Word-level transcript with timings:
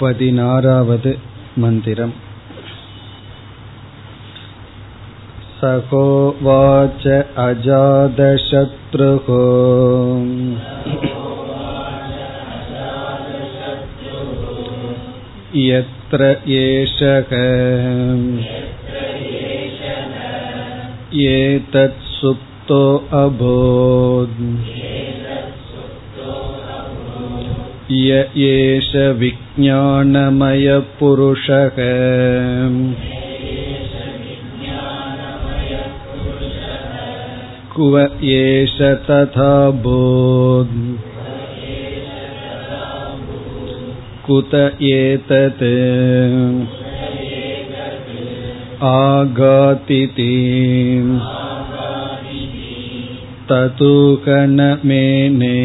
पदिनारावद् 0.00 1.06
मन्दिरम् 1.62 2.12
सहोवाच 5.60 7.06
अजादशत्रुः 7.46 9.28
यत्र 15.68 16.30
एषः 16.58 17.32
एतत् 21.26 22.02
सुप्तो 22.12 22.82
अभोत् 23.22 24.91
य 27.92 28.16
एष 28.46 28.88
विज्ञानमयपुरुषः 29.20 31.78
कुव 37.76 37.98
एष 38.36 38.76
तथा 39.10 39.52
बोध् 39.84 40.74
कुत 44.26 44.54
एतत् 44.90 45.62
आगातिति 48.88 50.34
ततुकनमेने 53.50 55.56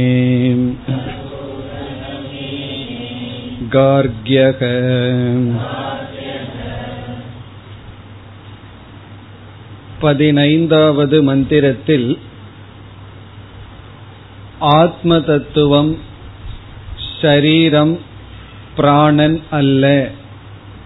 गार्ग्यः 3.69 4.61
பதினைந்தாவது 9.99 11.17
மந்திரத்தில் 11.23 12.07
ஆத்ம 14.77 15.19
தத்துவம் 15.19 15.93
ஷரீரம் 17.21 17.93
பிராணன் 18.75 19.37
அல்ல 19.51 19.85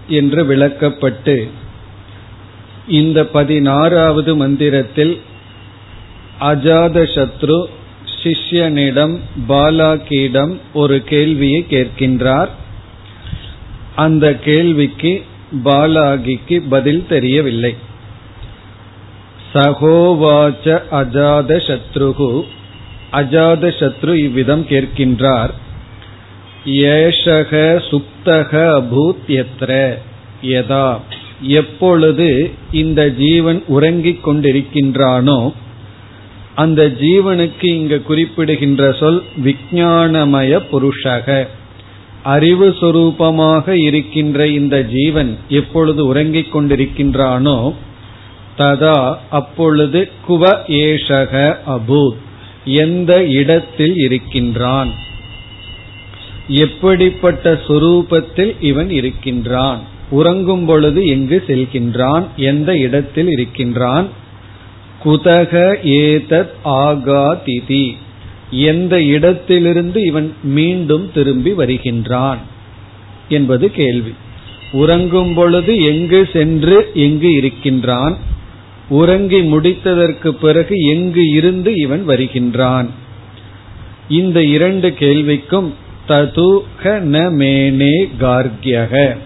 என்று 0.08 0.46
விளக்கப்பட்டு 0.46 1.36
இந்த 2.88 3.24
பதினாறாவது 3.24 4.36
மந்திரத்தில் 4.36 5.14
அஜாத 6.40 6.98
சத்ரு 7.14 7.58
சிஷ்யனிடம் 8.22 9.14
பாலாக்கியிடம் 9.48 10.54
ஒரு 10.72 10.96
கேள்வியை 11.04 11.60
கேட்கின்றார் 11.68 12.50
அந்த 13.95 14.35
கேள்விக்கு 14.35 15.23
பாலாகிக்கு 15.63 16.61
பதில் 16.69 17.05
தெரியவில்லை. 17.09 17.75
சகோவாச்ச 19.53 20.81
அஜாத 20.91 21.57
சத்ருகு. 21.67 22.43
அஜாத 23.13 23.73
சத்ரு 23.79 24.15
இவ்விதம் 24.15 24.65
கேட்கின்றார். 24.69 25.49
ஏஷக 26.65 27.81
சுப்தக 27.89 28.83
அபூத் 28.83 29.45
எத்ர. 29.45 29.97
யதா 30.43 30.97
எப்பொழுது 31.41 32.51
இந்த 32.71 33.09
ஜீவன் 33.09 33.63
உறங்கிக் 33.67 34.27
கொண்டிருக்கின்றானோ 34.27 35.53
அந்த 36.55 36.87
ஜீவனுக்கு 36.87 37.63
இங்கு 37.63 38.01
குறிப்பிடுகின்ற 38.01 38.93
சொல் 38.93 39.23
விஞ்ஞானமய 39.43 40.61
புருஷக. 40.71 41.47
அறிவு 42.23 42.69
சுரூபமாக 42.69 43.69
இருக்கின்ற 43.69 44.47
இந்த 44.47 44.83
ஜீவன் 44.83 45.37
எப்பொழுது 45.49 46.05
உறங்கிக் 46.05 46.55
கொண்டிருக்கின்றானோ 46.55 47.73
ததா 48.57 49.15
அப்பொழுது 49.29 50.11
குவ 50.27 50.55
ஏஷக 50.67 51.57
அபூத் 51.67 52.17
எந்த 52.65 53.25
இடத்தில் 53.25 53.95
இருக்கின்றான்? 53.95 54.89
எப்படிப்பட்ட 56.47 57.61
சுரூபத்தில் 57.67 58.55
இவன் 58.59 58.89
இருக்கின்றான்? 58.89 59.79
உறங்கும் 60.09 60.65
பொழுது 60.65 61.05
எங்கு 61.05 61.43
செல்கின்றான்? 61.47 62.27
எந்த 62.35 62.77
இடத்தில் 62.77 63.27
இருக்கின்றான்? 63.27 64.07
குதக 65.03 65.75
ஏதத் 65.83 66.53
ஆகாதிதி. 66.65 67.97
எந்த 68.53 69.01
இடத்திலிருந்து 69.01 70.03
இவன் 70.03 70.33
மீண்டும் 70.43 71.11
திரும்பி 71.13 71.51
வருகின்றான் 71.51 72.37
என்பது 73.29 73.71
கேள்வி. 73.71 74.13
உறங்கும் 74.71 75.33
பொழுது 75.33 75.83
எங்கு 75.83 76.29
சென்று 76.33 76.91
எங்கு 76.93 77.31
இருக்கின்றான்? 77.31 78.17
உறங்கி 78.89 79.39
முடித்ததற்கு 79.39 80.29
பிறகு 80.29 80.75
எங்கு 80.77 81.29
இருந்து 81.29 81.73
இவன் 81.75 82.05
வருகின்றான்? 82.07 82.89
இந்த 84.09 84.43
இரண்டு 84.43 84.93
கேள்விக்கும் 84.99 85.69
தது 86.07 86.59
ந 86.83 87.19
மேனே 87.39 88.09
கார்கியக 88.19 89.17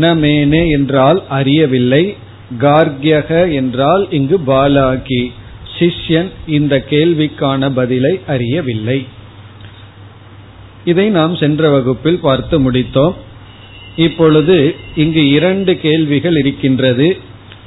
ந 0.00 0.14
மேனே 0.22 0.70
என்றால் 0.70 1.22
அறியவில்லை 1.28 2.16
கார்கியக 2.60 3.52
என்றால் 3.52 4.08
இங்கு 4.10 4.40
பாலாகி. 4.46 5.32
சிஷ்யன் 5.78 6.30
இந்த 6.46 6.84
கேள்விக்கான 6.90 7.70
பதிலை 7.74 8.20
அறியவில்லை. 8.26 9.06
இதை 10.84 11.08
நாம் 11.08 11.36
சென்ற 11.36 11.70
வகுப்பில் 11.70 12.18
பார்த்து 12.18 12.72
முடித்தோம். 12.72 13.14
இப்பொழுது 13.96 14.74
இங்கு 14.96 15.28
இரண்டு 15.28 15.78
கேள்விகள் 15.78 16.36
இருக்கின்றது. 16.36 17.16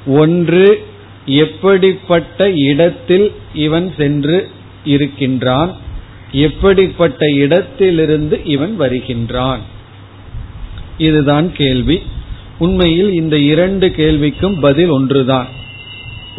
ஒன்று 0.05 0.85
எப்படிப்பட்ட 1.25 2.51
இடத்தில் 2.51 3.31
இவன் 3.53 3.93
சென்று 3.97 4.49
இருக்கின்றான்? 4.85 5.77
எப்படிப்பட்ட 6.31 7.31
இடத்திலிருந்து 7.31 8.41
இவன் 8.43 8.75
வருகின்றான்? 8.79 9.59
இதுதான் 10.97 11.53
கேள்வி. 11.53 12.01
உண்மையில் 12.57 13.13
இந்த 13.13 13.37
இரண்டு 13.37 13.87
கேள்விக்கும் 13.87 14.59
பதில் 14.59 14.89
ஒன்றுதான். 14.89 15.47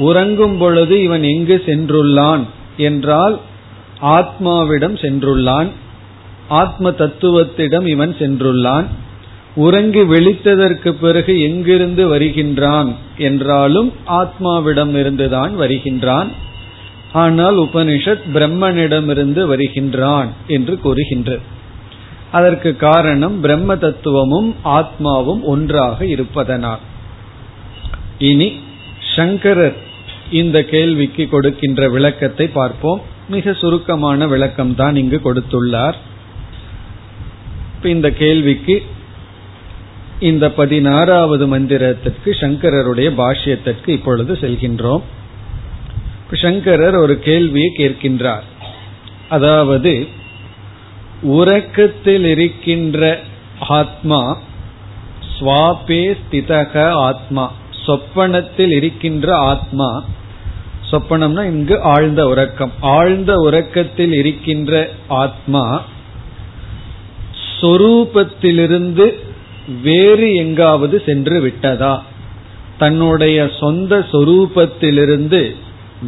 உறங்கும் 0.01 0.57
பொழுது 0.59 0.95
இவன் 1.03 1.25
எங்கு 1.33 1.57
சென்றுள்ளான் 1.67 2.43
என்றால் 2.77 3.37
ஆத்மாவிடம் 4.17 4.97
சென்றுள்ளான். 5.03 5.71
ஆத்ம 6.61 6.91
தத்துவத்திடம் 6.91 7.87
இவன் 7.87 8.13
சென்றுள்ளான். 8.19 8.87
உறங்கி 9.55 10.03
விழித்ததற்கு 10.13 10.91
பிறகு 11.01 11.33
எங்கிருந்து 11.41 12.03
வருகின்றான் 12.13 12.91
என்றாலும் 13.19 13.91
ஆத்மாவிடம் 14.21 14.93
இருந்துதான் 14.97 15.53
வருகின்றான். 15.61 16.31
ஆனால் 17.13 17.57
உபனிஷத் 17.59 18.27
பிரம்மனிடமிருந்து 18.35 19.43
வருகின்றான் 19.53 20.29
என்று 20.47 20.75
கூறுகின்றது 20.79 21.45
அதற்கு 22.31 22.71
காரணம் 22.77 23.37
பிரம்ம 23.41 23.77
தத்துவமும் 23.77 24.51
ஆத்மாவும் 24.77 25.43
ஒன்றாக 25.43 25.99
இருப்பதனால். 26.07 26.83
இனி 28.31 28.49
சங்கரர் 29.17 29.79
இந்த 30.31 30.65
கேள்விக்கு 30.65 31.29
கொடுக்கின்ற 31.29 31.89
விளக்கத்தை 31.89 32.47
பார்ப்போம். 32.47 33.01
மிக 33.29 33.53
சுருக்கமான 33.53 34.27
விளக்கம் 34.27 34.75
தான் 34.75 34.97
இங்கு 34.97 35.21
கொடுத்துள்ளார். 35.25 35.95
இந்த 37.83 38.11
கேள்விக்கு 38.11 38.83
இந்த 40.21 40.51
பதினாறாவது 40.51 41.59
மந்திரத்திற்கு 41.59 42.31
சங்கரருடைய 42.41 43.09
பாஷ்யத்திற்கு 43.21 43.89
இப்பொழுது 43.89 44.33
செல்கின்றோம். 44.41 45.03
சங்கரர் 46.33 46.95
ஒரு 46.95 47.19
கேள்வியை 47.19 47.73
கேட்கின்றார். 47.77 48.43
அதாவது 49.29 50.07
உறக்கத்தில் 51.23 52.25
இருக்கின்ற 52.25 53.21
ஆத்மா 53.59 54.39
ஸ்வாபே 55.39 56.17
ஸ்திதக 56.21 56.91
ஆத்மா. 56.91 57.53
சொப்பனத்தில் 57.91 58.71
இருக்கின்ற 58.71 59.37
ஆத்மா 59.37 60.05
சொப்பனம்னா 60.91 61.45
இங்கு 61.45 61.81
ஆழ்ந்த 61.81 62.29
உறக்கம். 62.29 62.73
ஆழ்ந்த 62.81 63.35
உறக்கத்தில் 63.35 64.13
இருக்கின்ற 64.13 64.91
ஆத்மா 65.09 65.83
சொரூபத்திலிருந்து 67.61 69.15
வேறு 69.83 70.35
எங்காவது 70.35 71.03
சென்று 71.07 71.41
விட்டதா? 71.41 72.05
தன்னுடைய 72.79 73.51
சொந்த 73.61 74.07
சொரூபத்திலிருந்து 74.13 75.55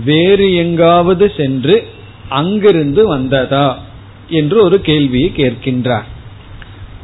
வேறு 0.04 0.54
எங்காவது 0.54 1.32
சென்று 1.36 1.86
அங்கிருந்து 2.28 3.08
வந்ததா? 3.08 3.78
என்று 4.28 4.62
ஒரு 4.62 4.80
கேள்வியை 4.80 5.32
கேட்கின்றார். 5.36 6.08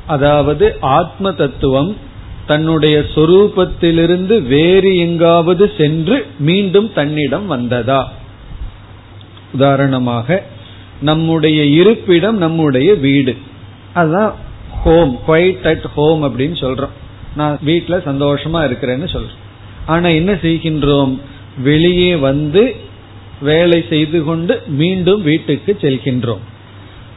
அதாவது 0.06 0.76
ஆத்ம 0.80 1.32
தத்துவம் 1.32 1.96
தன்னுடைய 2.48 3.04
சொரூபத்திலிருந்து 3.14 4.42
வேறு 4.42 4.96
எங்காவது 4.96 5.72
சென்று 5.78 6.26
மீண்டும் 6.38 6.92
தன்னிடம் 6.92 7.46
வந்ததா? 7.46 8.12
உதாரணமாக 9.52 10.42
நம்முடைய 11.00 11.64
இருப்பிடம் 11.64 12.36
நம்முடைய 12.36 12.94
வீடு. 12.94 13.36
அதுதான் 13.94 14.34
ஹோம் 14.84 15.18
குவைட் 15.28 15.66
அட் 15.66 15.86
ஹோம் 15.94 16.22
அப்படின்னு 16.22 16.56
சொல்றோம். 16.64 16.94
நான் 17.36 17.58
வீட்டுல 17.66 17.98
சந்தோஷமா 18.10 18.60
இருக்கிறேன்னு 18.68 19.08
சொல்றேன். 19.08 19.40
ஆனா 19.86 20.08
என்ன 20.08 20.32
செய்கின்றோம்? 20.32 21.20
வெளியே 21.62 22.16
வந்து 22.16 22.76
வேலை 23.40 23.84
செய்து 23.88 24.24
கொண்டு 24.24 24.62
மீண்டும் 24.66 25.22
வீட்டுக்கு 25.22 25.76
செல்கின்றோம். 25.80 26.44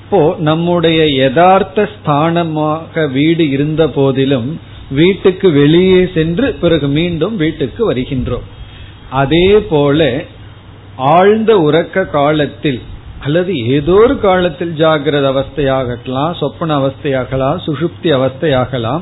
இப்போ 0.04 0.36
நம்முடைய 0.40 1.10
யதார்த்த 1.10 1.90
ஸ்தானமாக 1.96 3.12
வீடு 3.12 3.50
இருந்த 3.50 3.90
போதிலும் 3.90 4.60
வீட்டுக்கு 4.92 5.52
வெளியே 5.52 6.10
சென்று 6.14 6.54
பிறகு 6.54 6.88
மீண்டும் 6.88 7.36
வீட்டுக்கு 7.36 7.94
வருகின்றோம். 7.94 8.48
அதே 9.10 9.48
போல 9.60 10.24
ஆழ்ந்த 10.98 11.52
உறக்க 11.58 12.10
காலத்தில் 12.10 12.82
அல்லது 13.20 13.68
ஏதோ 13.68 13.94
ஒரு 13.94 14.20
காலத்தில் 14.20 14.74
ஜாகிரத 14.78 15.26
அவஸ்தையாகலாம் 15.32 16.38
சொப்பன 16.38 16.78
அவஸ்தையாகலாம் 16.80 17.60
சுஷுப்தி 17.66 18.10
அவஸ்தையாகலாம் 18.18 19.02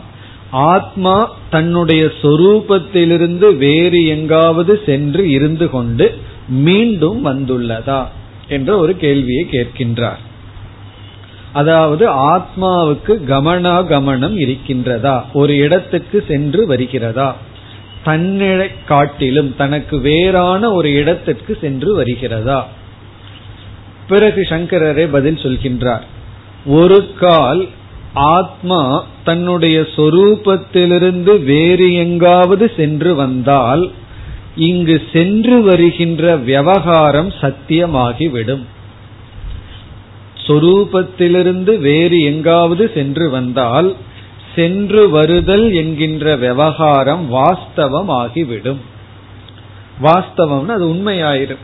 ஆத்மா 0.51 1.15
தன்னுடைய 1.49 2.03
சொரூபத்திலிருந்து 2.21 3.57
வேறு 3.57 4.05
எங்காவது 4.05 4.81
சென்று 4.85 5.29
இருந்து 5.29 5.69
கொண்டு 5.69 6.17
மீண்டும் 6.47 7.25
வந்துள்ளதா 7.25 8.01
என்ற 8.47 8.77
ஒரு 8.77 8.97
கேள்வியை 8.97 9.47
கேட்கின்றார். 9.51 10.21
அதாவது 11.53 12.09
ஆத்மாவுக்கு 12.09 13.15
கமனாகமனம் 13.27 14.37
இருக்கின்றதா? 14.37 15.21
ஒரு 15.33 15.57
இடத்துக்கு 15.57 16.23
சென்று 16.27 16.65
வருகிறதா? 16.65 17.35
தன்னிலை 18.03 18.67
காட்டிலும் 18.85 19.55
தனக்கு 19.55 19.99
வேறான 19.99 20.71
ஒரு 20.71 20.93
இடத்திற்கு 20.93 21.57
சென்று 21.61 21.95
வருகிறதா? 21.95 22.67
பிறகு 24.07 24.41
சங்கரரே 24.49 25.07
பதில் 25.11 25.35
சொல்கின்றார். 25.35 26.01
ஒரு 26.65 27.13
கால் 27.19 27.67
ஆத்மா 28.13 29.05
தன்னுடைய 29.23 29.81
சொரூபத்திலிருந்து 29.81 31.43
வேறு 31.43 31.93
எங்காவது 31.93 32.71
சென்று 32.77 33.15
வந்தால் 33.15 33.91
இங்கு 34.55 35.01
சென்று 35.13 35.61
வருகின்ற 35.61 36.35
விவகாரம் 36.35 37.33
சத்தியமாகிவிடும். 37.41 38.65
சொரூபத்திலிருந்து 40.49 41.77
வேறு 41.77 42.23
எங்காவது 42.23 42.91
சென்று 42.93 43.29
வந்தால் 43.29 43.95
சென்று 44.55 45.09
வருதல் 45.09 45.73
என்கின்ற 45.73 46.35
விவகாரம் 46.35 47.33
வாஸ்தவம் 47.33 48.07
ஆகிவிடும் 48.07 48.81
வாஸ்தவம்னு 50.01 50.67
அது 50.67 50.85
உண்மையாயிரும். 50.87 51.63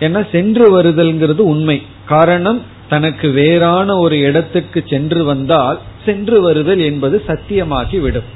ஏன்னா 0.00 0.30
சென்று 0.30 0.82
வருதல்ங்கிறது 0.82 1.38
உண்மை. 1.38 1.82
காரணம் 2.04 2.62
தனக்கு 2.88 3.30
வேறான 3.30 3.96
ஒரு 3.96 4.18
இடத்துக்கு 4.18 4.84
சென்று 4.86 5.24
வந்தால் 5.24 5.80
சென்று 6.04 6.40
வருதல் 6.40 6.78
என்பது 6.78 7.22
சத்தியமாகி 7.26 8.00
விடும் 8.00 8.28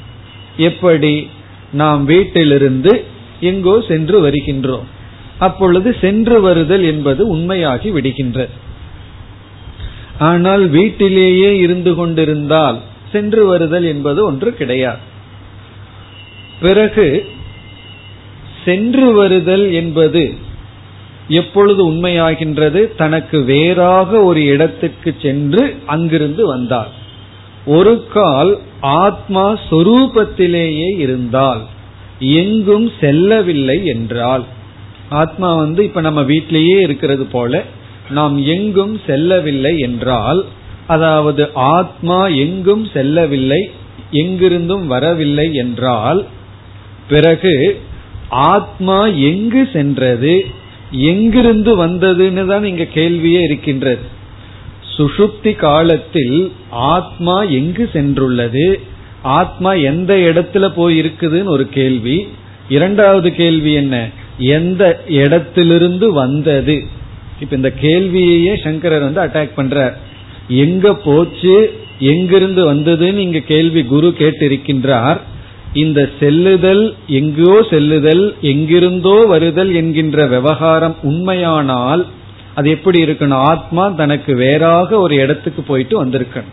எப்படி? 0.56 1.28
நாம் 1.72 2.04
வீட்டிலிருந்து 2.04 3.04
எங்கோ 3.40 3.80
சென்று 3.88 4.30
வருகின்றோம். 4.30 4.88
அப்பொழுது 5.38 5.96
சென்று 6.00 6.40
வருதல் 6.40 6.84
என்பது 6.84 7.36
உண்மையாகி 7.36 7.90
விடுகின்றது. 7.90 8.54
ஆனால் 10.18 10.68
வீட்டிலேயே 10.68 11.56
இருந்து 11.56 11.94
கொண்டிருந்தால் 11.94 12.78
சென்று 13.12 13.46
வருதல் 13.46 13.84
என்பது 13.84 14.24
ஒன்று 14.24 14.54
கிடையாது. 14.54 14.98
பிறகு 16.60 17.26
சென்று 18.64 19.12
வருதல் 19.12 19.72
என்பது 19.72 20.34
எப்பொழுது 21.28 21.92
உண்மையாகின்றது? 21.92 22.96
தனக்கு 22.96 23.40
வேறாக 23.42 24.20
ஒரு 24.20 24.44
இடத்துக்கு 24.44 25.14
சென்று 25.22 25.76
அங்கிருந்து 25.86 26.46
வந்தார். 26.46 26.90
ஒரு 27.66 28.06
கால் 28.12 28.58
ஆத்மா 28.80 29.58
சொரூபத்திலேயே 29.70 30.98
இருந்தால் 30.98 31.60
எங்கும் 32.18 32.90
செல்லவில்லை 33.00 33.86
என்றால். 33.86 34.44
ஆத்மா 35.08 35.54
வந்து 35.54 35.84
இப்ப 35.84 36.00
நம்ம 36.00 36.22
வீட்டிலேயே 36.22 36.80
இருக்கிறது 36.80 37.26
போல 37.26 37.64
நாம் 38.12 38.36
எங்கும் 38.46 39.00
செல்லவில்லை 39.06 39.78
என்றால் 39.78 40.40
அதாவது 40.86 41.42
ஆத்மா 41.54 42.26
எங்கும் 42.44 42.84
செல்லவில்லை 42.92 43.70
எங்கிருந்தும் 44.12 44.86
வரவில்லை 44.86 45.54
என்றால் 45.54 46.20
பிறகு 47.08 47.54
ஆத்மா 48.28 49.06
எங்கு 49.06 49.68
சென்றது 49.72 50.34
எங்கிருந்து 50.90 51.86
வந்ததுன்னு 51.86 52.46
தான் 52.46 52.64
இங்க 52.64 52.84
கேள்வியே 52.94 53.42
இருக்கின்றது. 53.42 54.04
சுஷுப்தி 54.96 55.52
காலத்தில் 55.56 56.36
ஆத்மா 56.70 57.42
எங்கு 57.42 57.84
சென்றுள்ளது 57.92 58.66
ஆத்மா 59.22 59.72
எந்த 59.72 60.12
இடத்துல 60.28 60.64
போய் 60.74 61.00
இருக்குதுன்னு 61.00 61.44
ஒரு 61.44 61.68
கேள்வி. 61.68 62.16
இரண்டாவது 62.68 63.28
கேள்வி 63.34 63.72
என்ன? 63.72 63.96
எந்த 64.38 64.82
இடத்திலிருந்து 65.06 66.12
வந்தது? 66.12 66.76
இப்ப 67.42 67.56
இந்த 67.56 67.70
கேள்வியையே 67.82 68.54
சங்கரர் 68.64 69.06
வந்து 69.08 69.22
அட்டாக் 69.24 69.58
பண்றார். 69.58 69.94
எங்க 70.48 70.94
போச்சு? 70.94 71.56
எங்கிருந்து 71.98 72.62
வந்ததுன்னு 72.74 73.22
இங்க 73.26 73.40
கேள்வி 73.52 73.82
குரு 73.84 74.08
கேட்டிருக்கின்றார். 74.18 75.20
இந்த 75.74 76.00
செல்லுதல் 76.20 76.82
எங்கோ 77.06 77.54
செல்லுதல் 77.70 78.24
எங்கிருந்தோ 78.40 79.14
வருதல் 79.26 79.70
என்கின்ற 79.74 80.26
விவகாரம் 80.26 80.96
உண்மையானால் 81.02 82.02
அது 82.54 82.70
எப்படி 82.70 82.98
இருக்கணும் 83.04 83.44
ஆத்மா 83.52 83.84
தனக்கு 84.00 84.32
வேறாக 84.34 84.98
ஒரு 84.98 85.14
இடத்துக்கு 85.14 85.62
போயிட்டு 85.62 85.94
வந்திருக்கணும். 86.04 86.52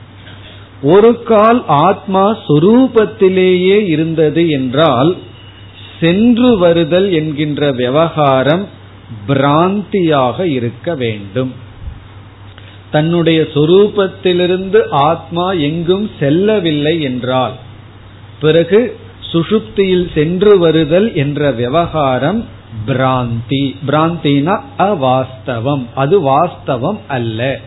ஒரு 0.82 1.10
கால் 1.24 1.62
ஆத்மா 1.68 2.26
சொரூபத்திலேயே 2.48 3.78
இருந்தது 3.96 4.44
என்றால் 4.50 5.12
சென்று 6.00 6.52
வருதல் 6.58 7.08
என்கின்ற 7.12 7.72
விவகாரம் 7.72 8.64
பிராந்தியாக 9.28 10.48
இருக்க 10.48 10.96
வேண்டும். 10.96 11.54
தன்னுடைய 12.92 13.42
சொரூபத்திலிருந்து 13.42 14.90
ஆத்மா 14.90 15.52
எங்கும் 15.52 16.10
செல்லவில்லை 16.20 17.02
என்றால் 17.02 17.54
பிறகு 18.42 19.00
சுஷுப்தியில் 19.32 20.14
சென்று 20.14 20.58
வருதல் 20.58 21.16
என்ற 21.16 21.52
விவகாரம் 21.52 22.46
பிராந்தி. 22.88 23.76
பிராந்தினா 23.88 24.62
அவாஸ்தவம். 24.78 25.86
அது 25.96 26.22
வாஸ்தவம் 26.22 27.00
அல்ல. 27.08 27.60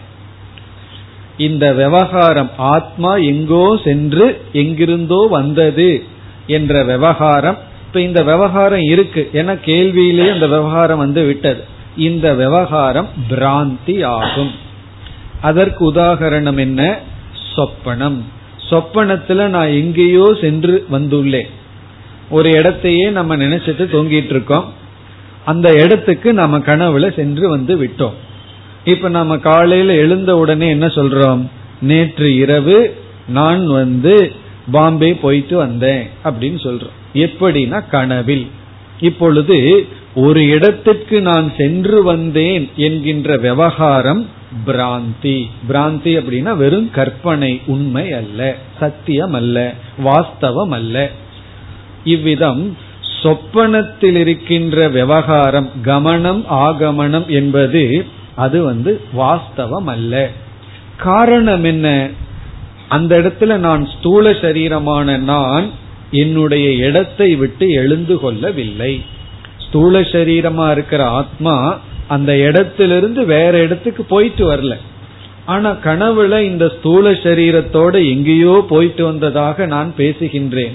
இந்த 1.36 1.72
விவகாரம் 1.72 2.50
ஆத்மா 2.56 3.16
எங்கோ 3.16 3.78
சென்று 3.84 4.40
எங்கிருந்தோ 4.52 5.26
வந்தது 5.30 6.04
என்ற 6.46 6.84
விவகாரம் 6.84 7.58
இப்ப 7.92 8.04
இந்த 8.04 8.22
விவகாரம் 8.22 8.80
இருக்கு. 8.80 9.30
ஏன்னா 9.32 9.60
கேள்வியிலே 9.60 10.32
இந்த 10.34 10.46
விவகாரம் 10.46 10.98
வந்து 10.98 11.24
விட்டது. 11.24 11.64
இந்த 11.96 12.34
விவகாரம் 12.34 13.08
பிராந்தி 13.30 14.04
ஆகும். 14.04 14.50
அதற்கு 15.40 15.92
உதாகரணம் 15.92 16.58
என்ன? 16.58 16.98
சொப்பனம். 17.56 18.20
சொப்பனத்துல 18.70 19.46
நான் 19.46 19.66
எங்கேயோ 19.66 20.36
சென்று 20.40 20.86
வந்துள்ளேன். 20.92 21.50
ஒரு 22.30 22.50
இடத்தையே 22.50 23.10
நம்ம 23.10 23.36
நினைச்சிட்டு 23.36 23.86
தூங்கிட்டு 23.86 24.24
இருக்கோம். 24.24 24.72
அந்த 25.44 25.70
இடத்துக்கு 25.72 26.32
நம்ம 26.32 26.58
கனவுல 26.58 27.14
சென்று 27.14 27.48
வந்து 27.48 27.76
விட்டோம். 27.84 28.14
இப்ப 28.84 29.08
நம்ம 29.08 29.38
காலையில 29.38 29.94
எழுந்த 29.94 30.36
உடனே 30.36 30.68
என்ன 30.68 30.86
சொல்றோம்? 30.86 31.46
நேற்று 31.80 32.36
இரவு 32.36 33.02
நான் 33.28 33.66
வந்து 33.66 34.32
பாம்பே 34.70 35.14
போயிட்டு 35.14 35.56
வந்தேன் 35.56 36.08
அப்படின்னு 36.24 36.58
சொல்றோம். 36.62 37.00
எப்படின்னா 37.14 37.88
கனவில். 37.90 38.46
இப்பொழுது 39.00 39.86
ஒரு 40.14 40.46
இடத்திற்கு 40.46 41.22
நான் 41.22 41.52
சென்று 41.56 42.02
வந்தேன் 42.02 42.70
என்கின்ற 42.76 43.36
விவகாரம் 43.36 44.28
பிராந்தி. 44.66 45.44
பிராந்தி 45.68 46.18
அப்படின்னா 46.18 46.56
வெறும் 46.56 46.90
கற்பனை 46.90 47.60
உண்மை 47.66 48.12
அல்ல 48.12 48.56
சத்தியம் 48.80 49.32
அல்ல 49.32 49.72
வாஸ்தவம் 50.04 50.70
அல்ல. 50.70 51.10
இவ்விதம் 52.04 52.76
சொப்பனத்தில் 53.22 54.16
இருக்கின்ற 54.16 54.88
விவகாரம் 54.88 55.70
கமனம் 55.84 56.44
ஆகமனம் 56.50 57.26
என்பது 57.26 58.06
அது 58.34 58.62
வந்து 58.62 59.00
வாஸ்தவம் 59.16 59.86
அல்ல. 59.86 60.28
காரணம் 60.96 61.64
என்ன? 61.64 62.08
அந்த 62.88 63.18
இடத்துல 63.20 63.56
நான் 63.56 63.88
ஸ்தூல 63.98 64.30
சரீரமான 64.30 65.18
நான் 65.18 65.70
என்னுடைய 66.12 66.86
இடத்தை 66.86 67.36
விட்டு 67.36 67.68
எழுந்து 67.68 68.18
கொள்ளவில்லை. 68.18 69.02
ஸ்தூல 69.68 70.00
சரீரமா 70.00 70.70
இருக்கிற 70.70 71.04
ஆத்மா 71.04 71.80
அந்த 72.08 72.38
இடத்திலிருந்து 72.38 73.24
வேற 73.24 73.58
இடத்துக்கு 73.58 74.02
போயிட்டு 74.04 74.52
வரல. 74.52 74.76
ஆனா 75.44 75.70
கனவுல 75.84 76.40
இந்த 76.40 76.72
ஸ்தூல 76.78 77.10
சரீரத்தோட 77.10 78.10
எங்கேயோ 78.10 78.66
போயிட்டு 78.68 79.04
வந்ததாக 79.04 79.66
நான் 79.66 79.92
பேசுகின்றேன். 79.96 80.72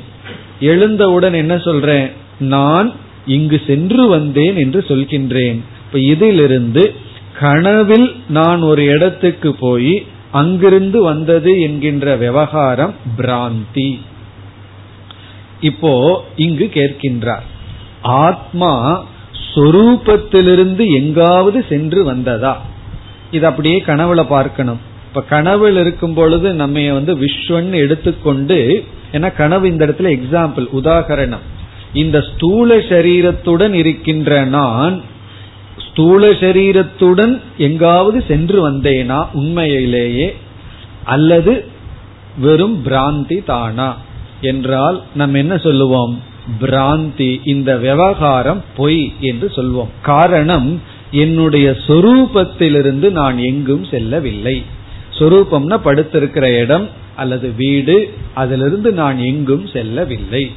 எழுந்தவுடன் 0.59 1.33
என்ன 1.33 1.57
சொல்றேன்? 1.57 2.09
நான் 2.39 2.93
இங்கு 3.25 3.61
சென்று 3.67 4.07
வந்தேன் 4.07 4.55
என்று 4.55 4.85
சொல்கின்றேன். 4.87 5.59
இப்ப 5.85 5.99
இதிலிருந்து 5.99 6.93
கனவில் 7.39 8.15
நான் 8.29 8.61
ஒரு 8.61 8.85
இடத்துக்கு 8.85 9.55
போய் 9.55 10.05
அங்கிருந்து 10.31 11.03
வந்தது 11.03 11.61
என்கின்ற 11.61 12.15
விவகாரம் 12.15 12.95
பிராந்தி. 13.17 13.99
இப்போ 15.61 16.23
இங்கு 16.35 16.69
கேட்கின்றார். 16.73 17.45
ஆத்மா 18.01 19.05
சொரூபத்திலிருந்து 19.55 20.85
எங்காவது 20.95 21.65
சென்று 21.69 22.03
வந்ததா? 22.03 22.61
இது 23.31 23.45
அப்படியே 23.45 23.83
கனவுல 23.85 24.23
பார்க்கணும். 24.23 24.79
இப்ப 25.07 25.41
கனவுல 25.41 25.79
இருக்கும் 25.79 26.13
பொழுது 26.13 26.53
நம்ம 26.53 26.93
வந்து 26.93 27.17
விஸ்வன் 27.17 27.71
எடுத்துக்கொண்டு 27.71 28.85
ஏன்னா 29.11 29.35
கனவு 29.35 29.69
இந்த 29.69 29.85
இடத்துல 29.85 30.19
எக்ஸாம்பிள் 30.19 30.67
உதாகரணம். 30.73 31.45
இந்த 31.93 32.21
ஸ்தூல 32.21 32.77
சரீரத்துடன் 32.77 33.73
இருக்கின்ற 33.73 34.45
நான் 34.45 35.01
ஸ்தூல 35.91 36.29
சரீரத்துடன் 36.29 37.41
எங்காவது 37.57 38.23
சென்று 38.27 38.71
வந்தேனா 38.71 39.27
உண்மையிலேயே? 39.33 40.35
அல்லது 41.03 41.65
வெறும் 42.37 42.85
பிராந்தி 42.85 43.43
தானா? 43.43 43.97
என்றால் 44.41 45.03
நம்ம 45.15 45.37
என்ன 45.37 45.57
சொல்லுவோம்? 45.57 46.21
பிராந்தி 46.61 47.39
இந்த 47.43 47.77
விவகாரம் 47.77 48.63
பொய் 48.77 49.13
என்று 49.19 49.51
சொல்வோம். 49.55 49.87
காரணம் 50.01 50.81
என்னுடைய 51.11 51.77
சொரூபத்திலிருந்து 51.87 53.11
நான் 53.11 53.37
எங்கும் 53.37 53.85
செல்லவில்லை. 53.85 54.63
சொரூபம்னா 55.19 55.79
படுத்திருக்கிற 55.85 56.59
இடம் 56.59 56.89
அல்லது 57.15 57.51
வீடு 57.51 58.13
அதிலிருந்து 58.33 58.91
நான் 58.91 59.17
எங்கும் 59.17 59.67
செல்லவில்லை. 59.67 60.51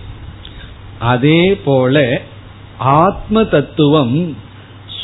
அதே 0.98 1.54
போல 1.54 2.20
ஆத்ம 2.78 3.44
தத்துவம் 3.44 4.36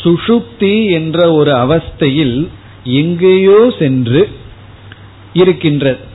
சுஷுப்தி 0.02 0.90
என்ற 0.90 1.32
ஒரு 1.32 1.52
அவஸ்தையில் 1.52 2.48
எங்கேயோ 2.84 3.74
சென்று 3.78 4.28
இருக்கின்றது. 5.32 6.14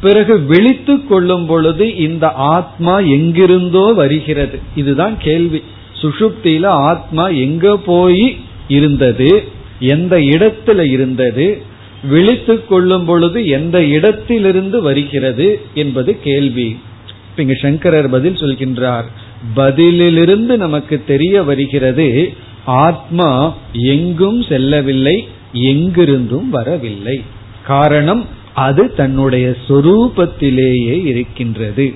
பிறகு 0.00 0.40
விழித்து 0.40 1.06
கொள்ளும் 1.06 1.46
பொழுது 1.46 1.96
இந்த 1.96 2.28
ஆத்மா 2.30 2.98
எங்கிருந்தோ 2.98 3.92
வருகிறது. 3.92 4.58
இதுதான் 4.76 5.18
கேள்வி. 5.18 5.62
சுஷுப்தியில 6.02 6.66
ஆத்மா 6.66 7.28
எங்க 7.28 7.76
போய் 7.76 8.36
இருந்தது? 8.68 9.44
எந்த 9.80 10.18
இடத்துல 10.18 10.90
இருந்தது? 10.90 11.62
விழித்து 12.08 12.66
கொள்ளும் 12.66 13.04
பொழுது 13.04 13.46
எந்த 13.46 13.84
இடத்திலிருந்து 13.84 14.82
வருகிறது 14.82 15.60
என்பது 15.74 16.20
கேள்வி. 16.20 16.78
இங்கு 17.36 17.54
சங்கரர் 17.54 18.10
பதில் 18.10 18.34
சொல்கின்றார். 18.34 19.04
பதிலிலிருந்து 19.56 20.56
நமக்கு 20.56 21.02
தெரிய 21.06 21.42
வருகிறது 21.42 22.32
ஆத்மா 22.64 23.56
எங்கும் 23.72 24.42
செல்லவில்லை 24.42 25.28
எங்கிருந்தும் 25.52 26.48
வரவில்லை. 26.50 27.22
காரணம் 27.66 28.24
அது 28.58 28.82
தன்னுடைய 28.94 29.46
சொரூபத்திலேயே 29.68 30.96
இருக்கின்றது. 31.04 31.86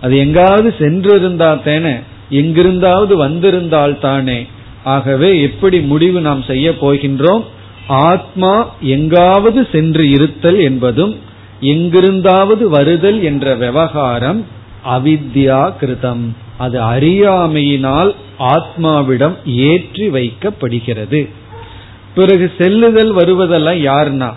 அது 0.00 0.14
எங்காவது 0.18 0.68
சென்றிருந்தா 0.78 1.50
தானே 1.64 1.94
எங்கிருந்தாவது 2.30 3.14
வந்திருந்தால் 3.16 3.96
தானே 3.98 4.38
ஆகவே 4.84 5.30
எப்படி 5.42 5.78
முடிவு 5.90 6.20
நாம் 6.20 6.42
செய்ய 6.42 6.68
போகின்றோம்? 6.80 7.44
ஆத்மா 8.08 8.52
எங்காவது 8.94 9.60
சென்று 9.72 10.04
இருத்தல் 10.10 10.60
என்பதும் 10.60 11.14
எங்கிருந்தாவது 11.60 12.64
வருதல் 12.68 13.20
என்ற 13.22 13.54
விவகாரம் 13.54 14.40
அவித்யா 14.94 15.60
கிருதம். 15.80 16.24
அது 16.58 16.78
அறியாமையினால் 16.92 18.10
ஆத்மாவிடம் 18.54 19.36
ஏற்றி 19.66 20.06
வைக்கப்படுகிறது. 20.16 21.20
பிறகு 22.14 22.46
செல்லுதல் 22.58 23.12
வருவதெல்லாம் 23.14 23.80
யாருன்னா 23.90 24.30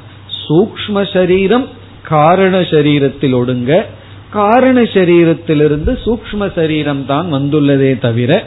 சூக்ம 0.48 1.14
சரீரம் 1.14 1.68
காரண 2.04 2.56
சரீரத்தில் 2.60 3.36
ஒடுங்க. 3.36 3.86
காரண 4.32 4.82
சரீரத்திலிருந்து 4.82 5.92
சூக்ம 6.06 6.52
சரீரம் 6.56 7.06
தான் 7.06 7.34
வந்துள்ளதே 7.34 8.00
தவிர 8.00 8.44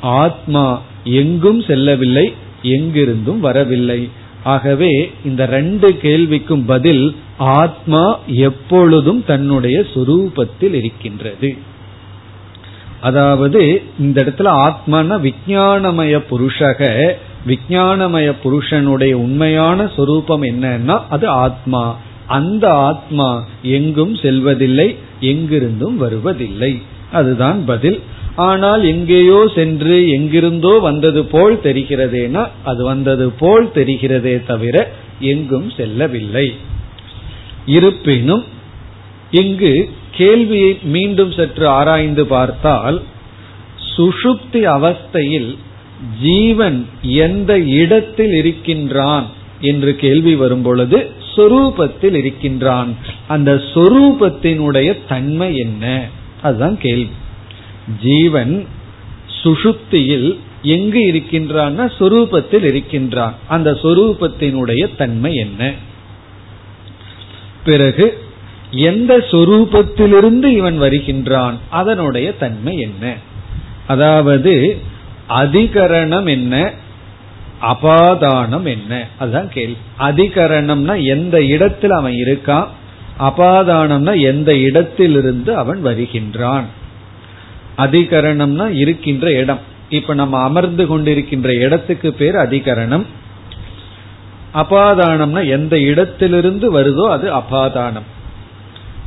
ஆத்மா 0.00 0.80
எங்கும் 1.04 1.60
செல்லவில்லை 1.62 2.26
எங்கிருந்தும் 2.62 3.38
வரவில்லை. 3.38 4.00
ஆகவே 4.44 4.92
இந்த 5.24 5.46
ரெண்டு 5.46 5.88
கேள்விக்கும் 6.02 6.64
பதில் 6.66 7.16
ஆத்மா 7.38 8.18
எப்பொழுதும் 8.26 9.24
தன்னுடைய 9.26 9.84
சுரூபத்தில் 9.94 10.74
இருக்கின்றது. 10.74 11.56
அதாவது 13.00 13.82
இந்த 13.98 14.24
இடத்துல 14.24 14.50
ஆத்மான 14.66 15.18
விஜயானமய 15.26 16.20
புருஷக 16.30 16.80
விஜயானமய 17.46 18.28
புருஷனுடைய 18.42 19.18
உண்மையான 19.18 19.88
சொரூபம் 19.96 20.42
என்னன்னா 20.42 20.96
அது 21.08 21.26
ஆத்மா. 21.28 21.84
அந்த 22.26 22.64
ஆத்மா 22.72 23.44
எங்கும் 23.62 24.14
செல்வதில்லை 24.14 24.88
எங்கிருந்தும் 25.20 25.96
வருவதில்லை. 25.96 26.82
அதுதான் 27.12 27.64
பதில். 27.64 27.98
ஆனால் 28.36 28.82
எங்கேயோ 28.84 29.38
சென்று 29.54 30.08
எங்கிருந்தோ 30.08 30.72
வந்தது 30.78 31.24
போல் 31.24 31.54
தெரிகிறதேனா 31.62 32.42
அது 32.64 32.84
வந்தது 32.84 33.30
போல் 33.30 33.68
தெரிகிறதே 33.74 34.34
தவிர 34.46 34.76
எங்கும் 35.20 35.68
செல்லவில்லை. 35.76 36.48
இருப்பினும் 37.66 38.44
இங்கு 39.30 39.88
கேள்வியை 40.10 40.78
மீண்டும் 40.82 41.32
சற்று 41.32 41.68
ஆராய்ந்து 41.68 42.26
பார்த்தால் 42.26 42.98
சுஷுப்தி 43.96 44.60
அவஸ்தையில் 44.76 45.50
ஜீவன் 46.22 46.86
எந்த 47.02 47.58
இடத்தில் 47.58 48.32
இருக்கின்றான் 48.32 49.26
என்று 49.60 49.96
கேள்வி 49.96 50.34
வரும் 50.34 50.62
பொழுது 50.62 51.10
சொரூபத்தில் 51.36 52.14
இருக்கின்றான். 52.14 52.96
அந்த 53.28 53.54
சொரூபத்தினுடைய 53.54 54.98
தன்மை 55.08 55.56
என்ன? 55.56 56.08
அதுதான் 56.42 56.78
கேள்வி. 56.78 57.08
ஜீவன் 58.02 58.66
சுஷுப்தியில் 59.42 60.38
எங்கு 60.62 61.06
இருக்கின்றான் 61.06 61.80
சொரூபத்தில் 61.80 62.64
இருக்கின்றான். 62.64 63.34
அந்த 63.48 63.78
சொரூபத்தினுடைய 63.82 64.96
தன்மை 64.96 65.34
என்ன? 65.34 65.72
பிறகு 67.64 68.24
எந்த 68.70 69.18
சொரூபத்திலிருந்து 69.30 70.44
இவன் 70.44 70.78
வருகின்றான்? 70.78 71.58
அதனுடைய 71.70 72.36
தன்மை 72.36 72.78
என்ன? 72.78 73.16
அதாவது 73.86 74.78
அதிகரணம் 75.28 76.28
என்ன? 76.28 76.72
அபாதானம் 77.62 78.62
என்ன? 78.62 79.06
அதுதான் 79.18 79.50
கேள்வி. 79.50 79.76
அதிகரணம்னா 79.98 81.04
எந்த 81.04 81.44
இடத்தில் 81.44 81.90
அவன் 81.90 82.12
இருக்கான்? 82.12 82.66
அபாதானம்னா 83.20 84.20
எந்த 84.20 84.58
இடத்திலிருந்து 84.58 85.56
அவன் 85.56 85.84
வருகின்றான்? 85.84 86.64
அதிகரணம்னா 87.78 88.76
இருக்கின்ற 88.76 89.32
இடம். 89.32 89.58
இப்ப 89.88 90.14
நம்ம 90.14 90.42
அமர்ந்து 90.42 90.84
கொண்டிருக்கின்ற 90.84 91.60
இடத்துக்கு 91.60 92.12
பேர் 92.12 92.34
அதிகரணம். 92.34 93.04
அபாதானம்னா 94.54 95.48
எந்த 95.48 95.80
இடத்திலிருந்து 95.80 96.80
வருதோ 96.80 97.08
அது 97.08 97.34
அபாதானம். 97.34 98.06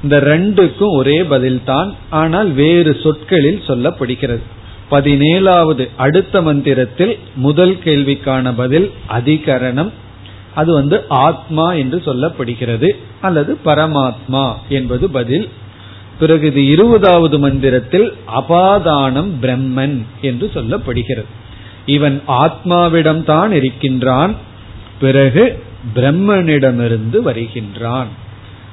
இந்த 0.04 0.18
ரெண்டுக்கும் 0.18 0.94
ஒரே 0.94 1.22
பதில்தான். 1.22 1.94
ஆனால் 2.10 2.52
வேறு 2.52 2.98
சொற்களில் 3.04 3.62
சொல்லப்படுகிறது. 3.68 4.42
பதினேழாவது 4.92 5.90
அடுத்த 5.98 6.42
மந்திரத்தில் 6.42 7.18
முதல் 7.36 7.78
கேள்விக்கான 7.84 8.54
பதில் 8.56 8.92
அதிகரணம். 9.10 9.92
அது 10.56 10.74
வந்து 10.74 11.04
ஆத்மா 11.08 11.74
என்று 11.74 12.02
சொல்லப்படுகிறது 12.06 12.90
அல்லது 13.22 13.58
பரமாத்மா 13.66 14.54
என்பது 14.70 15.10
பதில். 15.10 15.50
பிறகு 16.20 16.48
இது 16.48 16.66
இருபதாவது 16.68 17.40
மந்திரத்தில் 17.40 18.14
அபாதானம் 18.36 19.30
பிரம்மன் 19.42 20.02
என்று 20.22 20.52
சொல்லப்படுகிறது. 20.54 21.30
இவன் 21.86 22.22
ஆத்மாவிடம் 22.28 23.24
தான் 23.24 23.52
இருக்கின்றான். 23.52 24.36
பிறகு 25.00 25.64
பிரம்மனிடமிருந்து 25.96 27.22
வருகின்றான். 27.22 28.08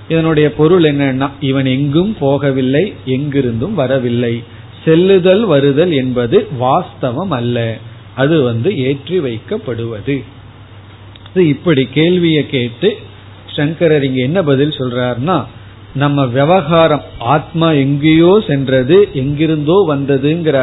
இதனுடைய 0.08 0.52
பொருள் 0.52 0.82
என்னன்னா 0.82 1.30
இவன் 1.40 1.66
எங்கும் 1.66 2.16
போகவில்லை 2.20 2.94
எங்கிருந்தும் 3.06 3.74
வரவில்லை. 3.74 4.42
செல்லுதல் 4.86 5.44
வருதல் 5.44 5.92
என்பது 6.02 6.38
வாஸ்தவம் 6.60 7.34
அல்ல. 7.38 7.58
அது 8.14 8.36
வந்து 8.42 8.70
ஏற்றி 8.88 9.16
வைக்கப்படுவது. 9.20 10.16
இப்படி 11.52 11.82
கேள்வியை 11.98 12.42
கேட்டு 12.46 12.88
சங்கரர் 13.56 14.04
இங்க 14.04 14.20
என்ன 14.20 14.38
பதில் 14.42 14.78
சொல்றாருன்னா 14.78 15.36
நம்ம 15.94 16.24
விவகாரம் 16.38 17.04
ஆத்மா 17.34 17.68
எங்கேயோ 17.84 18.32
சென்றது 18.46 18.96
எங்கிருந்தோ 19.12 19.76
வந்ததுங்கிற 19.88 20.56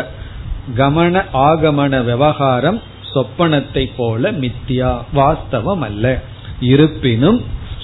கமன 0.78 1.24
ஆகமன 1.48 2.04
விவகாரம் 2.06 2.80
சொப்பனத்தை 3.14 3.86
போல 3.98 4.32
மித்தியா 4.44 4.92
வாஸ்தவம் 5.14 5.84
அல்ல. 5.88 6.06
இருப்பினும் 6.72 7.40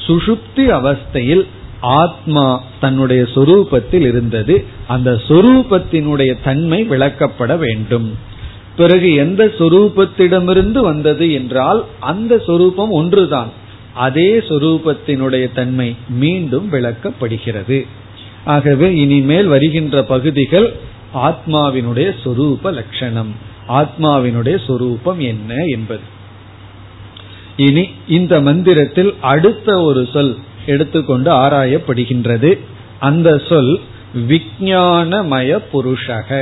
சுஷுப்தி 0.05 0.65
அவஸ்தையில் 0.77 1.43
ஆத்மா 1.81 2.63
தன்னுடைய 2.79 3.23
சொரூபத்தில் 3.23 4.07
இருந்தது 4.07 4.65
அந்த 4.87 5.21
சொரூபத்தினுடைய 5.27 6.37
தன்மை 6.43 6.83
விளக்கப்பட 6.89 7.57
வேண்டும். 7.57 8.17
பிறகு 8.77 9.13
எந்த 9.13 9.45
சொரூபத்திடமிருந்து 9.45 10.79
வந்தது 10.79 11.31
என்றால் 11.31 11.85
அந்த 11.99 12.39
சொரூபம் 12.39 12.89
ஒன்றுதான். 12.89 13.49
அதே 13.93 14.37
சொரூபத்தினுடைய 14.37 15.53
தன்மை 15.53 15.95
மீண்டும் 16.09 16.71
விளக்கப்படுகிறது. 16.71 17.87
ஆகவே 18.45 18.95
இனிமேல் 18.95 19.45
வருகின்ற 19.45 20.03
பகுதிகள் 20.03 20.73
ஆத்மாவினுடைய 21.13 22.11
சொரூப 22.23 22.73
லட்சணம். 22.73 23.35
ஆத்மாவினுடைய 23.67 24.65
சொரூபம் 24.65 25.19
என்ன 25.19 25.55
என்பது. 25.65 26.01
இனி 27.57 27.89
இந்த 28.07 28.41
மந்திரத்தில் 28.41 29.13
அடுத்த 29.21 29.81
ஒரு 29.81 30.07
சொல் 30.13 30.37
எடுத்துக்கொண்டு 30.73 31.29
ஆராயப்படுகின்றது. 31.43 32.51
அந்த 33.07 33.29
சொல் 33.49 33.73
விஜயானமய 34.29 35.49
புருஷக 35.73 36.39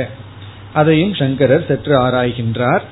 அதையும் 0.72 1.14
சங்கரர் 1.20 1.68
சற்று 1.68 1.94
ஆராய்கின்றார். 2.06 2.84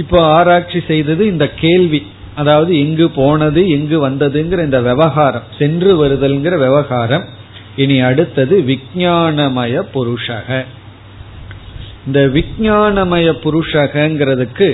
இப்போ 0.00 0.18
ஆராய்ச்சி 0.36 0.80
செய்தது 0.90 1.22
இந்த 1.32 1.46
கேள்வி 1.62 2.00
அதாவது 2.40 2.72
எங்கு 2.84 3.06
போனது 3.18 3.60
எங்கு 3.76 3.96
வந்ததுங்கிற 4.06 4.60
இந்த 4.68 4.80
விவகாரம் 4.88 5.46
சென்று 5.58 5.90
வருதல்ங்கிற 6.00 6.54
விவகாரம். 6.64 7.24
இனி 7.82 7.96
அடுத்தது 8.08 8.56
விஜயானமய 8.70 9.74
புருஷக 9.94 10.48
இந்த 12.06 12.20
விஜயானமய 12.36 13.28
புருஷகங்கிறதுக்கு 13.44 14.68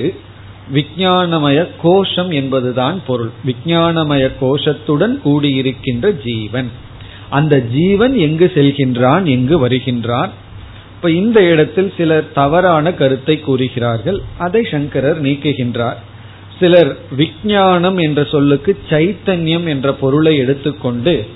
விஜயானமய 0.75 1.69
கோஷம் 1.83 2.31
என்பதுதான் 2.31 3.03
பொருள். 3.07 3.31
விஞ்ஞானமய 3.47 4.31
கோஷத்துடன் 4.41 5.21
கூடியிருக்கின்ற 5.25 6.23
ஜீவன். 6.25 6.71
அந்த 7.31 7.61
ஜீவன் 7.61 8.17
எங்கு 8.17 8.53
செல்கின்றான் 8.55 9.25
எங்கு 9.25 9.59
வருகின்றான்? 9.59 10.31
இப்ப 10.97 11.11
இந்த 11.11 11.43
இடத்தில் 11.43 11.93
சிலர் 11.97 12.33
தவறான 12.33 12.93
கருத்தை 12.93 13.41
கூறுகிறார்கள். 13.41 14.23
அதை 14.39 14.63
சங்கரர் 14.71 15.23
நீக்குகின்றார். 15.23 15.97
சிலர் 16.61 16.97
விஜயானம் 17.17 18.03
என்ற 18.03 18.25
சொல்லுக்கு 18.25 18.79
சைத்தன்யம் 18.91 19.67
என்ற 19.67 19.93
பொருளை 19.93 20.37
எடுத்துக்கொண்டு 20.37 21.27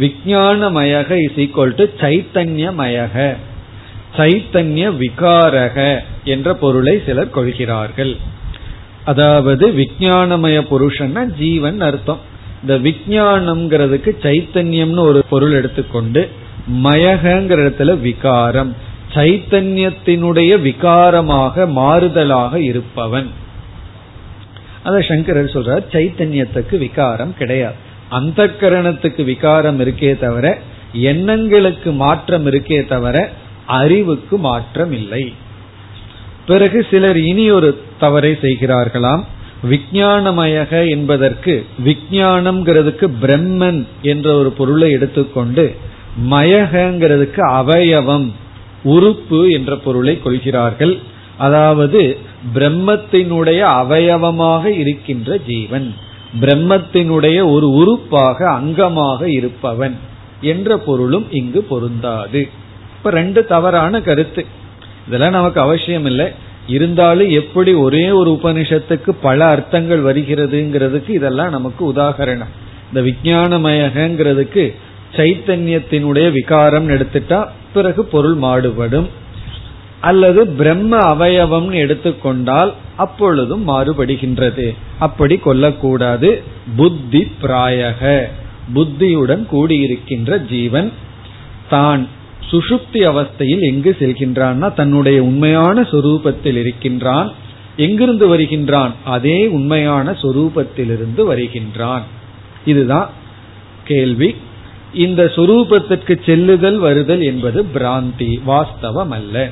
விஜயானமயக 0.00 1.10
இஸ் 1.10 1.36
ஈக்வல் 1.36 1.74
டு 1.74 1.84
சைத்தன்யமயக 2.00 3.36
சைத்தன்ய 4.16 4.92
விகாரக 5.02 5.98
என்ற 6.24 6.54
பொருளை 6.54 7.02
சிலர் 7.06 7.30
கொள்கிறார்கள். 7.30 8.16
அதாவது 9.04 9.68
விஜயானமய 9.68 10.66
புருஷன்னா 10.70 11.26
ஜீவன் 11.38 11.80
அர்த்தம். 11.80 12.18
இந்த 12.60 12.78
விஜயானம்ங்கிறதுக்கு 12.78 14.10
சைத்தன்யம்னு 14.22 14.98
ஒரு 14.98 15.24
பொருள் 15.30 15.52
எடுத்துக்கொண்டு 15.52 16.28
மயகங்கிற 16.84 17.58
இடத்துல 17.66 18.00
விகாரம். 18.00 18.76
சைத்தன்யத்தினுடைய 19.14 20.60
விகாரமாக 20.60 21.66
மாறுதலாக 21.76 22.56
இருப்பவன். 22.56 23.30
அத 24.82 25.00
சங்கரர் 25.00 25.44
சொல்றார் 25.44 25.84
சைத்தன்யத்துக்கு 25.92 26.78
விகாரம் 26.78 27.36
கிடையாது. 27.36 27.74
அந்த 28.08 28.46
கரணத்துக்கு 28.60 29.24
விகாரம் 29.24 29.80
இருக்கே 29.80 30.18
தவிர 30.18 30.58
எண்ணங்களுக்கு 30.92 31.92
மாற்றம் 31.92 32.46
இருக்கே 32.46 32.86
தவிர 32.86 33.30
அறிவுக்கு 33.66 34.38
மாற்றம் 34.38 34.92
இல்லை. 34.92 35.34
பிறகு 36.46 36.86
சிலர் 36.90 37.16
இனி 37.16 37.50
ஒரு 37.50 37.82
தவறை 38.00 38.32
செய்கிறார்களாம். 38.42 39.22
விஜயானமயக 39.70 40.88
என்பதற்கு 40.88 41.66
விஜயானம்ங்கிறதுக்கு 41.84 43.06
பிரம்மன் 43.22 43.86
என்ற 44.02 44.34
ஒரு 44.34 44.50
பொருளை 44.50 44.90
எடுத்துக்கொண்டு 44.90 45.64
மயகங்கிறதுக்கு 46.30 47.40
அவயவம் 47.40 48.32
உறுப்பு 48.82 49.50
என்ற 49.50 49.76
பொருளை 49.76 50.14
கொள்கிறார்கள். 50.22 50.94
அதாவது 51.38 52.18
பிரம்மத்தினுடைய 52.54 53.60
அவயவமாக 53.82 54.64
இருக்கின்ற 54.64 55.38
ஜீவன் 55.46 55.94
பிரம்மத்தினுடைய 56.40 57.38
ஒரு 57.50 57.66
உறுப்பாக 57.70 58.38
அங்கமாக 58.60 59.26
இருப்பவன் 59.38 59.96
என்ற 60.40 60.78
பொருளும் 60.78 61.26
இங்கு 61.30 61.62
பொருந்தாது. 61.62 62.48
இப்ப 62.96 63.10
ரெண்டு 63.10 63.40
தவறான 63.46 64.00
கருத்து. 64.00 64.46
இதெல்லாம் 65.06 65.30
நமக்கு 65.30 65.60
அவசியம் 65.60 66.04
இல்லை 66.04 66.26
இருந்தாலும் 66.70 67.30
எப்படி 67.30 67.72
ஒரே 67.72 68.10
ஒரு 68.10 68.38
உபனிஷத்துக்கு 68.42 69.10
பல 69.22 69.46
அர்த்தங்கள் 69.46 70.02
வருகிறதுங்கிறதுக்கு 70.02 71.08
இதெல்லாம் 71.08 71.50
நமக்கு 71.50 71.92
உதாகரணம். 71.92 72.52
இந்த 72.92 73.00
விஜயானமயங்கிறதுக்கு 73.00 74.74
சைத்தன்யத்தினுடைய 75.16 76.32
விகாரம் 76.32 76.88
எடுத்துட்டா 76.88 77.48
பிறகு 77.74 78.04
பொருள் 78.04 78.34
மாறுபடும். 78.34 79.08
அல்லது 80.00 80.46
பிரம்ம 80.46 80.98
அவயவம்னு 80.98 81.72
எடுத்துக்கொண்டால் 81.72 82.72
அப்பொழுதும் 82.96 83.68
மாறுபடுகின்றது. 83.68 84.76
அப்படி 84.98 85.40
கொல்லக்கூடாது. 85.44 86.42
புத்தி 86.76 87.32
பிராயக. 87.42 88.24
புத்தியுடன் 88.74 89.48
கூடியிருக்கின்ற 89.52 90.38
ஜீவன். 90.48 90.92
தான் 91.68 92.08
சுஷுப்தி 92.50 92.92
அவஸ்தையில் 92.92 93.60
எங்கு 93.60 93.96
செல்கின்றான்னா 93.98 94.74
தன்னுடைய 94.74 95.22
உண்மையான 95.22 95.80
சொரூபத்தில் 95.80 96.56
இருக்கின்றான். 96.56 97.32
எங்கிருந்து 97.76 98.28
வருகின்றான்? 98.28 98.94
அதே 99.04 99.46
உண்மையான 99.46 100.10
சொரூபத்திலிருந்து 100.10 101.24
வருகின்றான். 101.24 102.02
இதுதான் 102.64 103.10
கேள்வி. 103.84 104.34
இந்த 104.94 105.24
சொரூபத்திற்கு 105.24 106.24
செல்லுதல் 106.24 106.78
வருதல் 106.78 107.20
என்பது 107.20 107.66
பிராந்தி 107.74 108.40
வாஸ்தவம் 108.46 109.08
அல்ல 109.08 109.50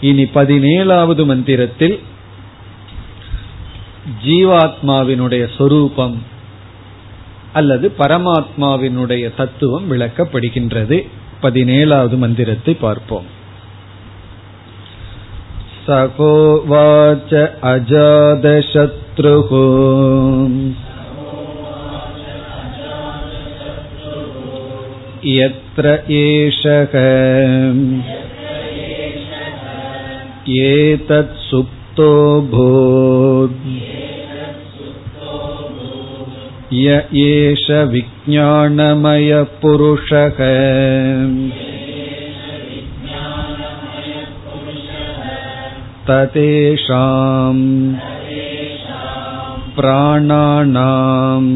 இனி 0.00 0.22
பதினேழாவது 0.22 1.24
மந்திரத்தில் 1.24 2.00
ஜீவாத்மாவினுடைய 4.26 5.48
சொரூபம் 5.56 6.22
அல்லது 7.52 7.92
பரமாத்மாவினுடைய 7.98 9.34
தத்துவம் 9.36 9.92
விளக்கப்படுகின்றது. 9.92 11.08
பதினேழாவது 11.41 12.17
மந்திரத்தை 12.17 12.75
பார்ப்போம் 12.85 13.29
सहोवाच 15.87 17.31
अजादशत्रुः 17.71 19.49
यत्र 25.33 25.85
एषः 26.19 26.93
एतत् 30.63 31.35
सुप्तो 31.49 32.11
भूत् 32.53 33.59
य 36.73 37.01
एष 37.23 37.65
विज्ञानमयपुरुषः 37.93 39.19
ततेषाम् 46.07 47.63
प्राणानाम् 49.77 51.51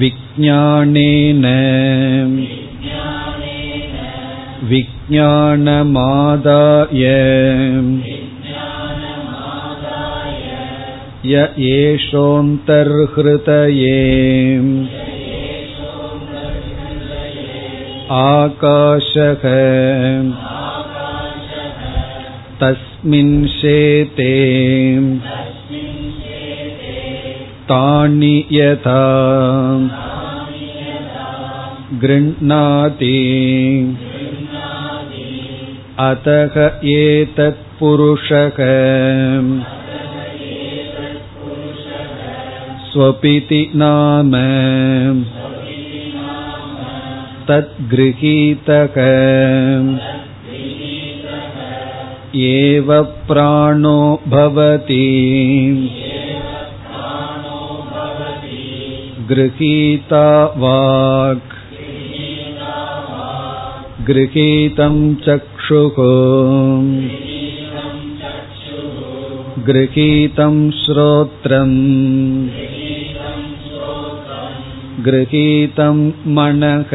विज्ञानेन 0.00 1.44
विज्ञानमादाय 4.70 5.72
य 11.26 11.42
एषोऽन्तर्हृतये 11.68 12.80
आकाशः 18.16 19.44
तस्मिन् 22.60 23.46
शेते 23.54 24.34
तानि 27.70 28.36
यथा 28.52 29.02
गृह्णाति 32.04 33.16
अतः 36.08 36.56
एतत्पुरुषः 36.94 38.58
स्वपिति 42.90 43.60
नाम 43.82 44.30
तद्गृहीतक 47.48 48.98
एव 52.46 52.92
प्राणो 53.28 53.98
भवति 54.28 55.04
गृहीता 59.30 60.26
वाक् 60.62 61.54
गृहीतं 64.08 64.98
चक्षुः 65.26 65.96
गृहीतं 69.68 70.58
श्रोत्रम् 70.80 71.76
गृहीतं 75.00 75.96
मनः 76.28 76.92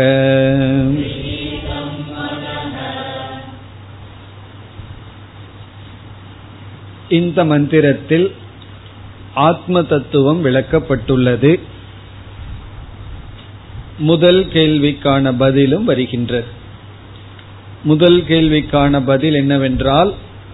இந்த 7.10 7.44
மந்திரத்தில் 7.44 8.28
ஆத்ம 9.42 9.82
தத்துவம் 9.84 10.40
விளக்கப்பட்டுள்ளது 10.44 11.52
முதல் 14.00 14.42
கேள்விக்கான 14.48 15.34
பதிலும் 15.38 15.84
வருகின்றது 15.84 16.50
முதல் 17.84 18.20
கேள்விக்கான 18.26 19.04
பதில் 19.04 19.34
என்னவென்றால் 19.34 20.12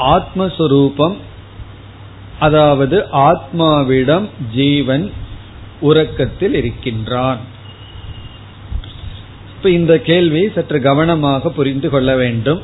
ஆத்மஸ்வரூபம் 0.08 1.16
அதாவது 2.40 2.98
ஆத்மாவிடம் 3.22 4.28
ஜீவன் 4.54 5.06
உறக்கத்தில் 5.83 6.55
இருக்கின்றான். 6.55 7.39
இப்ப 9.57 9.71
இந்த 9.71 9.99
கேள்வியை 9.99 10.51
சற்று 10.55 10.81
கவனமாக 10.81 11.51
புரிந்து 11.51 11.89
கொள்ள 11.91 12.17
வேண்டும். 12.17 12.63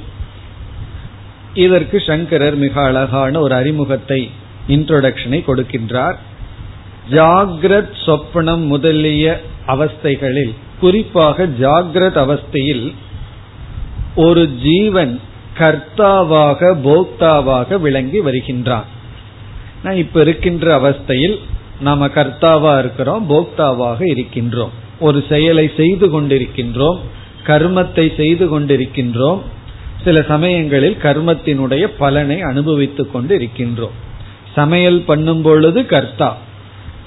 இதற்கு 1.55 2.01
சங்கரர் 2.01 2.57
மிக 2.57 2.83
அழகான 2.83 3.41
ஒரு 3.41 3.55
அறிமுகத்தை 3.55 4.31
இன்ட்ரோடக்ஷனை 4.69 5.41
கொடுக்கின்றார். 5.47 6.19
ஜாகிரத் 7.11 7.95
சொப்பனம் 8.07 8.67
முதலிய 8.67 9.41
அவஸ்தைகளில் 9.67 10.55
குறிப்பாக 10.81 11.47
ஜாகிரத் 11.47 12.19
அவஸ்தையில் 12.25 12.95
ஒரு 14.17 14.43
ஜீவன் 14.63 15.21
கர்த்தாவாக 15.59 16.61
போக்தாவாக 16.85 17.81
விளங்கி 17.81 18.21
வருகின்றான். 18.21 18.89
நான் 19.83 19.97
இப்ப 19.97 20.21
இருக்கின்ற 20.21 20.67
அவஸ்தையில் 20.79 21.39
நாம 21.81 22.07
கர்த்தாவா 22.07 22.79
இருக்கிறோம் 22.79 23.31
போக்தாவாக 23.31 23.99
இருக்கின்றோம். 24.01 24.69
ஒரு 25.01 25.25
செயலை 25.29 25.71
செய்து 25.77 26.21
கொண்டிருக்கின்றோம் 26.21 26.99
கர்மத்தை 27.47 28.15
செய்து 28.17 28.61
கொண்டிருக்கின்றோம். 28.61 29.41
சில 30.05 30.23
சமயங்களில் 30.23 30.97
கர்மத்தினுடைய 31.03 31.89
பலனை 31.99 32.41
அனுபவித்துக் 32.41 33.13
கொண்டு 33.13 33.39
இருக்கின்றோம் 33.39 33.97
சமையல் 34.55 35.01
பண்ணும் 35.01 35.43
பொழுது 35.43 35.87
கர்த்தா 35.87 36.37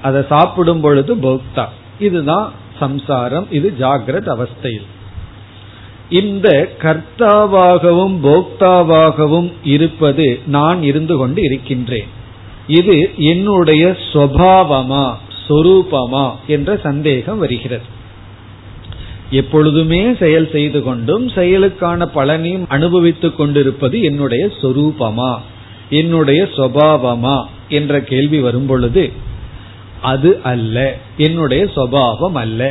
அதை 0.02 0.24
சாப்பிடும் 0.30 0.82
பொழுது 0.82 1.16
போக்தா. 1.16 1.66
இதுதான் 2.00 2.54
சம்சாரம் 2.80 3.48
இது 3.52 3.74
ஜாகிரத் 3.80 4.36
அவஸ்தையில். 4.36 4.88
இந்த 6.10 6.70
கர்த்தாவாகவும் 6.82 8.18
போக்தாவாகவும் 8.24 9.52
இருப்பது 9.64 10.40
நான் 10.46 10.84
இருந்து 10.84 11.18
கொண்டு 11.18 11.42
இருக்கின்றேன். 11.42 12.08
இது 12.80 12.96
என்னுடைய 13.32 13.84
சுவாவமா 14.14 15.06
சொரூபமா 15.48 16.26
என்ற 16.48 16.70
சந்தேகம் 16.84 17.38
வருகிறது. 17.38 17.88
எப்பொழுதுமே 19.32 20.14
செயல் 20.20 20.50
செய்து 20.52 20.84
கொண்டும் 20.84 21.26
செயலுக்கான 21.30 22.08
பலனையும் 22.16 22.66
அனுபவித்துக் 22.68 23.38
கொண்டிருப்பது 23.38 24.02
என்னுடைய 24.02 24.44
சொரூபமா 24.62 25.32
என்னுடைய 25.90 26.42
சுவாவமா 26.58 27.38
என்ற 27.70 27.94
கேள்வி 28.02 28.40
வரும்பொழுது 28.40 29.04
அது 30.02 30.30
அல்ல 30.44 30.78
என்னுடைய 31.18 31.64
சுவாவம் 31.76 32.34
அல்ல. 32.34 32.62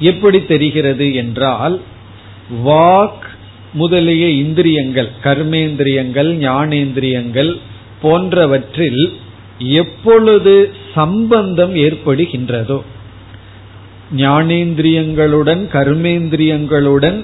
எப்படி 0.00 0.38
தெரிகிறது 0.44 1.14
என்றால் 1.14 1.76
வாக் 2.64 3.24
முதலிய 3.72 4.24
இந்திரியங்கள் 4.42 5.10
கர்மேந்திரியங்கள் 5.22 6.30
ஞானேந்திரியங்கள் 6.38 7.52
போன்றவற்றில் 8.04 9.02
எப்பொழுது 9.78 10.54
சம்பந்தம் 10.94 11.74
ஏற்படுகின்றதோ 11.84 12.78
ஞானேந்திரியங்களுடன் 14.24 15.62
கர்மேந்திரியங்களுடன் 15.76 17.18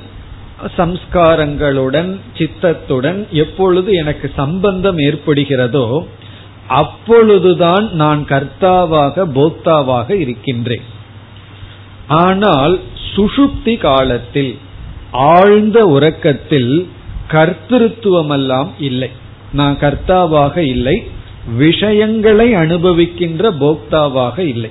சம்ஸ்காரங்களுடன் 0.78 2.08
சித்தத்துடன் 2.38 3.20
எப்பொழுது 3.42 3.90
எனக்கு 4.02 4.26
சம்பந்தம் 4.40 4.98
ஏற்படுகிறதோ 5.06 5.84
அப்பொழுதுதான் 6.80 7.86
நான் 8.00 8.20
கர்த்தாவாக 8.32 9.24
போக்தாவாக 9.36 10.08
இருக்கின்றேன். 10.24 10.84
ஆனால் 12.18 12.74
சுஷுப்தி 13.14 13.74
காலத்தில் 13.86 14.52
ஆழ்ந்த 15.32 15.78
உறக்கத்தில் 15.96 16.72
கர்த்திருவமெல்லாம் 17.34 18.70
இல்லை. 18.88 19.10
நான் 19.52 19.76
கர்த்தாவாக 19.76 20.56
இல்லை 20.56 21.02
விஷயங்களை 21.56 22.52
அனுபவிக்கின்ற 22.52 23.50
போக்தாவாக 23.60 24.38
இல்லை. 24.38 24.70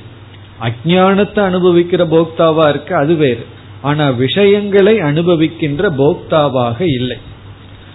அஜானத்தை 0.61 1.41
அனுபவிக்கிற 1.49 2.03
போக்தாவா 2.15 2.69
இருக்கு 2.69 2.95
அது 2.95 3.15
வேறு. 3.15 3.45
ஆனா 3.81 4.09
விஷயங்களை 4.09 4.97
அனுபவிக்கின்ற 4.97 5.89
போக்தாவாக 5.97 6.81
இல்லை. 6.81 7.17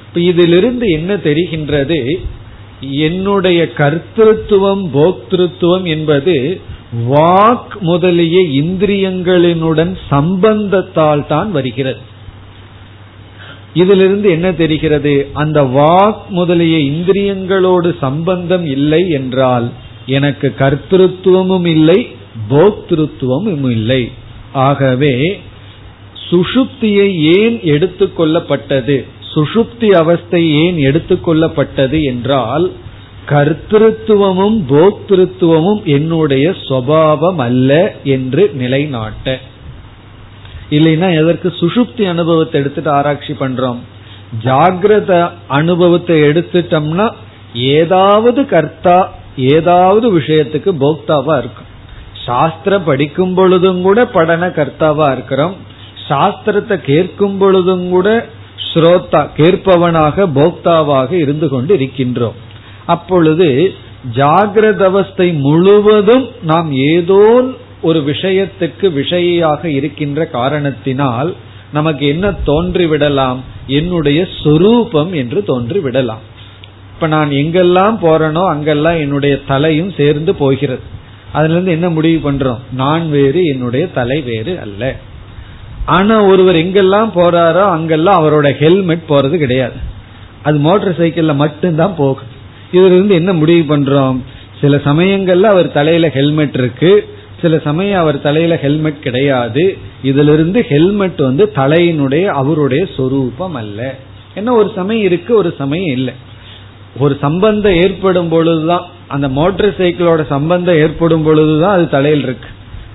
இப்ப 0.08 0.20
இதிலிருந்து 0.20 0.88
என்ன 0.88 1.14
தெரிகின்றது? 1.14 2.20
என்னுடைய 2.80 3.68
கர்த்தத்துவம் 3.76 4.84
போக்திருத்துவம் 4.94 5.84
என்பது 5.84 6.60
வாக் 7.08 7.74
முதலிய 7.80 8.62
இந்திரியங்களினுடன் 8.62 9.96
சம்பந்தத்தால் 10.10 11.26
தான் 11.26 11.52
வருகிறது. 11.52 11.98
இதிலிருந்து 13.74 14.30
என்ன 14.30 14.52
தெரிகிறது? 14.52 15.14
அந்த 15.32 15.62
வாக் 15.62 16.20
முதலிய 16.28 16.76
இந்திரியங்களோடு 16.92 17.90
சம்பந்தம் 18.00 18.66
இல்லை 18.66 19.02
என்றால் 19.10 19.66
எனக்கு 20.06 20.54
கர்த்திருவமும் 20.58 21.66
இல்லை 21.66 21.98
போக்திருத்துவமும் 22.50 23.70
இல்லை. 23.70 24.02
ஆகவே 24.52 25.40
சுஷுப்தியை 26.30 27.08
ஏன் 27.36 27.56
எடுத்துக்கொள்ளப்பட்டது 27.74 28.96
சுஷுப்தி 29.34 29.88
அவஸ்தை 29.90 30.42
ஏன் 30.64 30.76
எடுத்துக்கொள்ளப்பட்டது 30.76 31.98
என்றால் 32.02 32.66
கர்த்திருவமும் 33.28 34.58
போக்திருத்துவமும் 34.68 35.82
என்னுடைய 35.84 36.46
சுவாவம் 36.68 37.40
அல்ல 37.46 37.70
என்று 38.04 38.50
நிலைநாட்ட. 38.54 39.40
இல்லைன்னா 40.70 41.08
எதற்கு 41.20 41.48
சுஷுப்தி 41.60 42.04
அனுபவத்தை 42.08 42.60
எடுத்துட்டு 42.60 42.90
ஆராய்ச்சி 42.90 43.32
பண்றோம். 43.32 43.80
ஜாகிரத 44.44 45.12
அனுபவத்தை 45.58 46.16
எடுத்துட்டோம்னா 46.22 47.06
ஏதாவது 47.76 48.46
கர்த்தா 48.46 48.98
ஏதாவது 49.36 50.06
விஷயத்துக்கு 50.18 50.70
போக்தாவா 50.84 51.34
இருக்கும். 51.38 51.70
சாஸ்திரம் 52.26 52.84
படிக்கும் 52.84 53.34
பொழுதும் 53.34 53.82
கூட 53.82 54.04
படன 54.14 54.42
கர்த்தாவா 54.58 55.12
இருக்கிறோம். 55.12 55.54
சாஸ்திரத்தை 56.08 56.76
கேட்கும் 56.90 57.36
பொழுதும் 57.38 57.90
கூட 57.90 58.08
ஸ்ரோதா 58.68 59.20
கேட்பவனாக 59.36 60.26
போக்தாவாக 60.38 61.10
இருந்து 61.12 61.48
கொண்டு 61.48 61.74
இருக்கின்றோம் 61.74 62.38
அப்பொழுது 62.86 63.48
ஜாகிரத 64.16 64.82
அவஸ்தை 64.84 65.32
முழுவதும் 65.32 66.24
நாம் 66.42 66.70
ஏதோ 66.72 67.20
ஒரு 67.84 68.00
விஷயத்துக்கு 68.06 68.86
விஷயாக 69.00 69.64
இருக்கின்ற 69.64 70.26
காரணத்தினால் 70.26 71.30
நமக்கு 71.72 72.04
என்ன 72.06 72.26
தோன்றிவிடலாம்? 72.46 73.40
என்னுடைய 73.66 74.20
சொரூபம் 74.44 75.12
என்று 75.12 75.40
தோன்றிவிடலாம். 75.46 76.22
இப்ப 76.94 77.06
நான் 77.06 77.30
எங்கெல்லாம் 77.30 77.96
போறேனோ 78.02 78.42
அங்கெல்லாம் 78.48 78.98
என்னுடைய 78.98 79.34
தலையும் 79.46 79.92
சேர்ந்து 79.96 80.34
போகிறது. 80.34 80.84
அதுல 81.32 81.52
இருந்து 81.52 81.70
என்ன 81.70 81.88
முடிவு 81.90 82.20
பண்றோம்? 82.26 82.62
நான் 82.72 83.10
வேறு 83.10 83.40
என்னுடைய 83.44 83.84
தலை 83.86 84.18
வேறு 84.20 84.60
அல்ல. 84.60 84.82
ஆனா 85.86 86.22
ஒருவர் 86.22 86.54
எங்கெல்லாம் 86.54 87.10
போறாரோ 87.14 87.64
அங்கெல்லாம் 87.70 88.20
அவரோட 88.20 88.50
ஹெல்மெட் 88.52 89.08
போறது 89.08 89.36
கிடையாது. 89.36 89.78
அது 90.42 90.58
மோட்டார் 90.58 90.98
சைக்கிள்ல 91.00 91.34
மட்டும்தான் 91.34 91.96
போகும். 91.96 92.32
இதுல 92.72 92.94
இருந்து 92.96 93.14
என்ன 93.14 93.32
முடிவு 93.32 93.76
பண்றோம்? 93.76 94.18
சில 94.60 94.76
சமயங்கள்ல 94.76 95.42
அவர் 95.42 95.76
தலையில 95.78 96.08
ஹெல்மெட் 96.10 96.56
இருக்கு. 96.62 96.92
சில 97.44 97.58
சமயம் 97.58 98.00
அவர் 98.00 98.20
தலையில 98.20 98.56
ஹெல்மெட் 98.56 99.02
கிடையாது. 99.02 99.76
இதுல 100.04 100.32
இருந்து 100.32 100.64
ஹெல்மெட் 100.64 101.16
வந்து 101.16 101.52
தலையினுடைய 101.54 102.24
அவருடைய 102.24 102.86
சொரூபம் 102.96 103.54
அல்ல. 103.54 103.94
ஏன்னா 104.34 104.50
ஒரு 104.50 104.72
சமயம் 104.74 105.04
இருக்கு 105.04 105.36
ஒரு 105.36 105.54
சமயம் 105.58 105.92
இல்லை. 105.96 106.14
ஒரு 106.98 107.18
சம்பந்தம் 107.20 107.74
ஏற்படும் 107.74 108.28
பொழுதுதான் 108.28 108.84
அந்த 109.06 109.28
மோட்டார் 109.28 109.78
சைக்கிளோட 109.78 110.26
சம்பந்தம் 110.26 110.74
ஏற்படும் 110.74 111.22
பொழுதுதான் 111.22 111.76
அது 111.76 111.88
தலையில் 111.88 112.22
இருக்கு. 112.22 112.48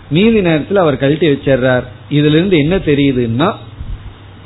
மீதி 0.10 0.42
நேரத்தில் 0.42 0.78
அவர் 0.78 0.98
கழட்டி 0.98 1.28
வச்சிடுறார். 1.28 1.84
இதுல 2.10 2.36
இருந்து 2.36 2.58
என்ன 2.58 2.76
தெரியுதுன்னா 2.76 3.54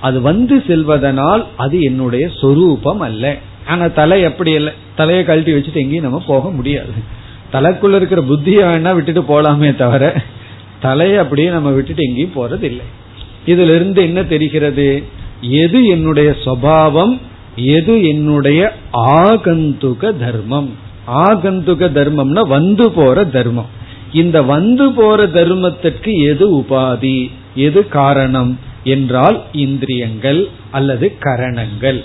அது 0.01 0.21
வந்து 0.21 0.63
செல்வதனால் 0.67 1.45
அது 1.57 1.81
என்னுடைய 1.81 2.29
சொரூபம் 2.41 2.99
அல்ல. 2.99 3.37
ஆனா 3.67 3.87
தலை 3.87 4.21
எப்படி 4.21 4.51
இல்லை? 4.51 4.73
தலையை 4.95 5.23
கழட்டி 5.23 5.51
வச்சுட்டு 5.51 5.73
எங்கேயும் 5.73 6.03
நம்ம 6.03 6.23
போக 6.27 6.49
முடியாது. 6.49 7.21
தலைக்குள்ள 7.53 7.95
இருக்கிற 7.95 8.21
புத்தியை 8.21 8.65
வேணா 8.71 8.95
விட்டுட்டு 8.95 9.21
போலாமே 9.21 9.75
தவிர 9.75 10.21
தலையை 10.81 11.17
அப்படியே 11.17 11.49
நம்ம 11.49 11.69
விட்டுட்டு 11.69 12.03
எங்கேயும் 12.03 12.35
போறது 12.35 12.63
இல்லை 12.63 12.85
இதுல 13.45 13.75
இருந்து 13.75 14.01
என்ன 14.01 14.23
தெரிகிறது? 14.23 15.03
எது 15.41 15.85
என்னுடைய 15.85 16.35
சுவாவம் 16.45 17.19
எது 17.55 18.07
என்னுடைய 18.07 18.73
ஆகந்துக 18.93 20.17
தர்மம்? 20.17 20.69
ஆகந்துக 21.07 21.89
தர்மம்னா 21.91 22.47
வந்து 22.47 22.91
போற 22.91 23.25
தர்மம். 23.25 23.65
இந்த 24.13 24.41
வந்து 24.41 24.91
போற 24.91 25.27
தர்மத்திற்கு 25.27 26.23
எது 26.23 26.55
உபாதி? 26.55 27.31
எது 27.55 27.87
காரணம்? 27.87 28.59
என்றால் 28.83 29.43
இந்திரியங்கள் 29.51 30.47
அல்லது 30.71 31.15
கரணங்கள். 31.19 32.03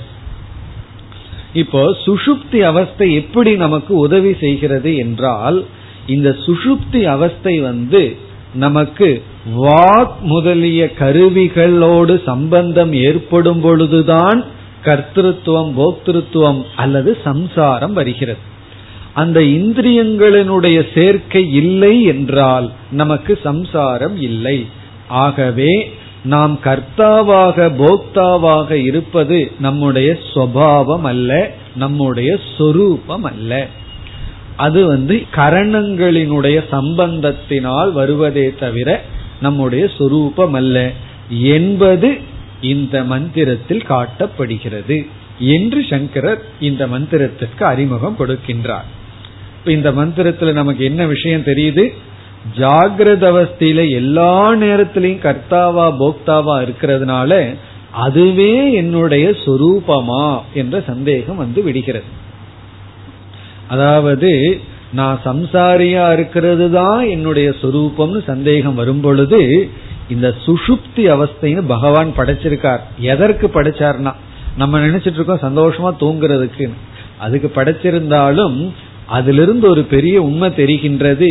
இப்போ 1.53 1.97
சுஷுப்தி 2.07 2.61
அவஸ்தை 2.61 3.15
எப்படி 3.15 3.57
நமக்கு 3.57 3.97
உதவி 3.97 4.35
செய்கிறது 4.41 4.97
என்றால் 4.97 5.65
இந்த 6.07 6.37
சுஷுப்தி 6.47 7.05
அவஸ்தை 7.05 7.59
வந்து 7.59 8.17
நமக்கு 8.55 9.23
வாக் 9.57 10.21
முதலிய 10.21 10.91
கருவிகளோடு 10.99 12.23
சம்பந்தம் 12.25 12.93
ஏற்படும் 12.93 13.61
பொழுதுதான் 13.61 14.45
கர்த்திருவம் 14.85 15.73
போக்திருத்துவம் 15.77 16.65
அல்லது 16.77 17.19
சம்சாரம் 17.25 17.93
வருகிறது. 17.93 18.39
அந்த 19.15 19.41
இந்திரியங்களினுடைய 19.41 20.87
சேர்க்கை 20.95 21.53
இல்லை 21.53 22.03
என்றால் 22.03 22.73
நமக்கு 22.91 23.39
சம்சாரம் 23.43 24.21
இல்லை. 24.21 24.67
ஆகவே 25.09 25.93
நாம் 26.29 26.55
கர்த்தாவாக 26.65 27.67
போக்தாவாக 27.81 28.71
இருப்பது 28.71 29.39
நம்முடைய 29.61 30.09
சுவாவம் 30.35 31.07
அல்ல 31.13 31.31
நம்முடைய 31.77 32.31
சொரூபம் 32.57 33.25
அல்ல 33.25 33.53
அது 34.57 34.87
வந்து 34.87 35.17
கரணங்களினுடைய 35.37 36.59
சம்பந்தத்தினால் 36.71 37.91
வருவதே 37.93 38.47
தவிர 38.61 38.89
நம்முடைய 39.41 39.85
சொரூபம் 39.99 40.55
அல்ல 40.55 40.77
என்பது 41.53 42.11
இந்த 42.61 42.95
மந்திரத்தில் 43.05 43.85
காட்டப்படுகிறது 43.89 44.99
என்று 45.39 45.81
சங்கரர் 45.91 46.43
இந்த 46.61 46.83
மந்திரத்திற்கு 46.87 47.63
அறிமுகம் 47.63 48.17
கொடுக்கின்றார். 48.19 48.89
இந்த 49.65 49.89
மந்திரத்துல 49.91 50.53
நமக்கு 50.53 50.85
என்ன 50.85 51.03
விஷயம் 51.07 51.49
தெரியுது? 51.51 51.85
ஜாகிரத 52.59 53.25
அவஸ்தையில 53.33 53.91
எல்லா 53.91 54.55
நேரத்திலையும் 54.55 55.25
கர்த்தாவா 55.27 55.87
போக்தாவா 56.03 56.57
இருக்கிறதுனால 56.67 57.57
அதுவே 57.93 58.73
என்னுடைய 58.73 59.31
சொரூபமா 59.31 60.41
என்ற 60.55 60.83
சந்தேகம் 60.87 61.37
வந்து 61.37 61.63
விடுகிறது. 61.63 62.05
அதாவது 63.69 64.61
நான் 64.93 65.19
சம்சாரியா 65.25 66.13
இருக்கிறது 66.13 66.71
தான் 66.71 67.09
என்னுடைய 67.09 67.55
சொரூபம்னு 67.63 68.25
சந்தேகம் 68.25 68.75
வரும் 68.75 69.01
பொழுது 69.01 69.71
இந்த 70.09 70.35
சுஷுப்தி 70.47 71.05
அவஸ்தைன்னு 71.15 71.65
பகவான் 71.67 72.11
படைச்சிருக்கார். 72.17 72.83
எதற்கு 73.01 73.47
படைச்சார்னா 73.55 74.13
நம்ம 74.57 74.79
நினைச்சிட்டு 74.79 75.19
இருக்கோம் 75.19 75.47
சந்தோஷமா 75.49 75.91
தூங்குறதுக்கு 76.01 76.71
அதுக்கு 77.19 77.51
படைச்சிருந்தாலும் 77.55 78.73
அதிலிருந்து 79.07 79.69
ஒரு 79.69 79.83
பெரிய 79.83 80.23
உண்மை 80.23 80.49
தெரிகின்றது 80.51 81.31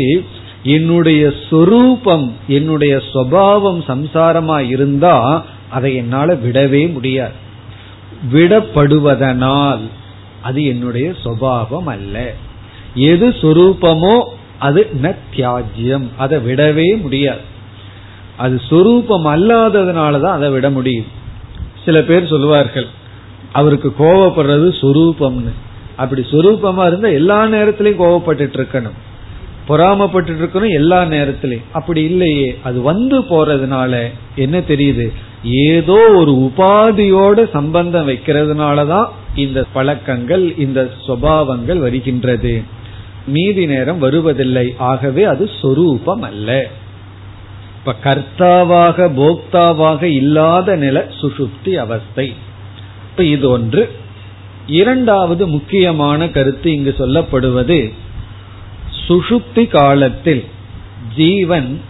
என்னுடைய 0.67 1.33
சொரூபம் 1.49 2.35
என்னுடைய 2.47 3.01
சுவாவம் 3.13 3.81
சம்சாரமா 3.87 4.59
இருந்தா 4.67 5.45
அதை 5.69 5.95
என்னால 5.95 6.33
விடவே 6.33 6.91
முடியாது. 6.91 7.33
விடப்படுவதனால் 8.33 9.85
அது 10.41 10.65
என்னுடைய 10.65 11.13
சுவாவம் 11.23 11.85
அல்ல. 11.85 12.33
எது 12.93 13.29
சொரூபமோ 13.29 14.23
அது 14.59 14.89
ந 15.01 15.15
தியாஜ்யம். 15.35 16.07
அதை 16.17 16.39
விடவே 16.39 17.01
முடியாது. 17.01 17.41
அது 18.37 18.61
சொரூபம் 18.69 19.25
அல்லாததுனாலதான் 19.25 20.37
அதை 20.37 20.49
விட 20.49 20.69
முடியும். 20.69 21.05
சில 21.85 22.01
பேர் 22.01 22.27
சொல்லுவார்கள் 22.27 22.87
அவருக்கு 23.53 23.93
கோவப்படுறது 23.99 24.69
சொரூபம்னு. 24.81 25.53
அப்படி 25.95 26.21
சொரூபமா 26.21 26.87
இருந்தா 26.87 27.07
எல்லா 27.07 27.43
நேரத்திலையும் 27.45 28.01
கோவப்பட்டு 28.03 28.57
இருக்கணும். 28.57 28.97
பொறாமப்பட்டு 29.67 30.35
இருக்கிறோம் 30.35 30.69
எல்லா 30.69 31.03
நேரத்திலையும் 31.03 31.63
அப்படி 31.71 32.03
இல்லையே. 32.03 32.59
அது 32.63 32.81
வந்து 32.81 33.19
போறதுனால 33.19 34.11
என்ன 34.35 34.59
தெரியுது? 34.59 35.13
ஏதோ 35.43 36.11
ஒரு 36.15 36.31
உபாதியோட 36.31 37.49
சம்பந்தம் 37.49 38.07
வைக்கிறதுனாலதான் 38.07 39.07
இந்த 39.35 39.65
பழக்கங்கள் 39.73 40.57
இந்த 40.57 40.91
சுவாவங்கள் 41.07 41.77
வருகின்றது. 41.77 42.63
மீதி 43.27 43.65
நேரம் 43.65 43.99
வருவதில்லை. 43.99 44.75
ஆகவே 44.77 45.23
அது 45.23 45.49
சொரூபம் 45.61 46.21
அல்ல 46.21 46.67
இப்ப 47.77 47.95
கர்த்தாவாக 48.03 49.11
போக்தாவாக 49.15 50.03
இல்லாத 50.03 50.75
நில 50.75 51.07
சுசுப்தி 51.21 51.75
அவஸ்தை. 51.75 52.33
இப்ப 53.09 53.23
இது 53.23 53.49
ஒன்று. 53.49 53.91
இரண்டாவது 54.67 55.47
முக்கியமான 55.47 56.29
கருத்து 56.29 56.73
இங்கு 56.73 56.95
சொல்லப்படுவது 56.97 57.93
சுஷுப்தி 59.07 59.67
காலத்தில் 59.67 60.45
ஜீவன் 61.15 61.81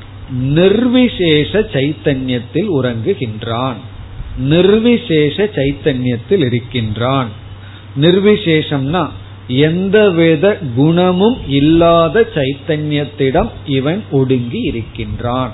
நிர்விசேஷ 0.43 1.59
சைத்தன்யத்தில் 1.59 2.67
உறங்குகின்றான். 2.81 3.75
நிர்விசேஷ 4.37 5.49
சைத்தன்யத்தில் 5.55 6.45
இருக்கின்றான். 6.45 7.27
நிர்விசேஷம்னா 8.01 9.09
எந்தவித 9.47 10.57
குணமும் 10.75 11.37
இல்லாத 11.47 12.29
சைத்தன்யத்திடம் 12.35 13.49
இவன் 13.65 14.03
ஒடுங்கி 14.11 14.59
இருக்கின்றான். 14.59 15.51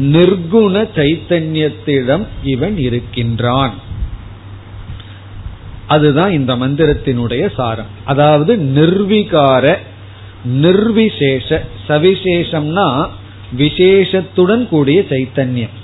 நிர்குண 0.00 0.88
சைத்தன்யத்திடம் 0.94 2.26
இவன் 2.42 2.78
இருக்கின்றான். 2.78 3.74
அதுதான் 5.86 6.32
இந்த 6.32 6.56
மந்திரத்தினுடைய 6.56 7.54
சாரம். 7.54 7.86
அதாவது 8.04 8.56
நிர்விகார 8.56 9.76
நிர்விசேஷ 10.44 11.62
சவிசேஷம்னா 11.88 13.06
விசேஷத்துடன் 13.56 14.68
கூடிய 14.68 15.04
சைத்தன்யம். 15.08 15.74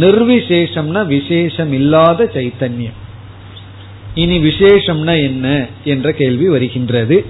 நிர்விசேஷம்னா 0.00 1.06
விசேஷம் 1.06 1.72
இல்லாத 1.72 2.30
சைத்தன்யம். 2.34 2.98
இனி 4.14 4.38
விசேஷம்னா 4.38 5.22
என்ன 5.22 5.66
என்ற 5.84 6.12
கேள்வி 6.12 6.48
வருகின்றது. 6.48 7.24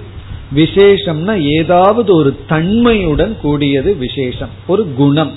விசேஷம்னா 0.55 1.41
ஏதாவது 1.41 2.15
ஒரு 2.15 2.39
தன்மையுடன் 2.47 3.37
கூடியது 3.41 3.95
விசேஷம். 3.95 4.49
ஒரு 4.67 4.93
குணம் 4.93 5.31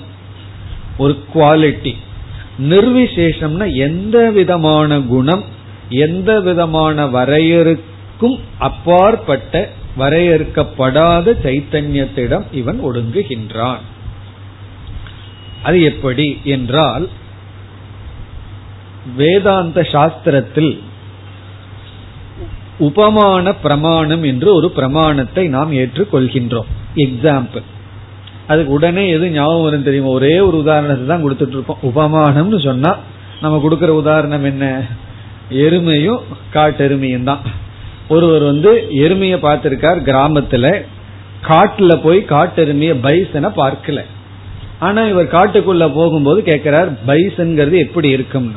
ஒரு 0.98 1.18
குவாலிட்டி 1.34 1.94
நிர்விசேஷம்னா 2.62 3.74
எந்த 3.74 4.30
விதமான 4.30 5.00
குணம் 5.00 5.44
எந்த 5.88 6.40
விதமான 6.40 7.06
வரையறுக்கும் 7.06 8.38
அப்பாற்பட்ட 8.58 9.70
வரையறுக்கப்படாத 9.98 11.36
சைத்தன்யத்திடம் 11.44 12.46
இவன் 12.60 12.80
ஒடுங்குகின்றான். 12.80 13.82
அது 15.62 15.82
எப்படி 15.82 16.26
என்றால் 16.44 17.08
வேதாந்த 19.16 19.80
சாஸ்திரத்தில் 19.92 20.72
உபமான 22.78 23.52
பிரமாணம் 23.54 24.22
என்று 24.22 24.48
ஒரு 24.54 24.68
பிரமாணத்தை 24.70 25.44
நாம் 25.48 25.72
ஏற்றுக்கொள்கின்றோம். 25.72 26.70
எக்ஸாம்பிள் 26.96 27.66
அதுக்கு 28.46 28.72
உடனே 28.72 29.04
எது 29.08 29.26
ஞாபகம் 29.30 29.62
வரும் 29.62 29.82
தெரியுமா? 29.82 30.08
ஒரே 30.08 30.40
ஒரு 30.40 30.56
உதாரணத்தை 30.58 31.06
தான் 31.06 31.24
கொடுத்துட்டு 31.24 31.56
இருப்போம் 31.56 31.84
உபமானம்னு 31.90 32.58
சொன்னா 32.64 32.92
நம்ம 33.40 33.60
கொடுக்கற 33.64 33.92
உதாரணம் 34.02 34.44
என்ன? 34.44 34.64
எருமையும் 35.64 36.20
காட்டெருமையும் 36.52 37.28
தான். 37.30 37.44
ஒருவர் 38.08 38.42
வந்து 38.42 38.86
எருமையை 38.90 39.38
பார்த்திருக்கார் 39.38 40.00
கிராமத்துல. 40.08 40.82
காட்டுல 41.48 42.00
போய் 42.02 42.24
காட்டெருமைய 42.28 42.98
பைசனை 43.02 43.50
பார்க்கல. 43.56 44.00
ஆனா 44.78 45.02
இவர் 45.02 45.32
காட்டுக்குள்ள 45.32 45.94
போகும்போது 45.94 46.42
கேட்கிறார் 46.42 46.92
பைசன்கிறது 47.06 47.78
எப்படி 47.78 48.08
இருக்கும்னு? 48.08 48.56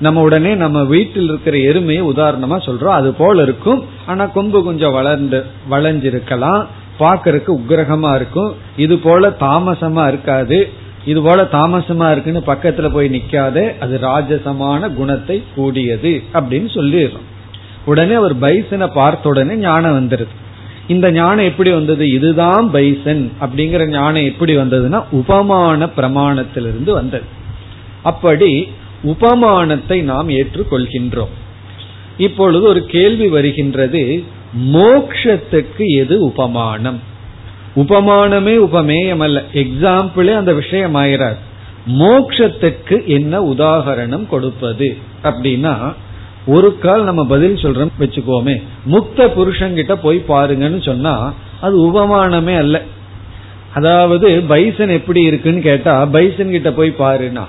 நம்ம 0.00 0.20
உடனே 0.20 0.54
நம்ம 0.54 0.84
வீட்டில் 0.84 1.24
இருக்கிற 1.24 1.56
எருமையை 1.56 2.02
உதாரணமா 2.02 2.56
சொல்றோம் 2.66 2.96
அது 2.98 3.12
போல 3.12 3.42
இருக்கும். 3.42 3.84
ஆனா 4.06 4.26
கொம்பு 4.26 4.64
கொஞ்சம் 4.64 4.92
வளர்ந்து 4.92 5.44
வளைஞ்சிருக்கலாம் 5.70 6.66
பாக்கறதுக்கு 6.98 7.60
உக்ரகமா 7.60 8.14
இருக்கும். 8.14 8.54
இது 8.76 8.98
போல 8.98 9.28
தாமசமா 9.28 10.08
இருக்காது. 10.08 10.68
இது 11.04 11.22
போல 11.22 11.42
தாமசமா 11.42 12.10
இருக்குன்னு 12.10 12.42
பக்கத்துல 12.46 12.92
போய் 12.92 13.08
நிக்காத 13.08 13.78
அது 13.78 13.98
ராஜசமான 14.02 14.94
குணத்தை 14.94 15.42
கூடியது 15.54 16.22
அப்படின்னு 16.34 16.68
சொல்லிடுறோம். 16.74 17.26
உடனே 17.86 18.14
அவர் 18.14 18.38
பைசனை 18.38 18.86
பார்த்த 18.86 19.28
உடனே 19.28 19.54
ஞானம் 19.56 19.96
வந்துருது. 19.96 20.34
இந்த 20.88 21.12
ஞானம் 21.12 21.44
எப்படி 21.44 21.70
வந்தது? 21.70 22.10
இதுதான் 22.10 22.70
பைசன் 22.70 23.32
அப்படிங்கிற 23.40 23.88
ஞானம் 23.88 24.24
எப்படி 24.24 24.56
வந்ததுன்னா 24.56 25.04
உபமான 25.10 25.86
பிரமாணத்திலிருந்து 25.96 26.90
வந்தது. 26.90 27.24
அப்படி 28.02 28.68
உபமானத்தை 29.04 30.02
நாம் 30.02 30.28
ஏற்றுக்கொள்கின்றோம். 30.28 31.34
இப்பொழுது 32.18 32.64
ஒரு 32.66 32.86
கேள்வி 32.86 33.28
வருகின்றது 33.28 34.24
மோக்ஷத்துக்கு 34.72 35.84
எது 35.96 36.24
உபமானம்? 36.24 37.00
உபமானமே 37.76 38.54
உபமேயம் 38.68 39.22
அல்ல 39.22 39.44
எக்ஸாம்பிளே 39.52 40.34
அந்த 40.34 40.52
விஷயம் 40.52 40.94
ஆயிரார் 40.94 41.36
மோக்ஷத்துக்கு 41.98 43.04
என்ன 43.06 43.40
உதாகரணம் 43.40 44.26
கொடுப்பது 44.26 44.96
அப்படின்னா 45.22 45.74
ஒரு 46.46 46.78
கால் 46.78 47.04
நம்ம 47.04 47.26
பதில் 47.26 47.54
சொல்றோம் 47.54 47.92
வச்சுக்கோமே. 48.00 48.54
முக்த 48.92 49.28
புருஷங்கிட்ட 49.36 49.94
போய் 50.02 50.18
பாருங்கன்னு 50.28 50.80
சொன்னா 50.84 51.14
அது 51.60 51.74
உபமானமே 51.88 52.56
அல்ல. 52.56 52.76
அதாவது 53.74 54.28
பைசன் 54.48 54.88
எப்படி 54.88 55.22
இருக்குன்னு 55.22 55.60
கேட்டா 55.60 55.94
பைசன் 56.04 56.50
கிட்ட 56.50 56.72
போய் 56.72 56.92
பாருனா 56.98 57.44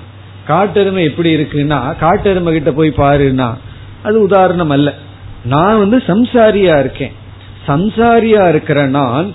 காட்டெருமை 0.48 1.02
எப்படி 1.04 1.30
இருக்குன்னா 1.36 1.78
காட்டெருமை 2.00 2.52
கிட்ட 2.52 2.72
போய் 2.72 2.90
பாருனா 2.96 3.48
அது 4.02 4.16
உதாரணம் 4.22 4.70
அல்ல. 4.70 4.88
நான் 5.44 5.78
வந்து 5.78 5.98
சம்சாரியா 6.06 6.74
இருக்கேன். 6.80 7.14
சம்சாரியா 7.66 8.48
இருக்கிற 8.48 8.86
நான் 8.86 9.26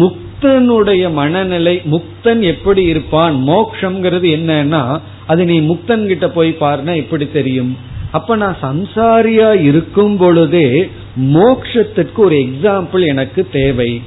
முக்தனுடைய 0.00 1.12
மனநிலை 1.12 1.82
முக்தன் 1.92 2.40
எப்படி 2.40 2.82
இருப்பான் 2.82 3.34
மோக்ஷங்கிறது 3.48 4.28
என்னன்னா 4.38 4.82
அது 5.26 5.44
நீ 5.44 5.60
முக்தன் 5.60 6.06
கிட்ட 6.06 6.28
போய் 6.28 6.56
பாருனா 6.60 6.94
எப்படி 6.96 7.28
தெரியும்? 7.30 7.72
அப்ப 8.12 8.36
நான் 8.36 8.56
சம்சாரியா 8.60 9.60
இருக்கும் 9.60 10.16
பொழுதே 10.16 10.90
மோக்ஷத்துக்கு 11.16 12.18
ஒரு 12.18 12.34
எக்ஸாம்பிள் 12.34 13.06
எனக்கு 13.06 13.46
தேவை. 13.52 14.02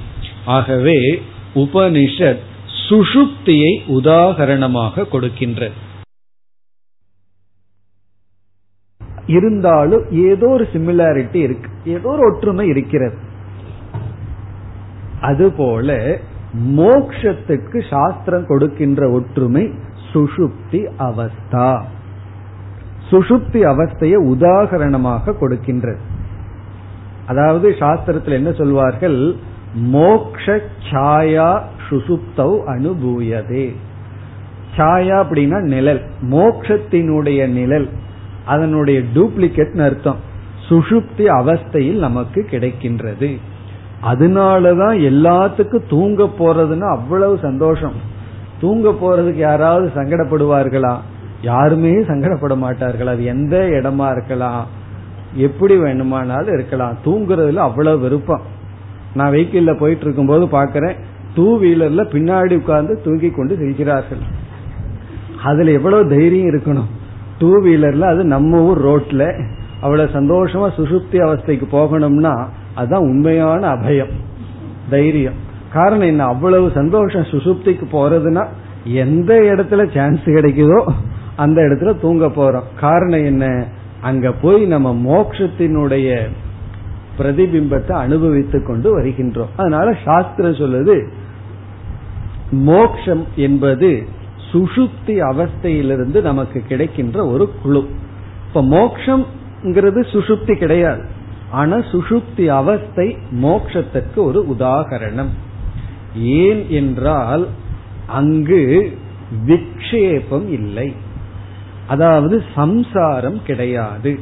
ஆகவே 0.46 1.22
உபனிஷத் 1.56 2.40
சுஷுப்தியை 2.90 3.80
உதாகரணமாக 3.88 5.06
கொடுக்கின்றது. 5.12 5.72
இருந்தாலும் 9.28 10.12
ஏதோ 10.12 10.48
ஒரு 10.48 10.68
சிமிலாரிட்டி 10.74 11.36
இருக்கு. 11.36 11.70
ஏதோ 11.86 12.10
ஒரு 12.10 12.34
ஒற்றுமை 12.34 12.68
இருக்கிறது. 12.68 13.18
அதுபோல 15.22 16.20
மோக்ஷத்துக்கு 16.76 17.84
சாஸ்திரம் 17.90 18.46
கொடுக்கின்ற 18.48 19.10
ஒற்றுமை 19.10 19.70
சுஷுப்தி 20.14 20.88
அவஸ்தா. 21.00 21.84
சுஷுப்தி 23.14 23.62
அவஸ்தையை 23.72 24.16
உதாகரணமாக 24.16 25.34
கொடுக்கின்றது. 25.42 25.96
அதாவது 27.26 27.70
சாஸ்திரத்தில் 27.70 28.32
என்ன 28.32 28.52
சொல்வார்கள்? 28.52 29.36
மோக்ஷ 29.94 30.60
சாயா 30.92 31.62
சுசுப்தவ் 31.90 32.60
அனுபூயதே. 32.68 33.76
சாயா 34.78 35.26
அப்படின்னா 35.26 35.62
நிழல். 35.62 36.02
மோக்ஷத்தினுடைய 36.32 37.48
நிழல். 37.48 37.90
அதனுடைய 38.46 39.02
டூப்ளிகேட் 39.14 39.84
அர்த்தம். 39.84 40.18
சுஷுப்தி 40.70 41.18
அவஸ்தையில் 41.18 42.00
நமக்கு 42.00 42.48
கிடைக்கின்றது. 42.52 43.38
அதனாலதான் 44.04 44.98
எல்லாத்துக்கும் 45.00 45.90
தூங்க 45.90 46.24
போறதுன்னா 46.24 46.90
அவ்வளவு 46.92 47.40
சந்தோஷம். 47.42 47.94
தூங்க 48.62 48.90
போறதுக்கு 48.90 49.36
யாராவது 49.36 49.92
சங்கடப்படுவார்களா? 49.96 50.98
யாருமே 51.44 51.94
சங்கடப்பட 52.10 52.56
மாட்டார்கள். 52.58 53.08
அது 53.08 53.24
எந்த 53.26 53.56
இடமா 53.78 54.08
இருக்கலாம் 54.12 54.64
எப்படி 55.48 55.76
வேணுமானாலும் 55.78 56.54
இருக்கலாம். 56.54 56.98
தூங்குறதுல 57.06 57.66
அவ்வளவு 57.68 58.00
விருப்பம். 58.00 58.44
நான் 59.14 59.34
வெஹிக்கிள்ல 59.34 59.74
போயிட்டு 59.80 60.06
இருக்கும் 60.06 60.32
போது 60.32 60.46
பாக்கிறேன் 60.46 60.96
டூ 61.36 61.48
வீலர்ல 61.60 62.02
பின்னாடி 62.14 62.56
உட்கார்ந்து 62.56 63.02
தூங்கி 63.04 63.30
கொண்டு 63.30 63.54
செல்கிறார்கள் 63.56 64.24
அதுல 65.44 65.72
எவ்வளவு 65.72 66.10
தைரியம் 66.10 66.50
இருக்கணும். 66.50 66.90
டூ 67.40 67.50
வீலர்ல 67.64 68.08
அது 68.14 68.24
நம்ம 68.24 68.62
ஊர் 68.64 68.82
ரோட்ல 68.86 69.24
அவ்வளவு 69.82 70.10
சந்தோஷமா 70.20 70.68
சுசுப்தி 70.80 71.18
அவஸ்தைக்கு 71.28 71.66
போகணும்னா 71.72 72.34
அதுதான் 72.76 73.08
உண்மையான 73.10 73.64
அபயம் 73.76 74.14
தைரியம். 74.90 75.40
காரணம் 75.74 76.08
என்ன? 76.08 76.24
அவ்வளவு 76.24 76.72
சந்தோஷம் 76.76 77.30
சுசுப்திக்கு 77.34 77.86
போறதுன்னா 77.92 78.44
எந்த 78.84 79.34
இடத்துல 79.52 79.82
சான்ஸ் 79.96 80.24
கிடைக்குதோ 80.26 80.80
அந்த 81.36 81.62
இடத்துல 81.62 82.00
தூங்க 82.00 82.28
போறோம். 82.28 82.80
காரணம் 82.80 83.24
என்ன? 83.24 83.68
அங்க 84.02 84.32
போய் 84.32 84.66
நம்ம 84.66 84.94
மோக்ஷத்தினுடைய 84.94 86.28
பிரதிபிம்பத்தை 87.18 87.92
அனுபவித்துக் 87.92 88.66
கொண்டு 88.66 89.00
வருகின்றோம். 89.00 89.48
அதனால 89.56 89.98
சாஸ்திரம் 90.06 90.54
சொல்லுது 90.54 91.10
மோக்ஷம் 92.52 93.26
என்பது 93.36 94.08
சுஷுப்தி 94.52 95.08
அவஸ்தையிலிருந்து 95.08 96.22
நமக்கு 96.22 96.62
கிடைக்கின்ற 96.68 97.26
ஒரு 97.26 97.52
குழு. 97.64 97.88
இப்ப 98.48 98.62
மோக்ஷம்ங்கிறது 98.62 100.02
சுஷுப்தி 100.12 100.54
கிடையாது. 100.54 101.04
ஆனா 101.52 101.78
சுஷுப்தி 101.78 102.46
அவஸ்தை 102.46 103.18
மோக்ஷத்துக்கு 103.42 104.16
ஒரு 104.16 104.46
உதாகரணம். 104.50 105.30
ஏன் 106.16 106.70
என்றால் 106.70 107.48
அங்கு 108.08 108.98
விக்ஷேபம் 109.48 110.48
இல்லை. 110.48 110.94
அதாவது 111.88 112.44
சம்சாரம் 112.56 113.40
கிடையாது. 113.44 114.20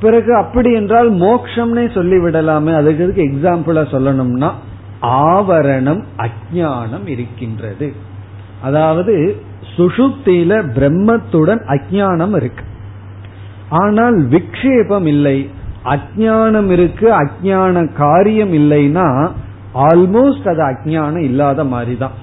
பிறகு 0.00 0.36
அப்படி 0.36 0.72
என்றால் 0.72 1.10
மோக்ஷம்னே 1.12 1.84
சொல்லிவிடலாமே 1.94 2.72
அதுக்கு 2.74 3.22
எக்ஸாம்பிளா 3.28 3.82
சொல்லணும்னா 3.94 4.50
ஆவரணம் 5.02 6.02
அஜானம் 6.26 7.06
இருக்கின்றது. 7.06 7.88
அதாவது 8.62 9.40
சுஷுப்தியில 9.76 10.52
பிரம்மத்துடன் 10.76 11.62
அஜானம் 11.74 12.34
இருக்கு. 12.36 12.64
ஆனால் 13.68 14.16
விக்ஷேபம் 14.16 15.06
இல்லை. 15.06 15.50
அஜானம் 15.84 16.70
இருக்கு 16.70 17.06
அஜான 17.12 17.92
காரியம் 17.92 18.52
இல்லைன்னா 18.52 19.32
ஆல்மோஸ்ட் 19.74 20.48
அது 20.48 20.62
அஜானம் 20.62 21.26
இல்லாத 21.30 21.64
மாதிரி 21.64 21.96
தான் 21.96 22.16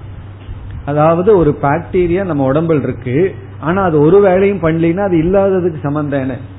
அதாவது 0.85 1.37
ஒரு 1.37 1.57
பாக்டீரியா 1.61 2.25
நம்ம 2.25 2.51
உடம்புல 2.51 2.83
இருக்கு. 2.83 3.35
ஆனா 3.59 3.83
அது 3.83 3.99
ஒரு 3.99 4.19
வேலையும் 4.19 4.59
பண்ணலைன்னா 4.59 4.99
அது 4.99 5.17
இல்லாததுக்கு 5.17 5.79
சம்பந்தம் 5.81 6.53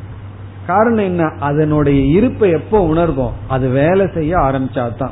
காரணம் 0.67 1.05
என்ன? 1.05 1.33
அதனுடைய 1.41 2.17
இருப்பை 2.17 2.51
எப்போ 2.51 2.87
உணர்வோம்? 2.87 3.33
அது 3.49 3.69
வேலை 3.69 4.07
செய்ய 4.15 4.37
ஆரம்பிச்சாதான். 4.37 5.11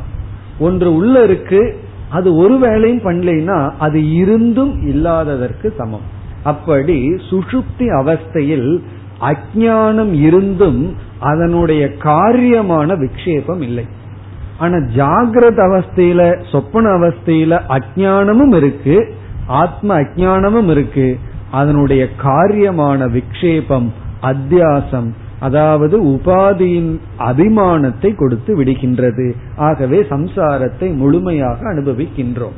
ஒன்று 0.58 0.94
உள்ள 0.94 1.22
இருக்கு 1.22 1.76
அது 2.08 2.36
ஒரு 2.36 2.58
வேலையும் 2.58 3.04
பண்ணலைன்னா 3.04 3.72
அது 3.78 4.14
இருந்தும் 4.14 4.86
இல்லாததற்கு 4.86 5.74
சமம். 5.78 6.12
அப்படி 6.42 7.10
சுஷுப்தி 7.10 7.78
அவஸ்தையில் 7.78 8.82
அஜானம் 9.20 10.12
இருந்தும் 10.12 10.96
அதனுடைய 11.18 11.90
காரியமான 12.02 12.96
விக்ஷேபம் 12.96 13.60
இல்லை. 13.60 13.84
ஆனா 14.64 14.78
ஜாகிரத 14.96 15.58
அவஸ்தையில 15.68 16.22
சொப்பன 16.52 16.90
அவஸ்தையில 16.90 17.60
அஜானமும் 17.76 18.56
இருக்கு 18.56 18.96
ஆத்ம 19.62 20.00
அஜானமும் 20.00 20.70
இருக்கு. 20.70 21.18
அதனுடைய 21.50 22.02
காரியமான 22.22 23.08
விக்ஷேபம் 23.16 23.88
அத்தியாசம் 24.22 25.10
அதாவது 25.40 25.96
உபாதியின் 26.04 26.92
அபிமானத்தை 27.18 28.10
கொடுத்து 28.16 28.52
விடுகின்றது. 28.58 29.26
ஆகவே 29.56 29.98
சம்சாரத்தை 30.10 30.88
முழுமையாக 30.96 31.58
அனுபவிக்கின்றோம். 31.72 32.56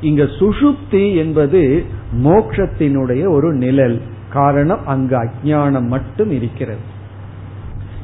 இங்க 0.00 0.22
சுஷுப்தி 0.38 1.04
என்பது 1.16 1.62
மோக்ஷத்தினுடைய 2.24 3.22
ஒரு 3.28 3.48
நிழல். 3.54 3.98
காரணம் 4.32 4.86
அங்கு 4.86 5.16
அஜானம் 5.24 5.88
மட்டும் 5.94 6.30
இருக்கிறது. 6.30 6.84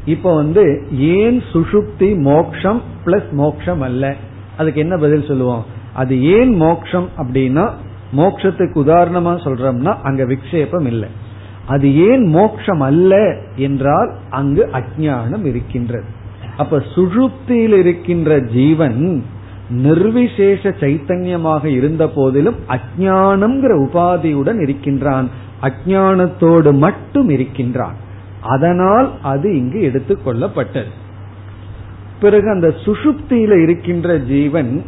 இப்ப 0.07 0.35
வந்து 0.35 0.87
ஏன் 0.99 1.43
சுஷுப்தி 1.53 2.21
மோக்ஷம் 2.21 2.83
பிளஸ் 3.05 3.31
மோக்ஷம் 3.31 3.81
அல்ல? 3.81 4.15
அதுக்கு 4.57 4.81
என்ன 4.81 4.97
பதில் 4.97 5.25
சொல்லுவோம்? 5.25 5.65
அது 5.95 6.23
ஏன் 6.23 6.55
மோக்ஷம் 6.55 7.09
அப்படின்னா 7.19 7.71
மோக்ஷத்துக்கு 8.17 8.77
உதாரணமா 8.77 9.33
சொல்றோம்னா 9.45 9.97
அங்க 10.03 10.25
விக்ஷேபம் 10.25 10.87
இல்லை. 10.87 11.09
அது 11.67 12.11
ஏன் 12.11 12.27
மோக்ஷம் 12.27 12.81
அல்ல 12.81 13.37
என்றால் 13.57 14.15
அங்கு 14.31 14.69
அஜானம் 14.73 15.45
இருக்கின்றது. 15.45 16.05
அப்ப 16.57 16.83
சுழுப்தியில் 16.95 17.77
இருக்கின்ற 17.77 18.41
ஜீவன் 18.41 19.25
நிர்விசேஷ 19.71 20.69
சைத்தன்யமாக 20.69 21.65
இருந்த 21.65 22.09
போதிலும் 22.09 22.57
அஜானம்ங்கிற 22.69 23.73
உபாதியுடன் 23.87 24.61
இருக்கின்றான். 24.61 25.29
அஜானத்தோடு 25.63 26.73
மட்டும் 26.73 27.29
இருக்கின்றான். 27.29 28.05
அதனால் 28.47 29.09
அது 29.23 29.57
இங்கு 29.57 29.81
எடுத்துக்கொள்ளப்பட்டது 29.81 30.93
பிறகு 32.21 32.51
அந்த 32.51 32.69
சுசுப்தியில 32.85 33.63
இருக்கின்ற 33.63 34.19
ஜீவன் 34.19 34.83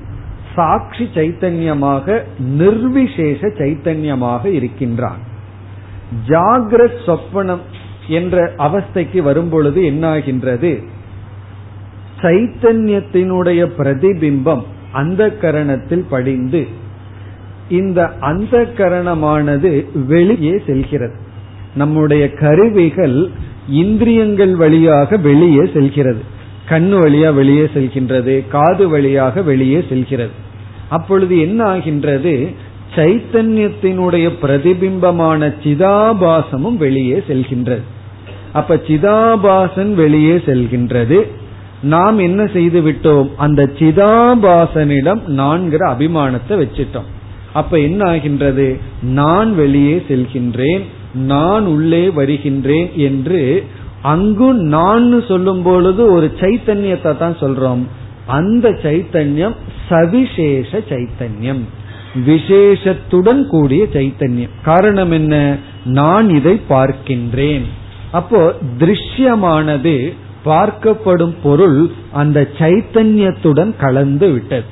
சாட்சி 0.55 1.05
சைத்தன்யமாக 1.15 2.23
நிர்விசேஷ 2.39 3.41
சைத்தன்யமாக 3.47 4.45
இருக்கின்றான். 4.45 5.21
ஜாகிரத் 6.29 7.01
சொப்பனம் 7.07 7.65
என்ற 8.09 8.53
அவஸ்தைக்கு 8.59 9.23
வரும்பொழுது 9.23 9.83
என்னாகின்றது? 9.83 10.73
சைத்தன்யத்தினுடைய 12.21 13.63
பிரதிபிம்பம் 13.79 14.65
அந்த 14.93 15.27
கரணத்தில் 15.41 16.05
படிந்து 16.11 16.67
இந்த 17.69 18.09
அந்த 18.21 18.61
கரணமானது 18.77 19.71
வெளியே 20.07 20.63
செல்கிறது. 20.67 21.17
நம்முடைய 21.75 22.25
கருவிகள் 22.33 23.31
இந்திரியங்கள் 23.69 24.55
வழியாக 24.55 25.17
வெளியே 25.17 25.71
செல்கிறது. 25.73 26.21
கண்ணு 26.69 26.97
வழியா 26.97 27.35
வெளியே 27.35 27.63
செல்கின்றது. 27.63 28.49
காது 28.49 28.89
வழியாக 28.89 29.43
வெளியே 29.43 29.85
செல்கிறது. 29.89 30.31
அப்பொழுது 30.89 31.41
என்ன 31.41 31.65
ஆகின்றது 31.65 32.49
சைத்தன்யத்தினுடைய 32.95 34.31
பிரதிபிம்பமான 34.43 35.55
சிதாபாசமும் 35.65 36.77
வெளியே 36.77 37.23
செல்கின்றது. 37.29 37.83
அப்ப 38.53 38.75
சிதாபாசன் 38.75 39.95
வெளியே 39.95 40.35
செல்கின்றது. 40.35 41.27
நாம் 41.83 42.19
என்ன 42.19 42.47
செய்து 42.47 42.81
விட்டோம்? 42.81 43.31
அந்த 43.37 43.71
சிதாபாசனிடம் 43.79 45.21
நான்கிற 45.27 45.89
அபிமானத்தை 45.89 46.49
வச்சிட்டோம். 46.49 47.09
அப்ப 47.53 47.79
என்ன 47.79 48.05
ஆகின்றது 48.05 48.79
நான் 49.03 49.55
வெளியே 49.55 50.05
செல்கின்றேன். 50.09 50.83
நான் 51.19 51.67
உள்ளே 51.67 52.11
வருகின்றேன் 52.11 52.91
என்று 52.95 53.65
அங்கு 54.03 54.55
நான் 54.55 55.25
சொல்லும் 55.29 55.63
பொழுது 55.63 56.13
ஒரு 56.13 56.33
சைத்தன்யத்தை 56.41 57.17
தான் 57.17 57.39
சொல்றோம். 57.39 57.83
அந்த 58.27 58.71
சைத்தன்யம் 58.71 59.55
சவிசேஷ 59.89 60.81
சைத்தன்யம். 60.91 61.61
விசேஷத்துடன் 62.27 63.47
கூடிய 63.47 63.87
சைத்தன்யம். 63.93 64.49
காரணம் 64.65 65.11
என்ன? 65.11 65.57
நான் 65.85 66.31
இதை 66.31 66.61
பார்க்கின்றேன். 66.69 67.63
அப்போ 68.11 68.55
திருஷ்யமானது 68.79 70.13
பார்க்கப்படும் 70.45 71.35
பொருள் 71.43 71.91
அந்த 72.13 72.49
சைத்தன்யத்துடன் 72.59 73.77
கலந்து 73.77 74.31
விட்டது. 74.31 74.65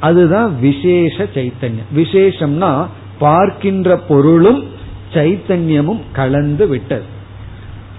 அதுதான் 0.00 0.60
விசேஷ 0.60 1.26
சைத்தன்யம். 1.34 1.90
விசேஷம்னா 1.96 2.86
பார்க்கின்ற 3.18 3.96
பொருளும் 3.96 4.73
சைத்தன்யமும் 5.14 6.00
கலந்து 6.12 6.66
விட்டது. 6.66 7.02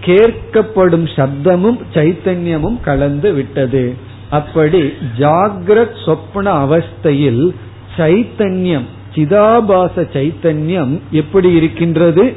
கேட்கப்படும் 0.05 1.07
சப்தமும் 1.15 1.79
சைத்தன்யமும் 1.93 2.79
கலந்து 2.81 3.33
விட்டது. 3.33 3.95
அப்படி 4.29 4.93
ஜாகிரத் 5.17 6.05
சொப்பன 6.05 6.65
அவஸ்தையில் 6.65 7.55
சைத்தன்யம் 7.97 8.85
சிதாபாச 9.15 10.01
சைத்தன்யம் 10.13 10.99
எப்படி 11.11 11.51
இருக்கின்றது? 11.51 12.33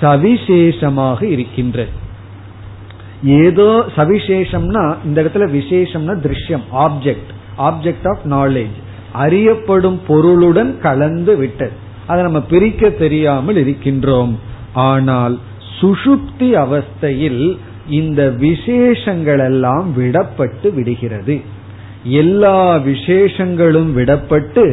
சவிசேஷமாக 0.00 1.22
இருக்கின்றது. 1.22 1.88
ஏதோ 3.24 3.84
சவிசேஷம்னா 3.96 4.96
இந்த 5.04 5.22
இடத்துல 5.22 5.46
விசேஷம்னா 5.56 6.14
திருஷ்யம் 6.24 6.64
ஆப்ஜெக்ட் 6.74 7.30
ஆப்ஜெக்ட் 7.58 8.04
ஆஃப் 8.04 8.24
நாலேஜ் 8.24 8.76
அறியப்படும் 9.12 10.00
பொருளுடன் 10.06 10.80
கலந்து 10.80 11.36
விட்டது. 11.36 11.72
அதை 12.08 12.20
நம்ம 12.26 12.40
பிரிக்க 12.52 12.90
தெரியாமல் 13.02 13.58
இருக்கின்றோம். 13.64 14.32
ஆனால் 14.88 15.34
சுஷுப்தி 15.78 16.48
அவஸ்தையில் 16.64 17.42
இந்த 17.98 18.22
விசேஷங்கள் 18.44 19.42
எல்லாம் 19.48 19.86
விடப்பட்டு 19.98 20.68
விடுகிறது. 20.74 21.36
எல்லா 22.22 22.58
விசேஷங்களும் 22.76 23.90
விடப்பட்டு 23.98 24.64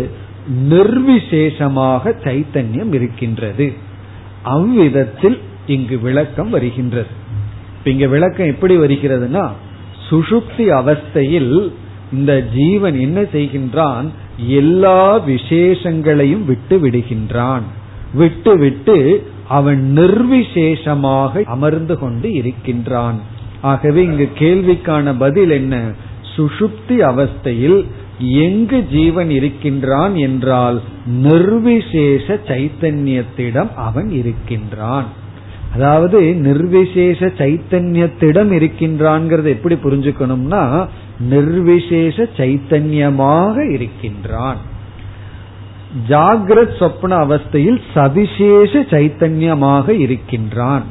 நிர்விசேஷமாக 0.69 2.13
சைத்தன்யம் 2.23 2.91
இருக்கின்றது. 2.97 3.67
அவ்விதத்தில் 4.55 5.37
இங்கு 5.75 5.95
விளக்கம் 5.99 6.51
வருகின்றது. 6.55 7.13
இங்க 7.91 8.05
விளக்கம் 8.07 8.51
எப்படி 8.53 8.75
வருகிறதுனா 8.77 9.45
சுஷுப்தி 10.09 10.65
அவஸ்தையில் 10.79 11.55
இந்த 12.13 12.31
ஜீவன் 12.55 12.97
என்ன 12.99 13.19
செய்கின்றான்? 13.35 14.07
எல்லா 14.37 15.19
விசேஷங்களையும் 15.19 16.45
விட்டு 16.45 16.87
விடுகின்றான். 16.87 17.61
விட்டு 18.13 18.57
விட்டு 18.57 19.27
அவன் 19.47 19.93
நிர்விசேஷமாக 19.95 21.43
அமர்ந்து 21.43 21.99
கொண்டு 21.99 22.31
இருக்கின்றான். 22.31 23.15
ஆகவே 23.61 24.03
இங்கு 24.03 24.29
கேள்விக்கான 24.39 25.13
பதில் 25.17 25.49
என்ன? 25.49 25.91
சுஷுப்தி 26.37 26.89
அவஸ்தையில் 26.89 27.85
எங்கு 28.19 28.87
ஜீவன் 28.91 29.29
இருக்கின்றான் 29.29 30.15
என்றால் 30.15 30.81
நிர்விசேஷ 31.23 32.39
சைத்தன்யத்திடம் 32.47 33.73
அவன் 33.73 34.09
இருக்கின்றான். 34.11 35.05
அதாவது 35.73 36.21
நிர்விசேஷ 36.21 37.25
சைத்தன்யத்திடம் 37.25 38.51
இருக்கின்றான்ங்கிறத 38.51 39.43
எப்படி 39.43 39.75
புரிஞ்சுக்கணும்னா 39.75 40.87
நிர்விசேஷ 41.19 42.27
சைத்தன்யமாக 42.37 43.73
இருக்கின்றான். 43.73 44.57
ஜாகிரத் 46.09 46.75
சொப்ன 46.79 47.17
அவஸ்தையில் 47.25 47.81
சவிசேஷ 47.93 48.79
சைத்தன்யமாக 48.79 49.89
இருக்கின்றான். 49.89 50.83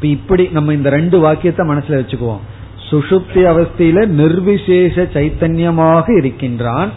இப்படி 0.00 0.48
நம்ம 0.52 0.72
இந்த 0.72 0.90
ரெண்டு 0.90 1.18
வாக்கியத்தை 1.18 1.68
மனசுல 1.68 1.90
வச்சுக்குவோம். 1.90 2.44
சுஷுப்தி 2.90 3.34
அவஸ்தையில 3.34 4.06
நிர்விசேஷ 4.06 5.02
சைத்தன்யமாக 5.02 6.16
இருக்கின்றான். 6.16 6.90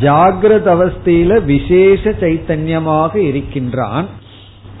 ஜாகிரத 0.00 0.66
அவஸ்தையில 0.66 1.44
விசேஷ 1.44 2.10
சைத்தன்யமாக 2.10 3.16
இருக்கின்றான். 3.16 4.06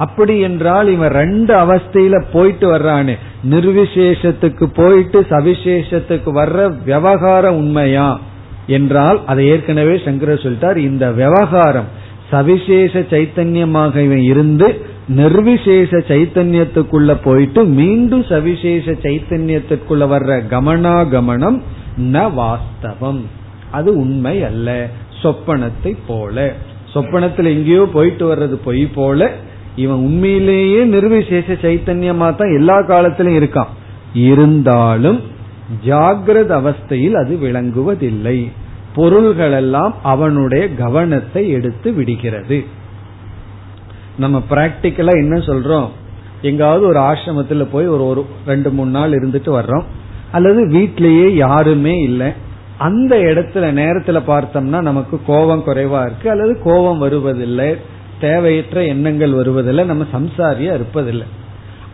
அப்படி 0.00 0.34
என்றால் 0.40 0.88
இவன் 0.88 1.12
ரெண்டு 1.12 1.54
அவஸ்தையில 1.54 2.24
போயிட்டு 2.32 2.66
வர்றானு. 2.72 3.14
நிர்விசேஷத்துக்கு 3.50 4.66
போயிட்டு 4.74 5.26
சவிசேஷத்துக்கு 5.30 6.30
வர்ற 6.34 6.82
விவகாரம் 6.84 7.56
உண்மையா? 7.56 8.08
என்றால் 8.66 9.18
அதை 9.26 9.46
ஏற்கனவே 9.46 10.00
சங்கர 10.04 10.34
சொல்லிட்டார் 10.34 10.76
இந்த 10.76 11.10
விவகாரம் 11.12 11.88
சவிசேஷ 12.30 13.00
சைத்தன்யமாக 13.10 13.96
இவன் 13.96 14.24
இருந்து 14.32 14.68
நிர்விசேஷ 15.08 15.96
சைத்தன்யத்துக்குள்ள 15.96 17.16
போயிட்டு 17.24 17.64
மீண்டும் 17.64 18.24
சவிசேஷ 18.28 18.90
சைத்தன்யத்துக்குள்ள 18.90 20.04
வர்ற 20.12 20.30
கமனாகமனம் 20.50 21.58
ந 22.12 22.30
வாஸ்தவம். 22.34 23.22
அது 23.70 23.96
உண்மை 23.96 24.44
அல்ல. 24.44 24.68
சொப்பனத்தை 25.22 25.92
போல. 26.06 26.52
சொப்பனத்தில் 26.94 27.46
எங்கேயோ 27.46 27.88
போயிட்டு 27.92 28.24
வர்றது 28.34 28.58
பொய் 28.64 28.86
போல. 28.94 29.30
இவன் 29.76 29.96
உண்மையிலேயே 29.96 30.84
நிர்விசேஷ 30.84 31.52
சைத்தன்யமா 31.52 32.34
தான் 32.34 32.54
எல்லா 32.54 32.82
காலத்திலும் 32.82 33.38
இருக்கான். 33.38 33.66
இருந்தாலும் 34.14 35.20
ஜாகிரத 35.86 36.50
அவஸ்தையில் 36.50 37.12
அது 37.12 37.38
விளங்குவதில்லை. 37.42 38.50
பொருள்களெல்லாம் 38.96 39.92
அவனுடைய 40.02 40.74
கவனத்தை 40.74 41.50
எடுத்து 41.50 41.92
விடுகிறது. 41.92 42.64
நம்ம 44.18 44.42
பிராக்டிக்கலா 44.50 45.10
என்ன 45.10 45.38
சொல்றோம்? 45.38 45.88
எங்காவது 46.42 46.86
ஒரு 46.86 46.98
ஆசிரமத்துல 46.98 47.66
போய் 47.72 47.86
ஒரு 47.86 48.06
ஒரு 48.06 48.26
ரெண்டு 48.46 48.70
மூணு 48.70 48.90
நாள் 48.90 49.10
இருந்துட்டு 49.10 49.62
வர்றோம். 49.62 49.82
அல்லது 50.32 50.68
வீட்லயே 50.68 51.28
யாருமே 51.28 51.98
இல்லை. 51.98 52.32
அந்த 52.78 53.16
இடத்துல 53.16 53.54
நேரத்துல 53.54 54.22
பார்த்தோம்னா 54.26 54.80
நமக்கு 54.80 55.20
கோபம் 55.26 55.62
குறைவா 55.66 56.02
இருக்கு. 56.02 56.30
அல்லது 56.30 56.60
கோபம் 56.64 56.98
வருவதில்லை. 56.98 57.76
தேவையற்ற 58.20 58.84
எண்ணங்கள் 58.84 59.32
வருவதில்லை 59.32 59.84
நம்ம 59.84 60.04
சம்சாரியா 60.12 60.72
இருப்பதில்லை. 60.78 61.28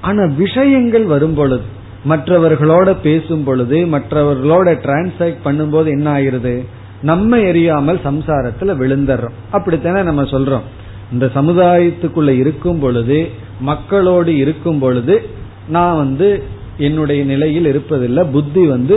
ஆனா 0.00 0.24
விஷயங்கள் 0.36 1.04
வரும் 1.04 1.34
பொழுது 1.34 1.74
மற்றவர்களோட 2.08 2.96
பேசும் 3.02 3.44
பொழுது 3.44 3.76
மற்றவர்களோட 3.86 4.68
டிரான்சாக்ட் 4.84 5.44
பண்ணும்போது 5.44 5.86
என்ன 5.86 6.06
ஆயிருது 6.18 6.64
நம்ம 7.02 7.36
எரியாமல் 7.36 8.00
சம்சாரத்துல 8.04 8.72
விழுந்துடுறோம். 8.80 9.36
அப்படித்தானே 9.50 10.02
நம்ம 10.02 10.22
சொல்றோம். 10.22 10.66
இந்த 11.12 11.26
சமுதாயத்துக்குள்ள 11.34 12.28
இருக்கும் 12.28 12.78
பொழுது 12.78 13.28
மக்களோடு 13.60 14.36
இருக்கும் 14.36 14.78
பொழுது 14.78 15.28
நான் 15.68 15.96
வந்து 15.96 16.42
என்னுடைய 16.78 17.24
நிலையில் 17.24 17.66
இருப்பதில்லை 17.72 18.30
புத்தி 18.30 18.66
வந்து 18.66 18.96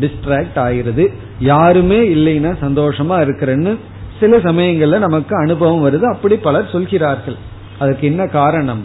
டிஸ்ட்ராக்ட் 0.00 0.58
ஆயிருது 0.66 1.04
யாருமே 1.40 2.00
இல்லைன்னா 2.14 2.52
சந்தோஷமா 2.62 3.16
இருக்கிறேன்னு 3.26 3.76
சில 4.20 4.36
சமயங்கள்ல 4.36 4.98
நமக்கு 4.98 5.36
அனுபவம் 5.36 5.90
வருது. 5.90 6.04
அப்படி 6.04 6.36
பலர் 6.36 6.68
சொல்கிறார்கள். 6.72 7.36
அதுக்கு 7.78 8.06
என்ன 8.06 8.26
காரணம்? 8.26 8.84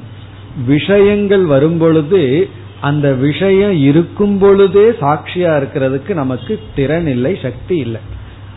விஷயங்கள் 0.65 1.45
வரும் 1.45 1.77
பொழுது 1.77 2.49
அந்த 2.81 3.11
விஷயம் 3.11 3.77
இருக்கும் 3.77 4.37
பொழுதே 4.37 4.89
சாட்சியா 4.89 5.59
இருக்கிறதுக்கு 5.59 6.13
நமக்கு 6.13 6.59
திறன் 6.75 7.07
இல்லை 7.07 7.39
சக்தி 7.41 7.77
இல்லை. 7.77 8.01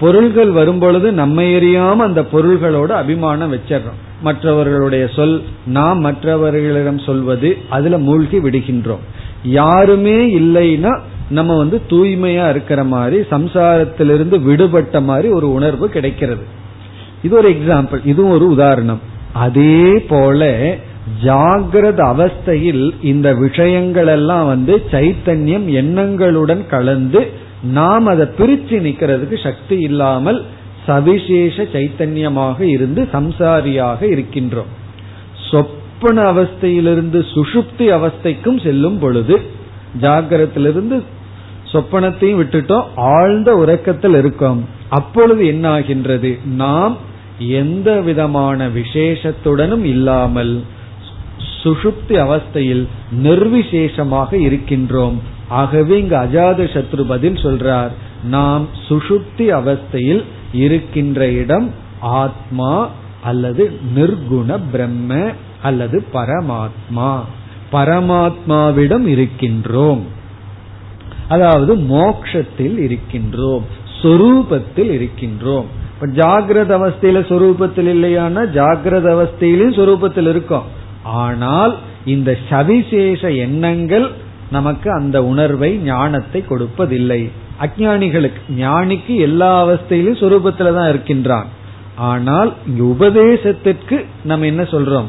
பொருள்கள் 0.00 0.50
வரும் 0.50 0.78
பொழுது 0.78 1.12
நம்ம 1.12 1.42
எரியாம 1.42 1.96
அந்த 1.96 2.22
பொருள்களோட 2.22 2.86
அபிமானம் 2.86 3.52
வச்சிடறோம். 3.52 4.00
மற்றவர்களுடைய 4.22 5.06
சொல் 5.06 5.42
நாம் 5.66 5.98
மற்றவர்களிடம் 5.98 6.98
சொல்வது 6.98 7.56
அதுல 7.68 7.98
மூழ்கி 7.98 8.38
விடுகின்றோம். 8.38 9.04
யாருமே 9.44 10.38
இல்லைன்னா 10.38 11.00
நம்ம 11.30 11.56
வந்து 11.56 11.80
தூய்மையா 11.88 12.50
இருக்கிற 12.50 12.84
மாதிரி 12.84 13.22
சம்சாரத்திலிருந்து 13.30 14.42
விடுபட்ட 14.42 15.00
மாதிரி 15.00 15.28
ஒரு 15.28 15.52
உணர்வு 15.52 15.88
கிடைக்கிறது. 15.88 16.62
இது 17.24 17.34
ஒரு 17.36 17.50
எக்ஸாம்பிள் 17.50 18.02
இதுவும் 18.12 18.34
ஒரு 18.36 18.46
உதாரணம். 18.54 19.02
அதே 19.44 19.86
போல 20.08 20.48
ஜாகிரத 21.24 22.00
அவஸ்தையில் 22.12 22.84
இந்த 23.12 23.28
விஷயங்கள் 23.44 24.10
எல்லாம் 24.16 24.46
வந்து 24.46 24.74
சைத்தன்யம் 24.92 25.66
எண்ணங்களுடன் 25.80 26.62
கலந்து 26.66 27.20
நாம் 27.78 28.06
அதை 28.12 28.26
பிரிச்சு 28.38 28.76
நிக்கிறதுக்கு 28.86 29.36
சக்தி 29.42 29.76
இல்லாமல் 29.88 30.38
சவிசேஷ 30.86 31.56
சைத்தன்யமாக 31.74 32.58
இருந்து 32.74 33.02
சம்சாரியாக 33.12 34.00
இருக்கின்றோம். 34.14 34.70
சொப்பன 35.50 36.16
அவஸ்தையிலிருந்து 36.32 37.20
சுஷுப்தி 37.34 37.86
அவஸ்தைக்கும் 37.98 38.58
செல்லும் 38.64 38.98
பொழுது 38.98 39.36
ஜாகிரத்திலிருந்து 40.02 40.96
சொப்பனத்தையும் 41.72 42.40
விட்டுட்டோம் 42.40 42.88
ஆழ்ந்த 43.12 43.50
உறக்கத்தில் 43.62 44.16
இருக்கோம். 44.18 44.60
அப்பொழுது 44.98 45.42
என்ன 45.46 45.64
ஆகின்றது 45.70 46.30
நாம் 46.62 46.94
எந்த 47.38 48.00
விதமான 48.00 48.68
விசேஷத்துடனும் 48.68 49.84
இல்லாமல் 49.84 50.62
சுஷுப்தி 51.62 52.08
அவஸ்தையில் 52.08 52.86
நிர்விசேஷமாக 53.22 54.32
இருக்கின்றோம். 54.32 55.14
ஆகவே 55.48 56.00
இங்கு 56.00 56.16
அஜாத 56.16 56.62
சத்ரு 56.72 57.00
பதில் 57.00 57.34
சொல்றார் 57.34 57.90
நாம் 58.24 58.68
சுஷுப்தி 58.88 59.38
அவஸ்தையில் 59.38 60.24
இருக்கின்ற 60.52 61.30
இடம் 61.30 61.70
ஆத்மா 62.00 62.90
அல்லது 63.22 63.78
நிர்குண 63.96 64.60
பிரம்ம 64.70 65.30
அல்லது 65.62 66.04
பரமாத்மா. 66.12 67.20
பரமாத்மாவிடம் 67.72 69.06
இருக்கின்றோம். 69.06 70.00
அதாவது 71.28 71.76
மோக்ஷத்தில் 71.76 72.78
இருக்கின்றோம். 72.80 73.62
சொரூபத்தில் 74.02 74.90
இருக்கின்றோம். 74.90 75.82
ஜாகிரத 76.18 76.70
அவஸ்தையில 76.78 77.18
சொரூபத்தில் 77.30 77.90
இல்லையானா 77.94 78.42
ஜாகிரத 78.58 79.06
அவஸ்தையிலும் 79.16 79.76
சொரூபத்தில் 79.78 80.28
இருக்கும். 80.32 80.66
ஆனால் 81.24 81.74
இந்த 82.14 82.30
சவிசேஷ 82.50 83.20
எண்ணங்கள் 83.46 84.06
நமக்கு 84.50 84.88
அந்த 84.92 85.16
உணர்வை 85.24 85.70
ஞானத்தை 85.90 86.40
கொடுப்பதில்லை. 86.50 87.20
அஜானிகளுக்கு 87.64 88.40
ஞானிக்கு 88.62 89.14
எல்லா 89.26 89.50
அவஸ்தையிலும் 89.64 90.20
சொரூபத்துல 90.22 90.72
தான் 90.78 90.90
இருக்கின்றான். 90.92 91.48
ஆனால் 92.10 92.50
இங்க 92.68 92.82
உபதேசத்திற்கு 92.94 93.96
நம்ம 94.30 94.46
என்ன 94.52 94.62
சொல்றோம்? 94.74 95.08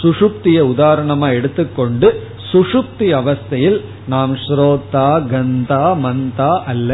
சுஷுப்திய 0.00 0.58
உதாரணமா 0.72 1.28
எடுத்துக்கொண்டு 1.38 2.08
சுஷுப்தி 2.50 3.06
அவஸ்தையில் 3.20 3.78
நாம் 4.12 4.32
ஸ்ரோதா 4.44 5.08
கந்தா 5.32 5.84
மந்தா 6.04 6.50
அல்ல 6.72 6.92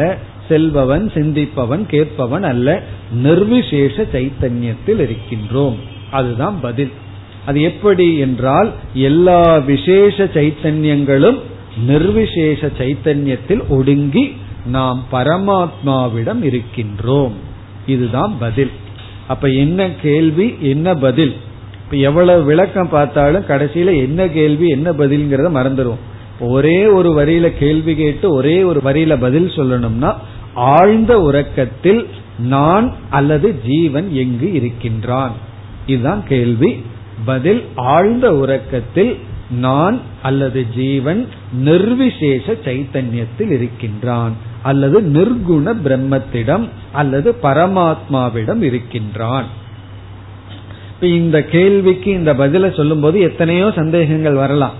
செல்பவன் 0.53 1.07
சிந்திப்பவன் 1.13 1.85
கேட்பவன் 1.85 2.43
அல்ல. 2.43 2.83
நிர்விசேஷ 3.23 4.05
சைத்தன்யத்தில் 4.13 5.01
இருக்கின்றோம். 5.05 5.75
அதுதான் 6.11 6.59
பதில். 6.61 6.91
அது 7.45 7.61
எப்படி 7.61 8.17
என்றால் 8.17 8.71
எல்லா 8.93 9.57
விசேஷ 9.57 10.23
சைத்தன்யங்களும் 10.23 11.39
நிர்விசேஷ 11.87 12.71
சைத்தன்யத்தில் 12.77 13.67
ஒடுங்கி 13.67 14.35
நாம் 14.65 15.05
பரமாத்மாவிடம் 15.11 16.43
இருக்கின்றோம். 16.43 17.31
இதுதான் 17.85 18.35
பதில். 18.39 18.69
அப்ப 19.27 19.47
என்ன 19.47 19.89
கேள்வி 20.01 20.55
என்ன 20.59 20.93
பதில்? 20.93 21.33
இப்ப 21.83 21.97
எவ்வளவு 21.97 22.43
விளக்கம் 22.43 22.89
பார்த்தாலும் 22.89 23.45
கடைசியில 23.47 23.95
என்ன 23.95 24.27
கேள்வி 24.27 24.67
என்ன 24.67 24.91
பதில்ங்கிறத 24.91 25.49
மறந்துடும் 25.57 26.01
ஒரே 26.39 26.87
ஒரு 26.87 27.09
வரியில 27.11 27.57
கேள்வி 27.57 27.95
கேட்டு 27.95 28.33
ஒரே 28.33 28.63
ஒரு 28.63 28.81
வரியில 28.85 29.19
பதில் 29.19 29.47
சொல்லணும்னா 29.47 30.15
ஆழ்ந்த 30.55 31.21
உறக்கத்தில் 31.21 32.07
நான் 32.39 32.93
அல்லது 33.09 33.61
ஜீவன் 33.65 34.13
எங்கு 34.13 34.53
இருக்கின்றான்? 34.53 35.31
இதுதான் 35.85 36.23
கேள்வி. 36.27 36.83
பதில் 37.25 37.65
ஆழ்ந்த 37.75 38.35
உறக்கத்தில் 38.35 39.17
நான் 39.51 40.01
அல்லது 40.21 40.65
ஜீவன் 40.75 41.27
நிர்விசேஷ 41.53 42.53
சைத்தன்யத்தில் 42.65 43.51
இருக்கின்றான். 43.51 44.33
அல்லது 44.63 45.01
நிர்குண 45.01 45.75
பிரம்மத்திடம் 45.85 46.67
அல்லது 46.91 47.35
பரமாத்மாவிடம் 47.43 48.61
இருக்கின்றான். 48.61 49.45
இந்த 51.01 51.43
கேள்விக்கு 51.43 52.11
இந்த 52.11 52.33
பதில 52.33 52.75
சொல்லும் 52.75 53.01
போது 53.01 53.19
எத்தனையோ 53.19 53.71
சந்தேகங்கள் 53.75 54.33
வரலாம். 54.33 54.73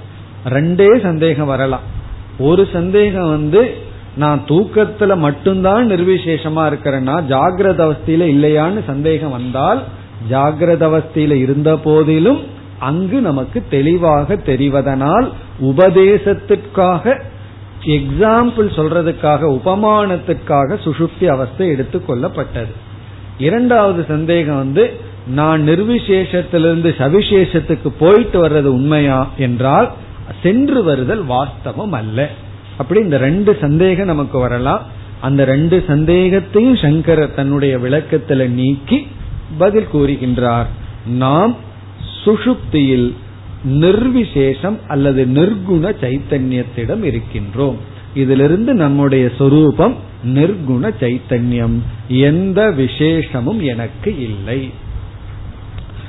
ரெண்டே 0.46 1.02
சந்தேகம் 1.02 1.48
வரலாம். 1.48 1.82
ஒரு 2.40 2.68
சந்தேகம் 2.74 3.30
வந்து 3.30 3.92
நான் 4.18 4.44
தூக்கத்துல 4.48 5.18
மட்டும்தான் 5.18 5.90
நிர்விசேஷமா 5.90 6.64
இருக்கிறேன்னா 6.70 7.16
ஜாகிரத 7.30 7.82
அவஸ்தையில 7.86 8.24
இல்லையான்னு 8.26 8.84
சந்தேகம் 8.86 9.32
வந்தால் 9.32 9.84
ஜாகிரத 10.30 10.84
அவஸ்தையில 10.90 11.32
இருந்த 11.32 11.78
போதிலும் 11.78 12.40
அங்கு 12.80 13.22
நமக்கு 13.22 13.64
தெளிவாக 13.70 14.36
தெரிவதனால் 14.36 15.30
உபதேசத்திற்காக 15.62 17.20
எக்ஸாம்பிள் 17.86 18.70
சொல்றதுக்காக 18.76 19.60
உபமானத்திற்காக 19.62 20.78
சுசுப்தி 20.84 21.26
அவஸ்தை 21.26 21.72
எடுத்துக்கொள்ளப்பட்டது 21.72 22.72
இரண்டாவது 23.38 24.06
சந்தேகம் 24.08 24.58
வந்து 24.58 25.00
நான் 25.28 25.68
நிர்விசேஷத்திலிருந்து 25.68 26.90
சவிசேஷத்துக்கு 26.98 27.92
போயிட்டு 28.00 28.48
வர்றது 28.48 28.64
உண்மையா? 28.64 29.30
என்றால் 29.38 29.92
சென்று 30.44 30.84
வருதல் 30.84 31.26
வாஸ்தவம் 31.28 31.92
அல்ல. 31.92 32.30
அப்படி 32.78 33.00
இந்த 33.00 33.18
ரெண்டு 33.18 33.58
சந்தேகம் 33.62 34.06
நமக்கு 34.06 34.40
வரலாம். 34.40 34.82
அந்த 35.22 35.46
ரெண்டு 35.46 35.84
சந்தேகத்தையும் 35.88 36.82
சங்கரர் 36.82 37.34
தன்னுடைய 37.34 37.78
விளக்கத்துல 37.78 38.50
நீக்கி 38.50 39.08
பதில் 39.58 39.88
கூறுகின்றார். 39.94 40.66
நாம் 41.08 41.56
சுஷுப்தியில் 42.26 43.14
நிர்விசேஷம் 43.66 44.78
அல்லது 44.88 45.26
நிர்குண 45.26 45.94
சைத்தன்யத்திடம் 46.02 47.04
இருக்கின்றோம். 47.04 47.76
இதிலிருந்து 48.14 48.74
நம்முடைய 48.74 49.30
சொரூபம் 49.38 49.96
நிர்குண 50.26 50.92
சைத்தன்யம். 51.00 51.80
எந்த 52.08 52.72
விசேஷமும் 52.72 53.62
எனக்கு 53.62 54.18
இல்லை. 54.18 54.72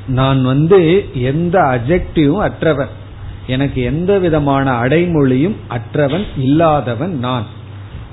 நான் 0.06 0.44
வந்து 0.44 1.04
எந்த 1.14 1.58
அஜெக்டிவும் 1.58 2.48
அற்றவன். 2.48 3.02
எனக்கு 3.46 3.82
எந்த 3.82 4.18
விதமான 4.18 4.72
அடைமொழியும் 4.72 5.54
அற்றவன் 5.68 6.24
இல்லாதவன் 6.36 7.18
நான். 7.18 7.44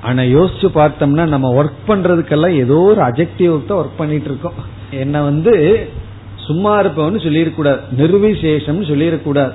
ஆனா 0.01 0.21
யோசிச்சு 0.21 0.67
பார்த்தோம்னா 0.75 1.27
நம்ம 1.27 1.63
ஒர்க் 1.63 1.87
பண்றதுக்கெல்லாம் 1.87 2.55
ஏதோ 2.55 2.73
ஒரு 2.73 3.01
அஜெக்டிவ் 3.01 3.69
ஒர்க் 3.69 3.97
பண்ணிட்டு 3.97 4.25
இருக்கோம் 4.25 4.53
என்ன 4.91 5.23
வந்து 5.23 5.87
சும்மா 6.35 6.79
இருப்பவன் 6.79 7.15
சொல்லிடக்கூடாது 7.15 7.79
நிர்விசேஷம் 7.97 8.83
சொல்லிடக்கூடாது 8.83 9.51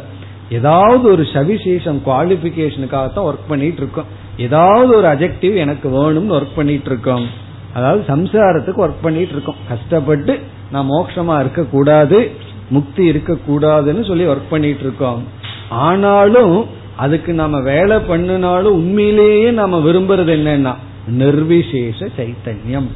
ஏதாவது 0.51 1.11
ஒரு 1.11 1.23
சவிசேஷம் 1.23 2.01
குவாலிபிகேஷனுக்காகத்தான் 2.07 3.29
ஒர்க் 3.29 3.49
பண்ணிட்டு 3.49 3.77
இருக்கோம் 3.77 4.07
ஏதாவது 4.37 4.97
ஒரு 4.97 5.07
அஜெக்டிவ் 5.07 5.55
எனக்கு 5.55 5.89
வேணும்னு 5.89 6.37
ஒர்க் 6.37 6.57
பண்ணிட்டு 6.57 6.85
இருக்கோம் 6.85 7.27
அதாவது 7.75 8.05
சம்சாரத்துக்கு 8.09 8.77
ஒர்க் 8.77 9.03
பண்ணிட்டு 9.03 9.33
இருக்கோம் 9.33 9.57
கஷ்டப்பட்டு 9.69 10.39
நான் 10.71 10.87
மோட்சமா 10.87 11.41
இருக்க 11.41 11.65
கூடாது 11.65 12.31
முக்தி 12.69 13.05
இருக்க 13.05 13.37
கூடாதுன்னு 13.49 14.07
சொல்லி 14.07 14.25
ஒர்க் 14.25 14.51
பண்ணிட்டு 14.51 14.81
இருக்கோம் 14.81 15.23
ஆனாலும் 15.69 16.67
அதுக்கு 16.97 17.33
நம்ம 17.33 17.61
வேலை 17.61 17.99
பண்ணினாலும் 17.99 18.73
உண்மையிலேயே 18.73 19.51
நம்ம 19.51 19.79
விரும்புறது 19.79 20.33
என்னன்னா 20.33 20.75
நிர்விசேஷ 21.19 22.09
சைத்தன்யம். 22.19 22.87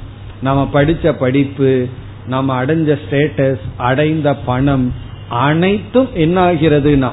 நம்ம 0.42 0.68
படிச்ச 0.72 1.12
படிப்பு 1.18 1.86
நம்ம 2.26 2.64
அடைஞ்ச 2.64 2.98
ஸ்டேட்டஸ் 3.04 3.60
அடைந்த 3.76 4.34
பணம் 4.34 4.94
அனைத்தும் 5.28 6.08
என்ன 6.14 6.52
ஆகிறதுனா 6.52 7.10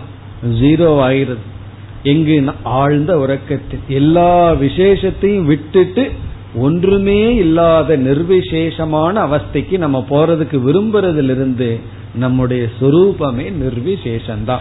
ஜீரோ 0.60 1.00
ஆகிறது 1.00 1.56
எங்கு 2.04 2.44
ஆழ்ந்த 2.64 3.20
உறக்கத்தில் 3.20 3.80
எல்லா 3.88 4.52
விசேஷத்தையும் 4.52 5.46
விட்டுட்டு 5.46 6.12
ஒன்றுமே 6.56 7.36
இல்லாத 7.36 7.98
நிர்விசேஷமான 7.98 9.26
அவஸ்தைக்கு 9.28 9.78
நம்ம 9.78 10.06
போறதுக்கு 10.10 10.58
விரும்புறதிலிருந்து 10.68 11.80
நம்முடைய 12.16 12.68
சொரூபமே 12.82 13.54
நிர்விசேஷம்தான். 13.64 14.60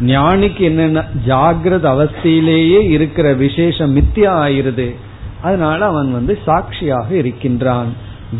ஞானிக்கு 0.00 0.60
என்னென்ன 0.60 1.04
ஜாகிரத 1.26 1.86
அவஸ்தையிலேயே 1.94 2.88
இருக்கிற 2.88 3.32
விசேஷம் 3.32 3.96
மித்தியா 3.96 4.32
ஆயிருது 4.44 4.94
அதனால 5.42 5.86
அவன் 5.86 6.12
வந்து 6.12 6.38
சாட்சியாக 6.44 7.16
இருக்கின்றான். 7.16 7.86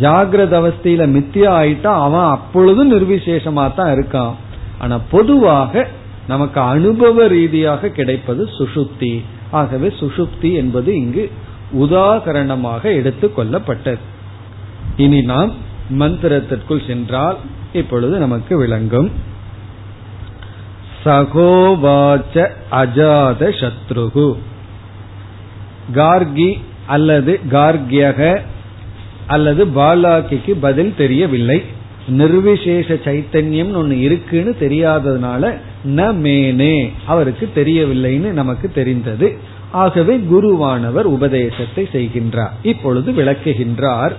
ஜாகிரத 0.00 0.54
அவஸ்தையில 0.60 1.02
மித்தியா 1.16 1.50
ஆயிட்டா 1.60 1.92
அவன் 2.02 2.20
அப்பொழுதும் 2.20 2.92
நிர்விசேஷமா 2.92 3.74
தான் 3.74 3.98
இருக்கான். 3.98 4.34
ஆனா 4.78 5.00
பொதுவாக 5.10 5.86
நமக்கு 6.28 6.60
அனுபவ 6.60 7.26
ரீதியாக 7.26 7.88
கிடைப்பது 7.88 8.48
சுசுப்தி. 8.58 9.24
ஆகவே 9.50 9.92
சுசுப்தி 10.00 10.52
என்பது 10.54 10.96
இங்கு 10.96 11.30
உதாகரணமாக 11.78 12.82
எடுத்துக்கொள்ளப்பட்டது 12.82 14.04
இனி 14.96 15.22
நாம் 15.22 15.52
மந்திரத்திற்குள் 15.98 16.86
சென்றால் 16.86 17.36
இப்பொழுது 17.72 18.18
நமக்கு 18.18 18.56
விளங்கும். 18.58 19.10
சகோவாச்ச 21.04 22.36
அஜாத 22.70 23.42
சத்ருகு. 23.60 24.28
கார்கி 25.94 26.60
அல்லது 26.86 27.40
கார்கியக 27.50 28.40
அல்லது 29.26 29.66
பாலாக்கிக்கு 29.66 30.52
பதில் 30.60 30.94
தெரியவில்லை. 30.96 31.62
நிர்விசேஷ 32.08 32.94
சைத்தன்யம் 32.94 33.72
ஒன்னு 33.74 34.00
இருக்குன்னு 34.00 34.56
தெரியாததுனால 34.60 35.52
ந 35.86 36.06
மேனே 36.24 36.90
அவருக்கு 37.06 37.50
தெரியவில்லைன்னு 37.54 38.30
நமக்கு 38.32 38.72
தெரிந்தது. 38.72 39.38
ஆகவே 39.72 40.16
குருவானவர் 40.16 41.08
உபதேசத்தை 41.16 41.88
செய்கின்றார். 41.92 42.54
இப்பொழுது 42.62 43.12
விளக்குகின்றார் 43.12 44.14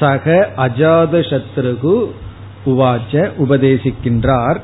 சக 0.00 0.52
அஜாத 0.56 1.14
சத்ருகு 1.30 1.96
உவாச்ச 2.66 3.30
உபதேசிக்கின்றார் 3.38 4.60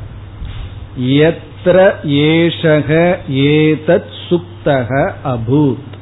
எத்திர 1.69 1.93
ஏஷக 2.05 3.17
ஏதத் 3.31 4.11
சுப்தக 4.29 5.13
அபூத் 5.25 5.97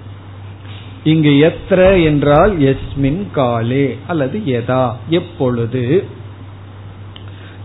இங்கு 1.04 1.28
எத்ர 1.28 2.04
என்றால் 2.04 2.58
எஸ்மின் 2.58 3.30
காலே 3.32 3.98
அல்லது 4.06 4.38
எதா 4.38 4.92
எப்பொழுது? 5.08 6.04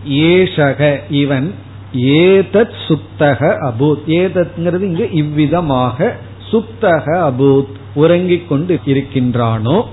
ஏஷக 0.08 1.00
இவன் 1.10 1.54
ஏதத் 1.96 2.74
சுப்தக 2.88 3.72
அபூத்। 3.72 3.98
ஏதத்ங்கிறது 4.06 4.80
இங்கு 4.80 5.10
இவ்விதமாக 5.10 6.16
சுப்தக 6.52 7.32
அபூத் 7.32 7.72
உறங்கிக் 7.94 8.48
கொண்டு 8.48 8.80
இருக்கின்றானோ? 8.86 9.84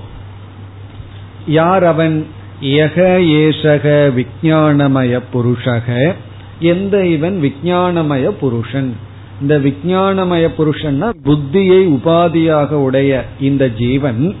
யார் 1.46 1.84
அவன்? 1.84 2.26
யக 2.62 3.18
ஏஷக 3.18 4.12
விஜயானமய 4.16 5.20
புருஷக. 5.34 6.14
எந்த 6.60 7.06
இவன் 7.06 7.40
விஜயானமய 7.42 8.28
புருஷன்? 8.28 8.96
இந்த 9.40 9.58
விஜயானமய 9.58 10.48
புருஷன்னா 10.58 11.10
புத்தியை 11.24 11.80
உபாதியாக 11.96 12.70
உடைய 12.70 13.24
இந்த 13.40 13.68
ஜீவன் 13.68 14.34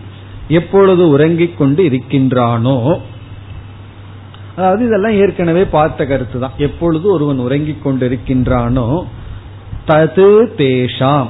எப்பொழுது 0.48 1.08
உறங்கிக் 1.08 1.58
கொண்டு 1.58 1.82
இருக்கின்றானோ? 1.82 2.98
அதாவது 4.56 4.86
இதெல்லாம் 4.86 5.12
ஏற்கனவே 5.12 5.64
பார்த்த 5.64 6.06
கருத்து 6.06 6.38
தான் 6.38 6.52
எப்பொழுது 6.58 7.12
ஒருவன் 7.12 7.38
உறங்கிக் 7.38 7.86
கொண்டிருக்கின்றானோ 7.86 9.02
தது 9.86 10.48
தேஷாம். 10.58 11.28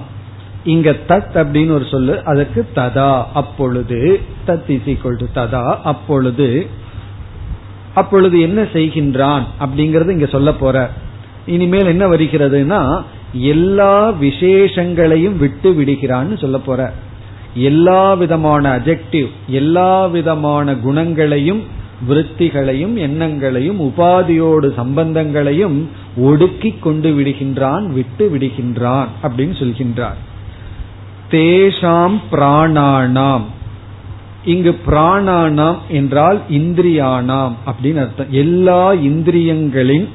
இங்க 0.65 0.91
தத் 0.91 1.35
அப்படின்னு 1.35 1.71
ஒரு 1.71 1.87
சொல்லு 1.91 2.25
அதற்கு 2.25 2.67
ததா 2.75 3.25
அப்பொழுது 3.35 4.21
தத் 4.47 4.69
இஸ் 4.69 4.89
ஈக்வல் 4.89 5.19
டு 5.19 5.27
ததா 5.35 5.77
அப்பொழுது 5.85 6.67
அப்பொழுது 7.95 8.41
என்ன 8.41 8.63
செய்கின்றான் 8.63 9.43
அப்படிங்கறது 9.61 10.11
இங்க 10.11 10.27
சொல்ல 10.27 10.53
போற. 10.53 10.91
இனிமேல் 11.47 11.87
என்ன 11.87 12.07
வருகிறதுனா 12.07 13.03
எல்லா 13.33 14.11
விசேஷங்களையும் 14.11 15.37
விட்டு 15.37 15.73
விடுகிறான்னு 15.73 16.41
சொல்ல 16.41 16.59
போற. 16.59 16.93
எல்லா 17.55 18.15
விதமான 18.15 18.79
அஜெக்டிவ் 18.79 19.29
எல்லா 19.47 20.07
விதமான 20.07 20.75
குணங்களையும் 20.75 21.63
விருத்திகளையும் 22.09 22.95
எண்ணங்களையும் 22.97 23.81
உபாதியோடு 23.81 24.69
சம்பந்தங்களையும் 24.77 25.87
ஒடுக்கி 26.17 26.75
கொண்டு 26.81 27.11
விடுகின்றான் 27.19 27.87
விட்டு 27.87 28.31
விடுகின்றான் 28.35 29.07
அப்படின்னு 29.23 29.55
சொல்கின்றார். 29.63 30.19
தேஷாம் 31.31 32.19
பிராணானாம். 32.33 33.43
இங்கு 34.45 34.79
பிராணானாம் 34.87 35.79
என்றால் 35.89 36.41
இந்திரியானாம் 36.51 37.53
அப்படின்னு 37.67 37.99
அர்த்தம். 37.99 38.27
எல்லா 38.31 38.93
இந்திரியங்களின் 38.93 40.09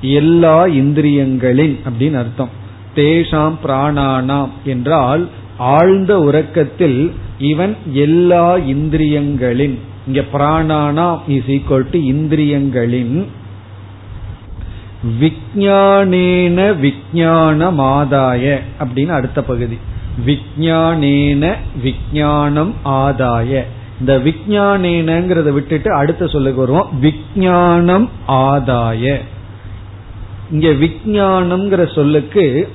எல்லா 0.00 0.66
இந்திரியங்களின் 0.66 1.76
அப்படின்னு 1.88 2.16
அர்த்தம். 2.16 2.48
தேஷாம் 2.96 3.54
பிராணானாம் 3.64 4.48
என்றால் 4.64 5.28
ஆழ்ந்த 5.58 6.18
உறக்கத்தில் 6.18 7.12
இவன் 7.38 7.76
எல்லா 7.92 8.56
இந்திரியங்களின் 8.56 9.78
இங்க 10.06 10.24
பிராணானா 10.32 11.18
இஸ் 11.28 11.44
ஈக்வல் 11.46 11.86
டு 11.90 11.98
இந்திரியங்களின் 11.98 13.24
விஜயானேன 15.20 16.74
மாதாய 17.80 18.58
அப்படின்னு 18.78 19.08
அடுத்த 19.08 19.42
பகுதி. 19.42 19.78
விஜயானேன 20.26 21.54
விஜயானம் 21.84 22.72
ஆதாய. 22.84 23.64
இந்த 24.00 24.18
விஜயானேனங்கிறத 24.18 25.52
விட்டுட்டு 25.52 25.92
அடுத்த 25.92 26.26
சொல்லுக்கு 26.26 26.60
வருவோம். 26.60 26.88
விஜயானம் 27.02 28.08
ஆதாய. 28.28 29.20
இங்க 30.50 30.68
விஜயானம்ங்கிற 30.68 31.94
சொல்லுக்கு 31.94 32.72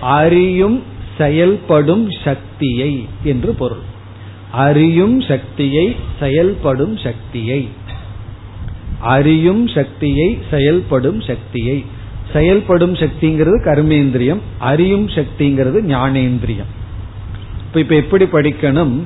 அறியும் 0.00 0.82
செயல்படும் 1.18 2.10
சக்தியை 2.24 3.08
என்று 3.22 3.54
பொருள். 3.54 3.88
அறியும் 4.52 5.20
சக்தியை 5.20 5.96
செயல்படும் 6.20 6.96
சக்தியை. 6.96 7.68
அறியும் 9.00 9.68
சக்தியை 9.68 10.38
செயல்படும் 10.50 11.20
சக்தியை. 11.20 11.84
செயல்படும் 12.32 12.94
சக்திங்கிறது 12.94 13.62
கர்மேந்திரியம் 13.64 14.38
அறியும் 14.58 15.08
சக்திங்கிறது 15.08 15.80
ஞானேந்திரியம். 15.86 16.70
இப்ப 17.66 17.78
இப்ப 17.78 17.94
எப்படி 17.94 18.24
படிக்கணும்? 18.24 19.00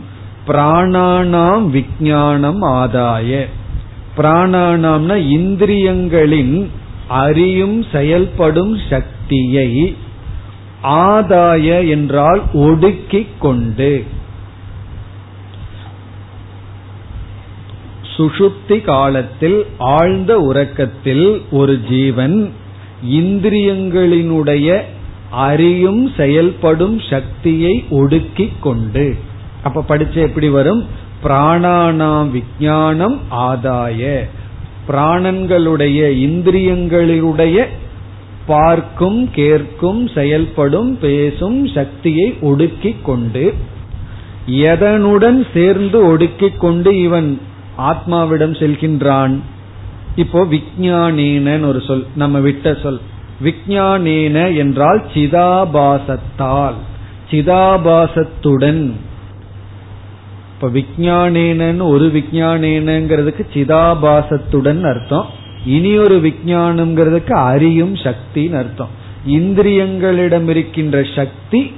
பிராணானாம் 0.47 1.69
விஜயானம் 1.69 2.63
ஆதாய. 2.63 3.47
பிராணானாம்னா 4.17 5.17
இந்திரியங்களின் 5.39 6.67
அறியும் 7.09 7.85
செயல்படும் 7.93 8.79
சக்தியை 8.91 9.97
ஆதாய 10.83 11.89
என்றால் 11.89 12.43
ஒடுக்கிக் 12.53 13.41
கொண்டு. 13.41 14.05
சுஷுப்தி 18.17 18.81
காலத்தில் 18.81 19.67
ஆழ்ந்த 19.79 20.41
உறக்கத்தில் 20.41 21.43
ஒரு 21.51 21.81
ஜீவன் 21.89 22.53
இந்திரியங்களினுடைய 23.11 24.81
அறியும் 25.31 26.11
செயல்படும் 26.17 27.01
சக்தியை 27.11 27.85
ஒடுக்கிக் 27.91 28.59
கொண்டு. 28.61 29.17
அப்ப 29.63 29.85
படிச்ச 29.89 30.15
எப்படி 30.15 30.49
வரும்? 30.49 30.85
பிராணானாம் 31.25 32.31
விஜயானம் 32.31 33.21
ஆதாய. 33.31 34.29
பிராணன்களுடைய 34.89 36.11
இந்திரியங்களுடைய 36.11 37.65
பார்க்கும் 38.47 39.31
கேட்கும் 39.31 40.09
செயல்படும் 40.09 40.99
பேசும் 40.99 41.67
சக்தியை 41.67 42.35
ஒடுக்கிக் 42.41 43.03
கொண்டு 43.03 43.55
எதனுடன் 44.51 45.47
சேர்ந்து 45.55 46.07
ஒடுக்கிக் 46.07 46.61
கொண்டு 46.61 47.01
இவன் 47.01 47.41
ஆத்மாவிடம் 47.79 48.57
செல்கின்றான்? 48.59 49.39
இப்போ 50.17 50.45
விஜயானேன 50.45 51.67
ஒரு 51.67 51.81
சொல் 51.81 52.07
நம்ம 52.17 52.39
விட்ட 52.39 52.75
சொல். 52.83 53.01
விஜயானேன 53.43 54.57
என்றால் 54.57 55.05
சிதாபாசத்தால் 55.15 56.75
சிதாபாசத்துடன். 57.31 58.93
இப்ப 60.55 60.69
விஜயானேனன்னு 60.69 61.83
ஒரு 61.83 62.07
விஜயானேனங்கிறதுக்கு 62.15 63.45
சிதாபாசத்துடன் 63.55 64.83
அர்த்தம். 64.89 65.27
இனி 65.65 65.99
ஒரு 65.99 66.17
விஜயானம்ங்கிறதுக்கு 66.17 67.33
அறியும் 67.33 67.95
சக்தின்னு 67.95 68.57
அர்த்தம். 68.57 68.89
இந்திரியங்களிடம் 69.29 70.49
இருக்கின்ற 70.49 71.05
சக்தி 71.17 71.73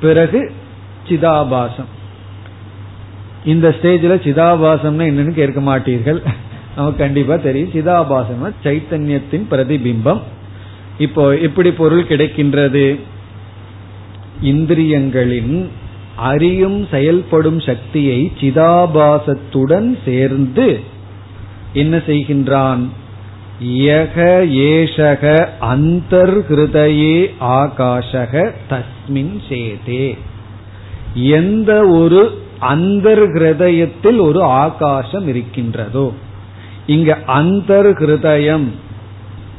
பிறகு 0.00 0.52
சிதாபாசம். 1.08 1.90
இந்த 3.44 3.74
ஸ்டேஜில் 3.82 4.24
சிதாபாசம்னா 4.26 5.04
என்னன்னு 5.10 5.30
கேட்க 5.30 5.60
மாட்டீர்கள். 5.60 6.22
நமக்கு 6.76 6.98
கண்டிப்பா 6.98 7.36
தெரியும். 7.36 7.70
சிதாபாசம் 7.70 8.52
சைத்தன்யத்தின் 8.64 9.44
பிரதிபிம்பம். 9.50 10.20
இப்போ 10.98 11.36
எப்படி 11.36 11.72
பொருள் 11.72 12.04
கிடைக்கின்றது? 12.04 13.00
இந்திரியங்களின் 14.42 15.68
அறியும் 16.16 16.86
செயல்படும் 16.90 17.60
சக்தியை 17.60 18.32
சிதாபாசத்துடன் 18.40 19.98
சேர்ந்து 20.04 20.80
என்ன 21.72 21.96
செய்கின்றான்? 21.96 22.88
யக 23.64 24.16
ஏஷக 24.70 25.48
அந்தர்ஹிருதயே 25.60 27.30
ஆகாஷக 27.40 28.50
தஸ்மின் 28.70 29.40
சேதே. 29.48 30.18
எந்த 31.14 31.86
ஒரு 31.86 32.42
அந்தர் 32.60 33.24
ஹிருதயத்தில் 33.34 34.18
ஒரு 34.18 34.42
ஆகாசம் 34.42 35.28
இருக்கின்றதோ? 35.28 36.14
இங்க 36.86 37.18
அந்தர் 37.26 37.90
ஹிருதயம் 37.98 38.66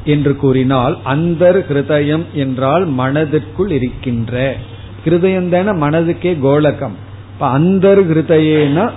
என்று 0.04 0.36
கூறினால் 0.36 0.98
அந்தர் 1.04 1.58
ஹிருதயம் 1.68 2.24
என்றால் 2.32 2.86
மனதிற்குள் 2.86 3.70
இருக்கின்ற. 3.70 4.56
ஹிருதயம் 5.04 5.48
தானே 5.48 5.70
மனதுக்கே 5.70 6.38
கோலகம். 6.40 6.96
இப்ப 7.32 7.58
அந்தர் 7.58 8.02
ஹிருதயேனா 8.10 8.90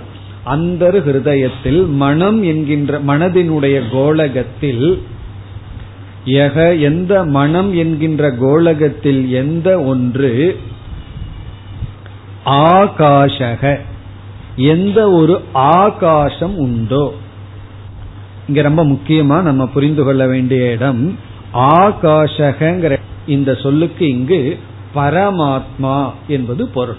அந்தர் 0.46 0.98
ஹிருதயத்தில் 1.06 1.86
மனம் 1.86 2.42
என்கின்ற 2.42 3.00
மனதினுடைய 3.00 3.82
கோலகத்தில் 3.90 5.02
எக 6.24 6.80
எந்த 6.80 7.24
மனம் 7.24 7.74
என்கின்ற 7.74 8.30
கோலகத்தில் 8.30 9.30
எந்த 9.30 9.80
ஒன்று 9.80 10.60
ஆகாஷக 12.46 13.78
எந்த 14.56 15.10
ஒரு 15.10 15.40
ஆகாசம் 15.52 16.56
உண்டோ 16.56 17.14
இங்க 18.48 18.62
ரொம்ப 18.62 18.84
முக்கியமா 18.84 19.42
நம்ம 19.42 19.66
புரிந்து 19.66 20.04
கொள்ள 20.04 20.26
வேண்டிய 20.26 20.70
இடம் 20.70 21.18
ஆகாஷகங்கிற 21.54 22.98
இந்த 23.26 23.54
சொல்லுக்கு 23.54 24.08
இங்கு 24.08 24.58
பரமாத்மா 24.94 26.10
என்பது 26.28 26.68
பொருள். 26.68 26.96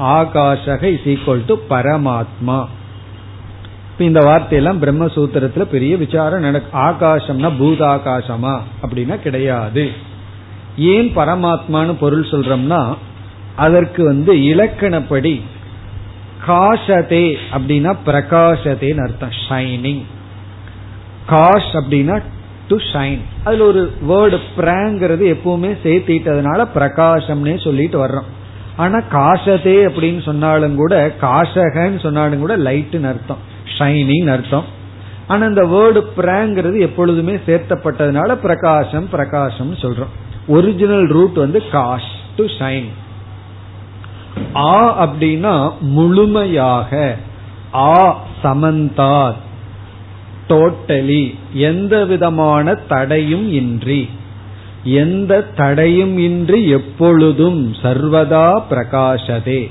ஆகாஷக 0.00 0.82
இஸ் 0.82 1.06
ஈக்வல் 1.12 1.42
டு 1.46 1.58
பரமாத்மா. 1.70 2.64
இந்த 3.98 4.20
வார்த்தையெல்லாம் 4.20 4.82
பிரம்மசூத்திரத்துல 4.82 5.60
பெரிய 5.60 5.96
விசாரம் 5.96 6.40
நடக்கு 6.40 6.78
ஆகாசம்னா 6.78 7.50
பூதாகாசமா 7.60 8.60
அப்படின்னா 8.82 9.16
கிடையாது. 9.16 9.90
ஏன் 10.76 11.16
பரமாத்மான்னு 11.16 11.94
பொருள் 12.00 12.30
சொல்றோம்னா 12.30 12.96
அதற்கு 13.56 14.04
வந்து 14.04 14.34
இலக்கணப்படி 14.34 15.40
காஷதே 16.46 17.36
அப்படின்னா 17.52 17.96
பிரகாசதேன்னு 18.06 19.02
அர்த்தம். 19.02 19.34
ஷைனிங் 19.48 20.02
காஷ் 21.26 21.72
அப்படின்னா 21.72 22.22
டு 22.68 22.76
ஷைன் 22.76 23.18
அதுல 23.44 23.64
ஒரு 23.64 23.92
வேர்டு 24.08 24.60
பிராங்கிறது 24.60 25.24
எப்பவுமே 25.34 25.70
சேர்த்திட்டதுனால 25.84 26.66
பிரகாசம்னே 26.74 27.64
சொல்லிட்டு 27.64 28.06
வர்றோம். 28.06 28.30
ஆனா 28.76 28.98
காசதே 29.12 29.76
அப்படின்னு 29.88 30.22
சொன்னாலும் 30.22 30.76
கூட 30.76 31.14
காசகன்னு 31.20 32.00
சொன்னாலும் 32.00 32.38
கூட 32.38 32.56
லைட்டுன்னு 32.56 33.08
அர்த்தம். 33.08 33.38
ஷைனிங் 33.78 34.32
அர்த்தம். 34.32 34.64
ஆனா 35.26 35.46
இந்த 35.46 35.62
வேர்டு 35.62 36.20
பிராங்கிறது 36.20 36.80
எப்பொழுதுமே 36.80 37.34
சேர்த்தப்பட்டதுனால 37.34 38.34
பிரகாசம் 38.34 39.08
பிரகாசம் 39.08 39.74
சொல்றோம். 39.74 40.12
ஒரிஜினல் 40.46 41.06
ரூட் 41.08 41.34
வந்து 41.34 41.62
காஷ் 41.72 42.12
டு 42.36 42.44
ஷைன் 42.44 42.88
ஆ 44.54 45.06
அப்படின்னா 45.06 45.72
முழுமையாக. 45.80 47.16
ஆ 47.74 48.18
சமந்தார். 48.42 49.36
டோட்டலி 50.48 51.34
எந்த 51.52 52.04
விதமான 52.04 52.74
தடையும் 52.74 53.52
இன்றி. 53.52 54.08
எந்த 54.84 55.42
தடையும் 55.42 56.18
இன்றி 56.18 56.68
எப்பொழுதும் 56.68 57.72
சர்வதா 57.82 58.62
பிரகாசதே 58.70 59.70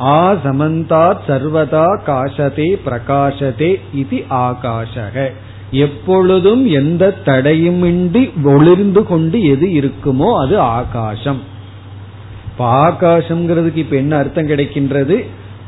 ஆ 0.00 0.32
சமந்தாத் 0.32 1.18
சர்வதா 1.28 1.86
காசதே 2.06 2.78
பிரகாசதே 2.86 3.80
இது 3.94 4.24
ஆகாஷக. 4.30 5.32
எப்பொழுதும் 5.70 6.66
எந்த 6.66 7.16
தடையுமின்றி 7.24 8.32
ஒளிர்ந்து 8.44 9.02
கொண்டு 9.02 9.42
எது 9.42 9.66
இருக்குமோ 9.66 10.38
அது 10.38 10.60
ஆகாசம் 10.60 11.56
இப்ப 12.58 12.88
ஆகாசம்ங்கிறதுக்கு 12.88 13.76
இப்ப 13.76 13.96
என்ன 13.96 14.16
அர்த்தம் 14.16 14.48
கிடைக்கின்றது? 14.48 15.24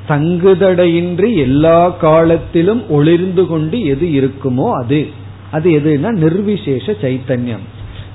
தங்குதடையின்றி 0.09 1.35
எல்லா 1.35 1.89
காலத்திலும் 1.89 2.91
ஒளிர்ந்து 2.91 3.47
கொண்டு 3.47 3.85
எது 3.85 4.07
இருக்குமோ 4.07 4.71
அது. 4.73 5.09
அது 5.51 5.71
எதுனா 5.71 6.11
நிர்விசேஷ 6.11 6.93
சைத்தன்யம். 6.93 7.65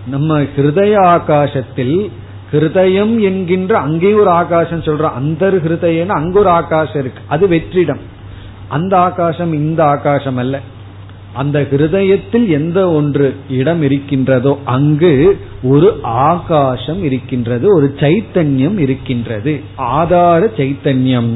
நம்ம 0.08 0.42
ஹிருதய 0.42 0.98
ஆகாசத்தில் 0.98 2.12
ஹிருதயம் 2.52 3.20
என்கின்ற 3.20 3.78
அங்கே 3.78 4.14
ஒரு 4.14 4.30
ஆகாசம் 4.30 4.82
சொல்றோம். 4.82 5.14
அந்த 5.14 5.52
ஹிருதயன்னு 5.52 6.08
அங்க 6.08 6.40
ஒரு 6.40 6.50
ஆகாசம் 6.50 7.02
இருக்கு. 7.02 7.22
அது 7.28 7.48
வெற்றிடம். 7.48 8.00
அந்த 8.68 8.98
ஆகாசம் 8.98 9.54
இந்த 9.54 9.86
ஆகாசம் 9.86 10.38
அல்ல. 10.38 10.60
அந்த 11.36 11.62
ஹிருதயத்தில் 11.62 12.48
எந்த 12.48 12.92
ஒன்று 12.92 13.36
இடம் 13.50 13.82
இருக்கின்றதோ 13.82 14.60
அங்கு 14.66 15.40
ஒரு 15.64 16.00
ஆகாசம் 16.02 17.04
இருக்கின்றது 17.04 17.76
ஒரு 17.76 17.96
சைத்தன்யம் 17.98 18.78
இருக்கின்றது. 18.78 19.62
ஆதார 19.76 20.46
சைத்தன்யம். 20.58 21.34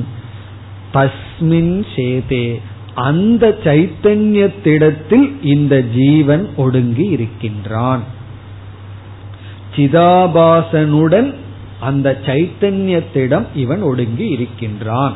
தஸ்மின் 0.94 1.86
சேதே. 1.96 2.62
அந்த 2.94 3.58
சைத்தன்யத்திடத்தில் 3.64 5.32
இந்த 5.44 5.82
ஜீவன் 5.82 6.50
ஒடுங்கி 6.56 7.04
இருக்கின்றான். 7.04 8.04
சிதாபாசனுடன் 9.76 11.34
அந்த 11.80 12.20
சைத்தன்யத்திடம் 12.26 13.46
இவன் 13.56 13.82
ஒடுங்கி 13.82 14.28
இருக்கின்றான். 14.28 15.14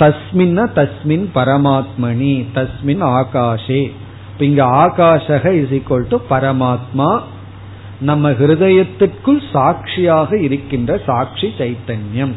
தஸ்மின்னா 0.00 0.66
தஸ்மின் 0.76 1.26
பரமாத்மனி 1.34 2.44
தஸ்மின் 2.54 3.02
ஆகாஷே. 3.02 3.90
இங்க 4.38 4.64
ஆகாஷக 4.64 5.52
இஸ் 5.52 5.80
ஈக்வல் 5.80 6.08
டு 6.08 6.20
பரமாத்மா. 6.30 7.20
நம்ம 8.00 8.30
ஹிருதயத்திற்குள் 8.30 9.40
சாட்சியாக 9.52 10.38
இருக்கின்ற 10.38 11.00
சாட்சி 11.06 11.52
சைத்தன்யம். 11.58 12.34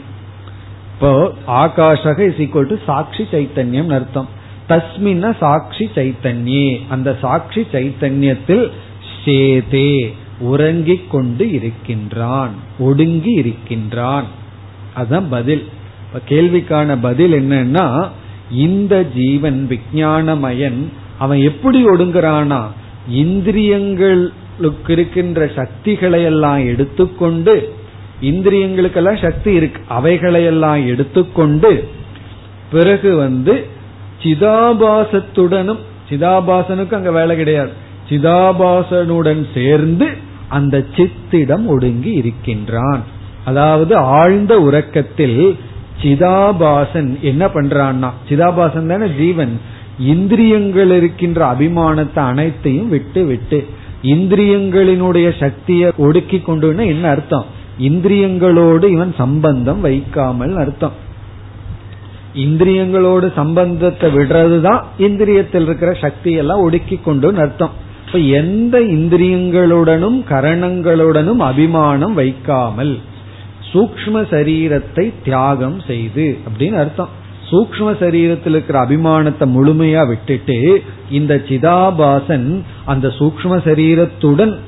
இப்போ 0.93 1.33
ஆகாஷக 1.47 2.19
இஸ் 2.19 2.49
ஈக்வல் 2.49 2.63
டு 2.63 2.75
சாட்சி 2.85 3.27
சைத்தன்யம் 3.31 3.93
அர்த்தம். 3.93 4.27
தஸ்மின்ன 4.69 5.37
சாட்சி 5.37 5.89
சைத்தன்யே. 5.95 6.81
அந்த 6.89 7.17
சாட்சி 7.21 7.67
சைத்தன்யத்தில் 7.71 8.71
சேதே 9.25 10.13
உறங்கிக் 10.39 11.09
கொண்டு 11.09 11.51
இருக்கின்றான் 11.51 12.51
ஒடுங்கி 12.79 13.31
இருக்கின்றான். 13.31 14.25
அதுதான் 14.93 15.29
பதில். 15.29 15.67
கேள்விக்கான 16.29 16.97
பதில் 17.01 17.49
என்னன்னா 17.49 18.09
இந்த 18.51 19.03
ஜீவன் 19.03 19.67
விஜயானமயன் 19.69 20.87
அவன் 21.23 21.39
எப்படி 21.41 21.79
ஒடுங்குறானா 21.87 22.61
இந்திரியங்களுக்கு 23.23 24.91
இருக்கின்ற 24.95 25.47
சக்திகளை 25.55 26.21
எல்லாம் 26.23 26.61
எடுத்துக்கொண்டு 26.71 27.55
இந்திரியங்களுக்கெல்லாம் 28.21 29.21
சக்தி 29.21 29.51
இருக்கு 29.53 29.81
அவைகளையெல்லாம் 29.89 30.81
எடுத்துக்கொண்டு 30.87 31.71
பிறகு 32.71 33.09
வந்து 33.15 33.55
சிதாபாசத்துடனும் 34.23 35.81
சிதாபாசனுக்கு 36.09 36.93
அங்க 36.93 37.11
வேலை 37.11 37.33
கிடையாது. 37.35 37.71
சிதாபாசனுடன் 38.09 39.41
சேர்ந்து 39.55 40.07
அந்த 40.57 40.75
சித்திடம் 40.95 41.65
ஒடுங்கி 41.65 42.11
இருக்கின்றான். 42.21 43.03
அதாவது 43.45 43.93
ஆழ்ந்த 44.15 44.53
உறக்கத்தில் 44.59 45.39
சிதாபாசன் 46.01 47.09
என்ன 47.29 47.43
பண்றான்னா 47.55 48.09
சிதாபாசன் 48.29 48.91
தானே 48.91 49.07
ஜீவன். 49.19 49.53
இந்திரியங்கள் 49.99 50.91
இருக்கின்ற 50.97 51.53
அபிமானத்தை 51.53 52.19
அனைத்தையும் 52.19 52.89
விட்டு 52.89 53.25
விட்டு 53.25 53.67
இந்திரியங்களினுடைய 54.03 55.39
சக்தியை 55.39 55.91
ஒடுக்கி 55.97 56.41
கொண்டு 56.41 56.87
என்ன 56.87 57.09
அர்த்தம்? 57.09 57.45
இந்திரியங்களோடு 57.79 58.83
இவன் 58.83 59.13
சம்பந்தம் 59.17 59.81
வைக்காமல் 59.81 60.55
அர்த்தம். 60.55 60.91
இந்திரியங்களோடு 62.35 63.33
சம்பந்தத்தை 63.33 64.09
விடுறதுதான் 64.15 64.83
இந்திரியத்தில் 64.99 65.61
இருக்கிற 65.61 65.93
சக்தி 65.93 66.33
எல்லாம் 66.33 66.59
ஒடுக்கி 66.59 66.99
கொண்டு 67.03 67.37
அர்த்தம். 67.37 67.69
இப்ப 68.05 68.19
எந்த 68.19 68.79
இந்திரியங்களுடனும் 68.79 70.23
கரணங்களுடனும் 70.29 71.37
அபிமானம் 71.37 72.13
வைக்காமல் 72.13 72.99
சூக்ம 73.73 74.23
சரீரத்தை 74.29 75.13
தியாகம் 75.23 75.79
செய்து 75.79 76.37
அப்படின்னு 76.47 76.73
அர்த்தம். 76.73 77.19
சூக்ம 77.51 77.87
சரீரத்தில் 77.99 78.49
இருக்கிற 78.49 78.87
அபிமானத்தை 78.87 79.45
முழுமையா 79.45 80.07
விட்டுட்டு 80.07 80.83
இந்த 81.09 81.41
சிதாபாசன் 81.49 82.61
அந்த 82.85 83.07
சூக்ம 83.07 83.57
சரீரத்துடன் 83.67 84.59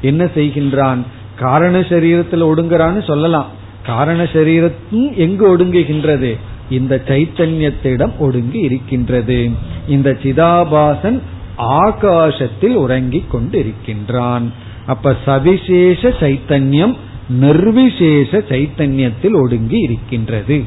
என்ன 0.00 0.24
செய்கின்றான்? 0.24 0.98
காரண 1.38 1.80
சரீரத்தில் 1.80 2.48
ஒடுங்குறான்னு 2.50 3.06
சொல்லலாம். 3.06 3.46
காரண 3.86 4.22
சரீரத்தும் 4.22 5.16
எங்கு 5.16 5.56
ஒடுங்குகின்றது? 5.56 6.38
இந்த 6.70 7.02
சைத்தன்யத்திடம் 7.08 8.16
ஒடுங்கி 8.18 8.58
இருக்கின்றது. 8.58 9.50
இந்த 9.88 10.16
சிதாபாசன் 10.22 11.20
ஆகாசத்தில் 11.56 12.74
உறங்கிக் 12.74 13.34
கொண்டிருக்கின்றான். 13.34 14.46
அப்ப 14.86 15.16
சவிசேஷ 15.24 16.08
சைத்தன்யம் 16.08 16.94
நிர்விசேஷ 17.28 18.38
சைத்தன்யத்தில் 18.38 19.32
ஒடுங்கி 19.32 19.78
இருக்கின்றது. 19.78 20.64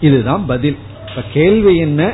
இதுதான் 0.00 0.46
பதில். 0.46 0.76
இப்ப 1.08 1.22
கேள்வி 1.32 1.76
என்ன? 1.76 2.12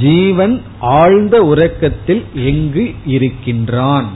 ஜீவன் 0.00 0.62
ஆழ்ந்த 0.80 1.44
உறக்கத்தில் 1.44 2.24
எங்கு 2.34 2.94
இருக்கின்றான்? 3.06 4.08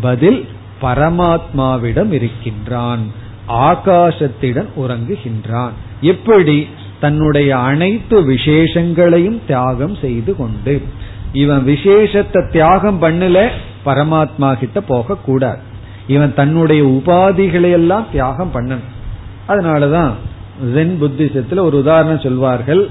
பதில் 0.00 0.48
பரமாத்மாவிடம் 0.82 2.12
இருக்கின்றான். 2.12 3.00
ஆகாசத்திடம் 3.48 4.66
உறங்குகின்றான். 4.76 5.70
எப்படி? 6.00 6.68
தன்னுடைய 7.00 7.58
அனைத்து 7.58 8.30
விசேஷங்களையும் 8.30 9.40
தியாகம் 9.46 9.94
செய்து 9.94 10.36
கொண்டு. 10.36 10.82
இவன் 11.32 11.64
விசேஷத்தை 11.64 12.48
தியாகம் 12.50 13.02
பண்ணல 13.02 13.48
பரமாத்மா 13.84 14.54
கிட்ட 14.54 14.80
போக 14.80 15.16
கூடாது 15.16 15.58
இவன் 16.06 16.34
தன்னுடைய 16.34 16.84
உபாதிகளை 16.84 17.70
எல்லாம் 17.70 18.06
தியாகம் 18.12 18.50
பண்ணணும். 18.54 18.86
அதனாலதான் 19.48 20.12
ஜென் 20.64 20.94
புத்திசத்துல 21.00 21.58
ஒரு 21.58 21.76
உதாரணம் 21.78 22.20
சொல்வார்கள். 22.20 22.88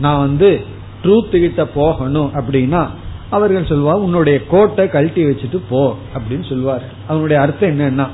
நான் 0.00 0.18
வந்து 0.18 0.60
ட்ரூத் 1.02 1.30
கிட்ட 1.30 1.66
போகணும் 1.66 2.30
அப்படின்னா 2.34 2.86
அவர்கள் 3.30 3.66
சொல்வார் 3.66 3.96
உன்னுடைய 3.96 4.46
கோட்டை 4.46 4.88
கழட்டி 4.88 5.24
வச்சுட்டு 5.24 5.60
போ 5.68 5.96
அப்படின்னு 6.14 6.48
சொல்வார் 6.48 6.82
அவனுடைய 7.08 7.42
அர்த்தம் 7.42 7.80
என்னன்னா 7.80 8.06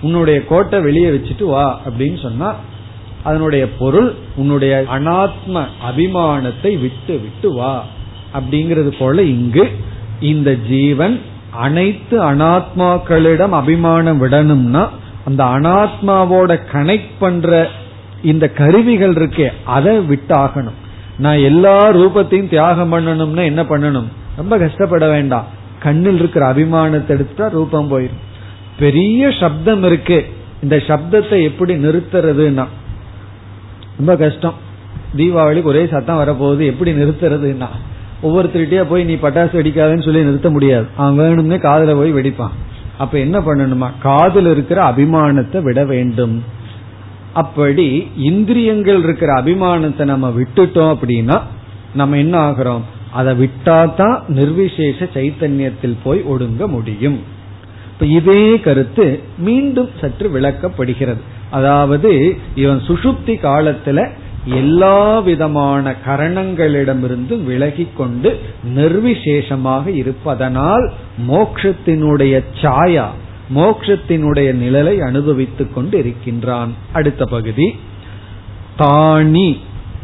உன்னுடைய 0.00 0.44
கோட்டை 0.44 0.80
வெளியே 0.80 1.08
வச்சுட்டு 1.08 1.44
வா 1.44 1.80
அப்படின்னு 1.84 2.22
சொன்னா 2.22 2.54
அதனுடைய 3.22 3.70
பொருள் 3.70 4.14
உன்னுடைய 4.36 4.84
அனாத்ம 4.92 5.66
அபிமானத்தை 5.90 6.80
விட்டு 6.80 7.12
விட்டு 7.12 7.52
வா 7.52 7.84
அப்படிங்கிறது 8.34 8.98
போல 8.98 9.22
இங்கு 9.22 9.68
இந்த 10.20 10.54
ஜீவன் 10.54 11.20
அனைத்து 11.50 12.32
அனாத்மாக்களிடம் 12.32 13.50
அபிமானம் 13.50 14.22
விடணும்னா 14.22 14.88
அந்த 15.24 15.44
அனாத்மாவோட 15.44 16.60
கனெக்ட் 16.72 17.14
பண்ற 17.18 17.68
இந்த 18.24 18.48
கருவிகள் 18.48 19.14
இருக்கே 19.14 19.48
அதை 19.64 19.98
விட்டாகணும். 19.98 20.78
நான் 21.18 21.38
எல்லா 21.38 21.92
ரூபத்தையும் 21.92 22.48
தியாகம் 22.48 22.92
பண்ணணும்னா 22.92 23.44
என்ன 23.44 23.62
பண்ணணும்? 23.62 24.08
ரொம்ப 24.36 24.58
கஷ்டப்பட 24.58 25.08
வேண்டாம். 25.08 25.46
கண்ணில் 25.80 26.18
இருக்கிற 26.18 26.54
அபிமானத்தை 26.54 27.12
எடுத்துட்டா 27.14 27.50
ரூபம் 27.50 27.90
போயிடும் 27.90 28.22
பெரிய 28.78 29.30
சப்தம் 29.40 29.82
இருக்கு 29.82 30.24
இந்த 30.62 30.76
சப்தத்தை 30.76 31.42
எப்படி 31.42 31.74
நிறுத்துறதுன்னா. 31.74 32.66
ரொம்ப 33.96 34.16
கஷ்டம். 34.16 34.54
தீபாவளிக்கு 35.16 35.62
ஒரே 35.62 35.86
சத்தம் 35.86 36.18
வரப்போகுது 36.18 36.64
எப்படி 36.66 36.92
நிறுத்துறதுன்னா. 36.92 37.68
ஒவ்வொருத்தருகிட்டயே 38.22 38.84
போய் 38.88 39.04
நீ 39.04 39.14
பட்டாசு 39.14 39.54
வெடிக்காதன்னு 39.58 40.04
சொல்லி 40.04 40.22
நிறுத்த 40.22 40.50
முடியாது. 40.50 40.86
அவன் 40.96 41.18
வேணும்னே 41.18 41.58
காதல 41.58 41.94
போய் 41.94 42.14
வெடிப்பான். 42.14 42.54
அப்ப 42.98 43.18
என்ன 43.18 43.38
பண்ணணுமா? 43.38 43.90
காதல் 44.00 44.50
இருக்கிற 44.50 44.82
அபிமானத்தை 44.88 45.62
விட 45.62 45.84
வேண்டும். 45.84 46.44
அப்படி 47.34 47.86
இந்திரியங்கள் 48.16 49.02
இருக்கிற 49.02 49.42
அபிமானத்தை 49.42 50.04
நம்ம 50.04 50.28
விட்டுட்டோம் 50.28 50.92
அப்படின்னா 50.94 51.40
நம்ம 51.94 52.16
என்ன 52.16 52.50
ஆகிறோம்? 52.50 52.84
அதை 53.12 53.34
விட்டாதான் 53.44 54.16
நிர்விசேஷ 54.28 55.08
சைத்தன்யத்தில் 55.14 55.96
போய் 56.04 56.22
ஒடுங்க 56.22 56.66
முடியும். 56.66 57.18
இப்ப 57.92 58.06
இதே 58.06 58.60
கருத்து 58.60 59.20
மீண்டும் 59.38 59.90
சற்று 60.00 60.28
விளக்கப்படுகிறது. 60.34 61.22
அதாவது 61.50 62.36
இவன் 62.54 62.80
சுசுப்தி 62.86 63.34
காலத்துல 63.48 64.08
எல்லா 64.44 65.18
விதமான 65.18 65.94
கரணங்களிடமிருந்து 66.06 67.44
விலகி 67.44 67.86
கொண்டு 67.96 68.40
நிர்விசேஷமாக 68.76 69.88
இருப்பதனால் 69.88 70.92
மோக்ஷத்தினுடைய 71.28 72.34
சாயா 72.62 73.06
மோக்ஷத்தினுடைய 73.54 74.54
நிழலை 74.54 74.98
அனுபவித்துக் 74.98 75.74
கொண்டு 75.74 75.98
இருக்கின்றான் 75.98 76.72
அடுத்த 76.92 77.24
பகுதி. 77.24 77.76
தானி 78.78 79.58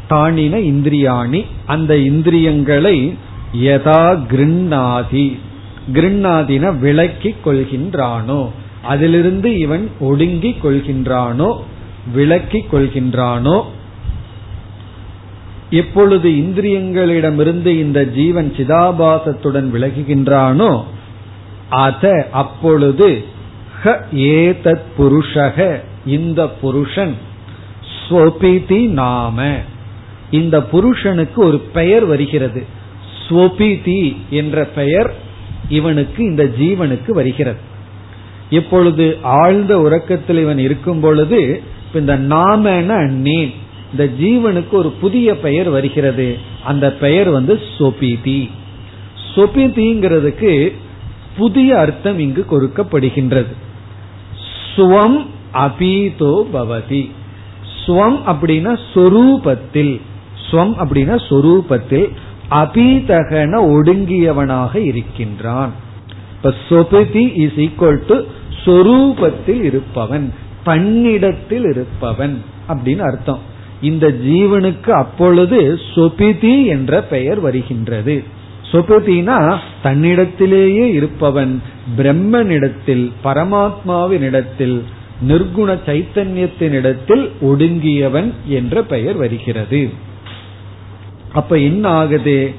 தானின 0.08 0.56
இந்திரியாணி. 0.56 1.46
அந்த 1.66 1.96
இந்திரியங்களை 1.96 3.14
யதா 3.56 4.18
கிருண்ணாதி. 4.30 5.38
கிருண்ணாதின 5.92 6.78
விளக்கிக் 6.78 7.46
கொள்கின்றானோ? 7.46 8.48
அதிலிருந்து 8.82 9.58
இவன் 9.58 9.90
ஒடுங்கிக் 10.00 10.64
கொள்கின்றானோ? 10.64 11.60
விளக்கிக் 12.14 12.74
கொள்கின்றானோ? 12.74 13.62
எப்பொழுது 15.70 16.30
இந்திரியங்களிடமிருந்து 16.30 17.66
இந்த 17.66 18.04
ஜீவன் 18.04 18.54
சிதாபாசத்துடன் 18.56 19.70
விலகுகின்றானோ? 19.74 20.84
அத 21.70 22.28
அப்பொழுது 22.32 23.24
ஹ 23.82 23.90
ஏதத் 24.14 24.80
புருஷக. 24.98 25.80
இந்த 26.06 26.48
புருஷன் 26.48 27.14
ஸ்வபிதி 28.08 28.88
நாம. 28.88 29.54
இந்த 30.30 30.62
புருஷனுக்கு 30.62 31.44
ஒரு 31.44 31.58
பெயர் 31.58 32.04
வருகிறது. 32.04 32.64
ஸ்வபிதி 33.28 34.16
என்ற 34.30 34.64
பெயர் 34.64 35.14
இவனுக்கு 35.68 36.24
இந்த 36.24 36.44
ஜீவனுக்கு 36.44 37.10
வருகிறது. 37.10 37.58
இப்பொழுது 38.50 39.18
ஆழ்ந்த 39.22 39.80
உறக்கத்தில் 39.80 40.38
இவன் 40.38 40.58
இருக்கும் 40.58 41.00
பொழுது 41.00 41.62
இந்த 41.94 42.18
நாமன 42.18 43.06
நேம் 43.06 43.52
இந்த 43.90 44.08
ஜீவனுக்கு 44.20 44.70
ஒரு 44.70 44.90
புதிய 44.90 45.38
பெயர் 45.38 45.68
வருகிறது. 45.68 46.38
அந்த 46.64 46.92
பெயர் 46.92 47.28
வந்து 47.28 47.60
சொபிதி 47.78 48.50
சொபிதிங்கிறதுக்கு 49.34 50.72
புதிய 51.36 51.78
அர்த்தம் 51.78 52.18
இங்கு 52.18 52.44
கொடுக்கப்படுகின்றது. 52.50 53.54
சுவம் 54.76 55.26
அபீதோ 55.54 56.42
பவதி. 56.54 57.10
ஸ்வம் 57.86 58.18
அப்படின்னா 58.26 58.78
சொரூபத்தில். 58.94 60.00
ஸ்வம் 60.50 60.74
அப்படின்னா 60.82 61.16
சொரூபத்தில். 61.28 62.10
அபீதகன 62.50 63.52
ஒடுங்கியவனாக 63.74 64.76
இருக்கின்றான். 64.76 65.72
இப்ப 66.36 66.54
சொபிதி 66.68 67.36
இஸ் 67.36 67.56
ஈக்வல் 67.56 68.02
டு 68.06 68.22
சொரூபத்தில் 68.64 69.62
இருப்பவன் 69.62 70.34
தன்னிடத்தில் 70.64 71.64
இருப்பவன் 71.64 72.42
அப்படின்னு 72.68 72.98
அர்த்தம். 72.98 73.38
இந்த 73.80 74.08
ஜீவனுக்கு 74.08 74.90
அப்பொழுது 74.90 75.80
சொபிதி 75.94 76.66
என்ற 76.66 77.02
பெயர் 77.02 77.40
வருகின்றது. 77.40 78.24
சொபதினா 78.72 79.58
தன்னிடத்திலேயே 79.82 80.84
இருப்பவன் 80.92 81.62
பிரம்மனிடத்தில் 81.96 83.12
பரமாத்மாவினிடத்தில் 83.24 84.82
நிர்குண 85.28 85.70
சைத்தன்யத்தினிடத்தில் 85.86 87.28
ஒடுங்கியவன் 87.42 88.30
என்ற 88.46 88.82
பெயர் 88.82 89.16
வருகிறது. 89.16 89.90
அப்ப 91.32 91.58
என்ன 91.58 91.88
ஆகுது 91.88 92.54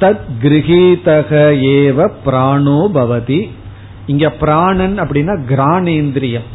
தத் 0.00 0.26
கிரகீதக 0.42 1.30
ஏவ 1.76 2.08
பிராணோ 2.24 2.90
பவதி. 2.94 3.50
இங்க 4.06 4.30
பிராணன் 4.30 4.98
அப்படின்னா 4.98 5.34
கிராணேந்திரியம். 5.48 6.48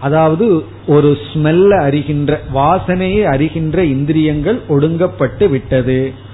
அதாவது 0.00 0.64
ஒரு 0.86 1.18
ஸ்மெல்ல 1.28 1.70
அறிகின்ற 1.88 2.40
வாசனையை 2.54 3.22
அறிகின்ற 3.34 3.78
இந்திரியங்கள் 3.82 4.60
ஒடுங்கப்பட்டு 4.68 5.48
விட்டது. 5.48 6.26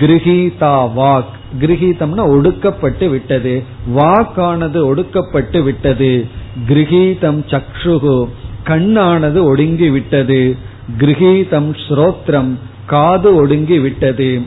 கிரகிதா 0.00 0.90
வாக் 0.96 1.40
கிரகிதம்னா 1.60 2.26
ஒடுக்கப்பட்டு 2.28 3.08
விட்டது. 3.08 3.62
வாக்கானது 3.96 4.78
ஒடுக்கப்பட்டு 4.84 5.62
விட்டது. 5.62 6.28
கிரகிதம் 6.68 7.44
சக்ஷுகு. 7.46 8.28
கண்ணானது 8.66 9.42
ஒடுங்கி 9.42 9.90
விட்டது. 9.90 10.56
கிரகிதம் 10.98 11.74
ஸ்ரோத்ரம். 11.88 12.54
காது 12.86 13.34
ஒடுங்கி 13.34 13.78
விட்டது. 13.78 14.42